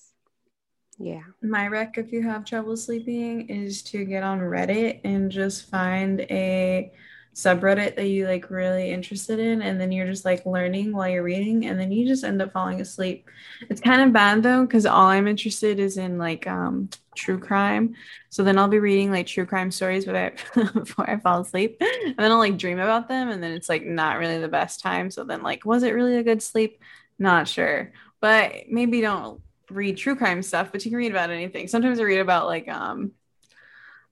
Yeah. 0.98 1.22
My 1.42 1.66
rec, 1.66 1.96
if 1.98 2.12
you 2.12 2.22
have 2.22 2.44
trouble 2.44 2.76
sleeping, 2.76 3.48
is 3.48 3.82
to 3.84 4.04
get 4.04 4.22
on 4.22 4.38
Reddit 4.38 5.00
and 5.04 5.30
just 5.30 5.68
find 5.70 6.20
a 6.20 6.92
subreddit 7.34 7.96
that 7.96 8.06
you 8.08 8.26
like 8.26 8.50
really 8.50 8.90
interested 8.90 9.38
in, 9.38 9.62
and 9.62 9.80
then 9.80 9.90
you're 9.92 10.06
just 10.06 10.24
like 10.24 10.44
learning 10.46 10.92
while 10.94 11.08
you're 11.08 11.22
reading, 11.22 11.66
and 11.66 11.78
then 11.80 11.90
you 11.92 12.06
just 12.06 12.24
end 12.24 12.42
up 12.42 12.52
falling 12.52 12.80
asleep. 12.80 13.28
It's 13.70 13.80
kind 13.80 14.02
of 14.02 14.12
bad 14.12 14.42
though, 14.42 14.62
because 14.66 14.86
all 14.86 15.06
I'm 15.06 15.26
interested 15.28 15.78
is 15.80 15.96
in 15.96 16.18
like 16.18 16.46
um 16.46 16.90
true 17.16 17.38
crime. 17.38 17.94
So 18.30 18.42
then 18.44 18.58
I'll 18.58 18.68
be 18.68 18.78
reading 18.78 19.10
like 19.10 19.26
true 19.26 19.46
crime 19.46 19.70
stories 19.70 20.04
before 20.04 20.18
I, 20.56 20.62
before 20.74 21.10
I 21.10 21.18
fall 21.18 21.40
asleep, 21.40 21.76
and 21.80 22.16
then 22.16 22.30
I'll 22.30 22.38
like 22.38 22.58
dream 22.58 22.78
about 22.78 23.08
them, 23.08 23.30
and 23.30 23.42
then 23.42 23.52
it's 23.52 23.68
like 23.68 23.84
not 23.84 24.18
really 24.18 24.38
the 24.38 24.48
best 24.48 24.80
time. 24.80 25.10
So 25.10 25.24
then 25.24 25.42
like, 25.42 25.64
was 25.64 25.82
it 25.82 25.92
really 25.92 26.16
a 26.16 26.22
good 26.22 26.42
sleep? 26.42 26.80
Not 27.18 27.48
sure, 27.48 27.92
but 28.20 28.52
maybe 28.68 29.00
don't 29.00 29.40
read 29.70 29.96
true 29.96 30.16
crime 30.16 30.42
stuff, 30.42 30.70
but 30.72 30.84
you 30.84 30.90
can 30.90 30.98
read 30.98 31.12
about 31.12 31.30
anything. 31.30 31.68
Sometimes 31.68 31.98
I 32.00 32.04
read 32.04 32.20
about 32.20 32.46
like 32.46 32.68
um 32.68 33.12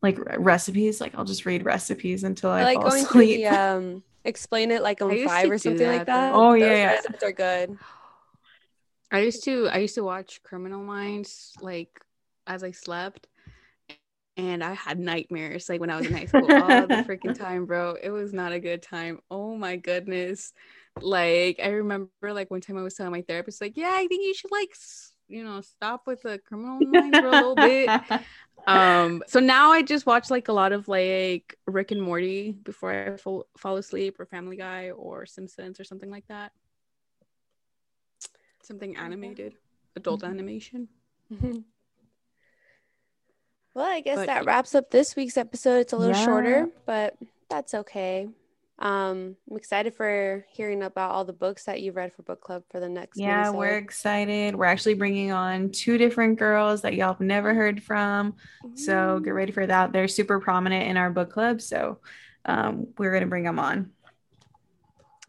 like 0.02 0.18
recipes. 0.38 1.00
Like 1.00 1.14
I'll 1.14 1.24
just 1.24 1.46
read 1.46 1.64
recipes 1.64 2.24
until 2.24 2.50
I, 2.50 2.60
I 2.60 2.64
like 2.64 2.74
fall 2.74 2.86
going 2.86 3.04
through 3.04 3.22
asleep. 3.22 3.36
the 3.36 3.46
um 3.46 4.02
explain 4.24 4.70
it 4.70 4.82
like 4.82 5.00
on 5.02 5.16
five 5.18 5.50
or 5.50 5.56
do 5.56 5.58
something 5.58 5.86
like 5.86 6.06
that, 6.06 6.06
that. 6.06 6.34
Oh, 6.34 6.54
yeah, 6.54 6.66
Those 6.66 6.76
yeah. 6.76 6.92
recipes 6.92 7.22
are 7.22 7.32
good. 7.32 7.78
I 9.10 9.20
used 9.20 9.44
to 9.44 9.68
I 9.68 9.78
used 9.78 9.96
to 9.96 10.04
watch 10.04 10.42
Criminal 10.42 10.82
Minds 10.82 11.52
like 11.60 12.00
as 12.46 12.62
I 12.62 12.70
slept. 12.70 13.26
And 14.36 14.64
I 14.64 14.72
had 14.72 14.98
nightmares 14.98 15.68
like 15.68 15.80
when 15.80 15.90
I 15.90 15.96
was 15.98 16.06
in 16.06 16.14
high 16.14 16.24
school 16.24 16.48
all 16.56 16.86
the 16.86 16.96
freaking 16.98 17.34
time, 17.34 17.66
bro. 17.66 17.96
It 18.02 18.10
was 18.10 18.32
not 18.32 18.52
a 18.52 18.60
good 18.60 18.82
time. 18.82 19.20
Oh 19.30 19.54
my 19.56 19.76
goodness. 19.76 20.52
Like 21.00 21.60
I 21.62 21.68
remember 21.68 22.10
like 22.32 22.50
one 22.50 22.60
time 22.60 22.78
I 22.78 22.82
was 22.82 22.94
telling 22.94 23.12
my 23.12 23.22
therapist, 23.22 23.60
like, 23.60 23.76
yeah, 23.76 23.90
I 23.92 24.06
think 24.06 24.24
you 24.24 24.32
should 24.34 24.50
like 24.50 24.70
s- 24.72 25.12
you 25.30 25.44
know, 25.44 25.60
stop 25.62 26.06
with 26.06 26.22
the 26.22 26.38
criminal 26.38 26.80
mind 26.80 27.14
for 27.16 27.26
a 27.28 27.30
little 27.30 27.54
bit. 27.56 27.88
Um, 28.66 29.22
so 29.26 29.40
now 29.40 29.72
I 29.72 29.80
just 29.80 30.04
watch 30.04 30.28
like 30.30 30.48
a 30.48 30.52
lot 30.52 30.72
of 30.72 30.86
like 30.86 31.56
Rick 31.66 31.92
and 31.92 32.02
Morty 32.02 32.52
before 32.52 32.92
I 32.92 33.16
fall, 33.16 33.46
fall 33.56 33.78
asleep, 33.78 34.20
or 34.20 34.26
Family 34.26 34.56
Guy, 34.56 34.90
or 34.90 35.24
Simpsons, 35.24 35.80
or 35.80 35.84
something 35.84 36.10
like 36.10 36.28
that. 36.28 36.52
Something 38.62 38.98
animated, 38.98 39.54
adult 39.96 40.20
Mhm. 40.20 40.28
animation. 40.28 40.88
well, 43.74 43.86
I 43.86 44.00
guess 44.00 44.16
But- 44.18 44.26
that 44.26 44.44
wraps 44.44 44.74
up 44.74 44.90
this 44.90 45.16
week's 45.16 45.38
episode. 45.38 45.78
It's 45.80 45.94
a 45.94 45.96
little 45.96 46.14
Yeah. 46.14 46.24
shorter, 46.26 46.68
but 46.84 47.16
that's 47.48 47.72
okay. 47.72 48.28
Um, 48.80 49.36
I'm 49.50 49.56
excited 49.58 49.94
for 49.94 50.46
hearing 50.48 50.82
about 50.82 51.10
all 51.10 51.26
the 51.26 51.34
books 51.34 51.64
that 51.64 51.82
you've 51.82 51.96
read 51.96 52.14
for 52.14 52.22
book 52.22 52.40
club 52.40 52.62
for 52.70 52.80
the 52.80 52.88
next. 52.88 53.18
yeah, 53.18 53.50
we're 53.50 53.76
excited. 53.76 54.56
We're 54.56 54.64
actually 54.64 54.94
bringing 54.94 55.32
on 55.32 55.70
two 55.70 55.98
different 55.98 56.38
girls 56.38 56.80
that 56.82 56.94
y'all 56.94 57.12
have 57.12 57.20
never 57.20 57.52
heard 57.52 57.82
from. 57.82 58.34
So 58.74 59.20
get 59.20 59.32
ready 59.32 59.52
for 59.52 59.66
that. 59.66 59.92
They're 59.92 60.08
super 60.08 60.40
prominent 60.40 60.88
in 60.88 60.96
our 60.96 61.10
book 61.10 61.30
club. 61.30 61.60
So 61.60 61.98
um, 62.46 62.86
we're 62.96 63.10
going 63.10 63.22
to 63.22 63.28
bring 63.28 63.44
them 63.44 63.58
on. 63.58 63.90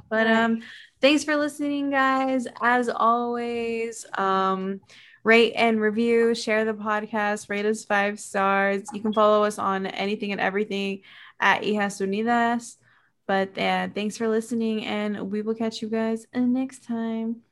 But 0.10 0.28
um, 0.28 0.62
thanks 1.02 1.26
for 1.26 1.36
listening, 1.36 1.89
guys. 1.89 2.47
As 2.62 2.89
always, 2.89 4.06
um, 4.18 4.80
rate 5.24 5.54
and 5.54 5.80
review, 5.80 6.36
share 6.36 6.66
the 6.66 6.74
podcast, 6.74 7.49
rate 7.49 7.66
us 7.66 7.84
five 7.84 8.20
stars. 8.20 8.84
You 8.93 9.02
can 9.02 9.14
follow 9.14 9.43
us 9.43 9.60
on 9.60 9.86
anything 9.86 10.32
and 10.32 10.41
everything 10.41 11.02
at 11.39 11.64
Hijas 11.64 12.06
Unidas. 12.06 12.78
But 13.32 13.58
uh, 13.58 13.88
thanks 13.96 14.18
for 14.18 14.28
listening, 14.28 14.84
and 14.84 15.32
we 15.32 15.42
will 15.42 15.56
catch 15.56 15.82
you 15.82 15.88
guys 15.88 16.28
next 16.36 16.84
time. 16.84 17.44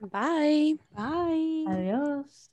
Bye. 0.00 0.76
Bye. 0.96 1.66
Adios. 1.68 2.48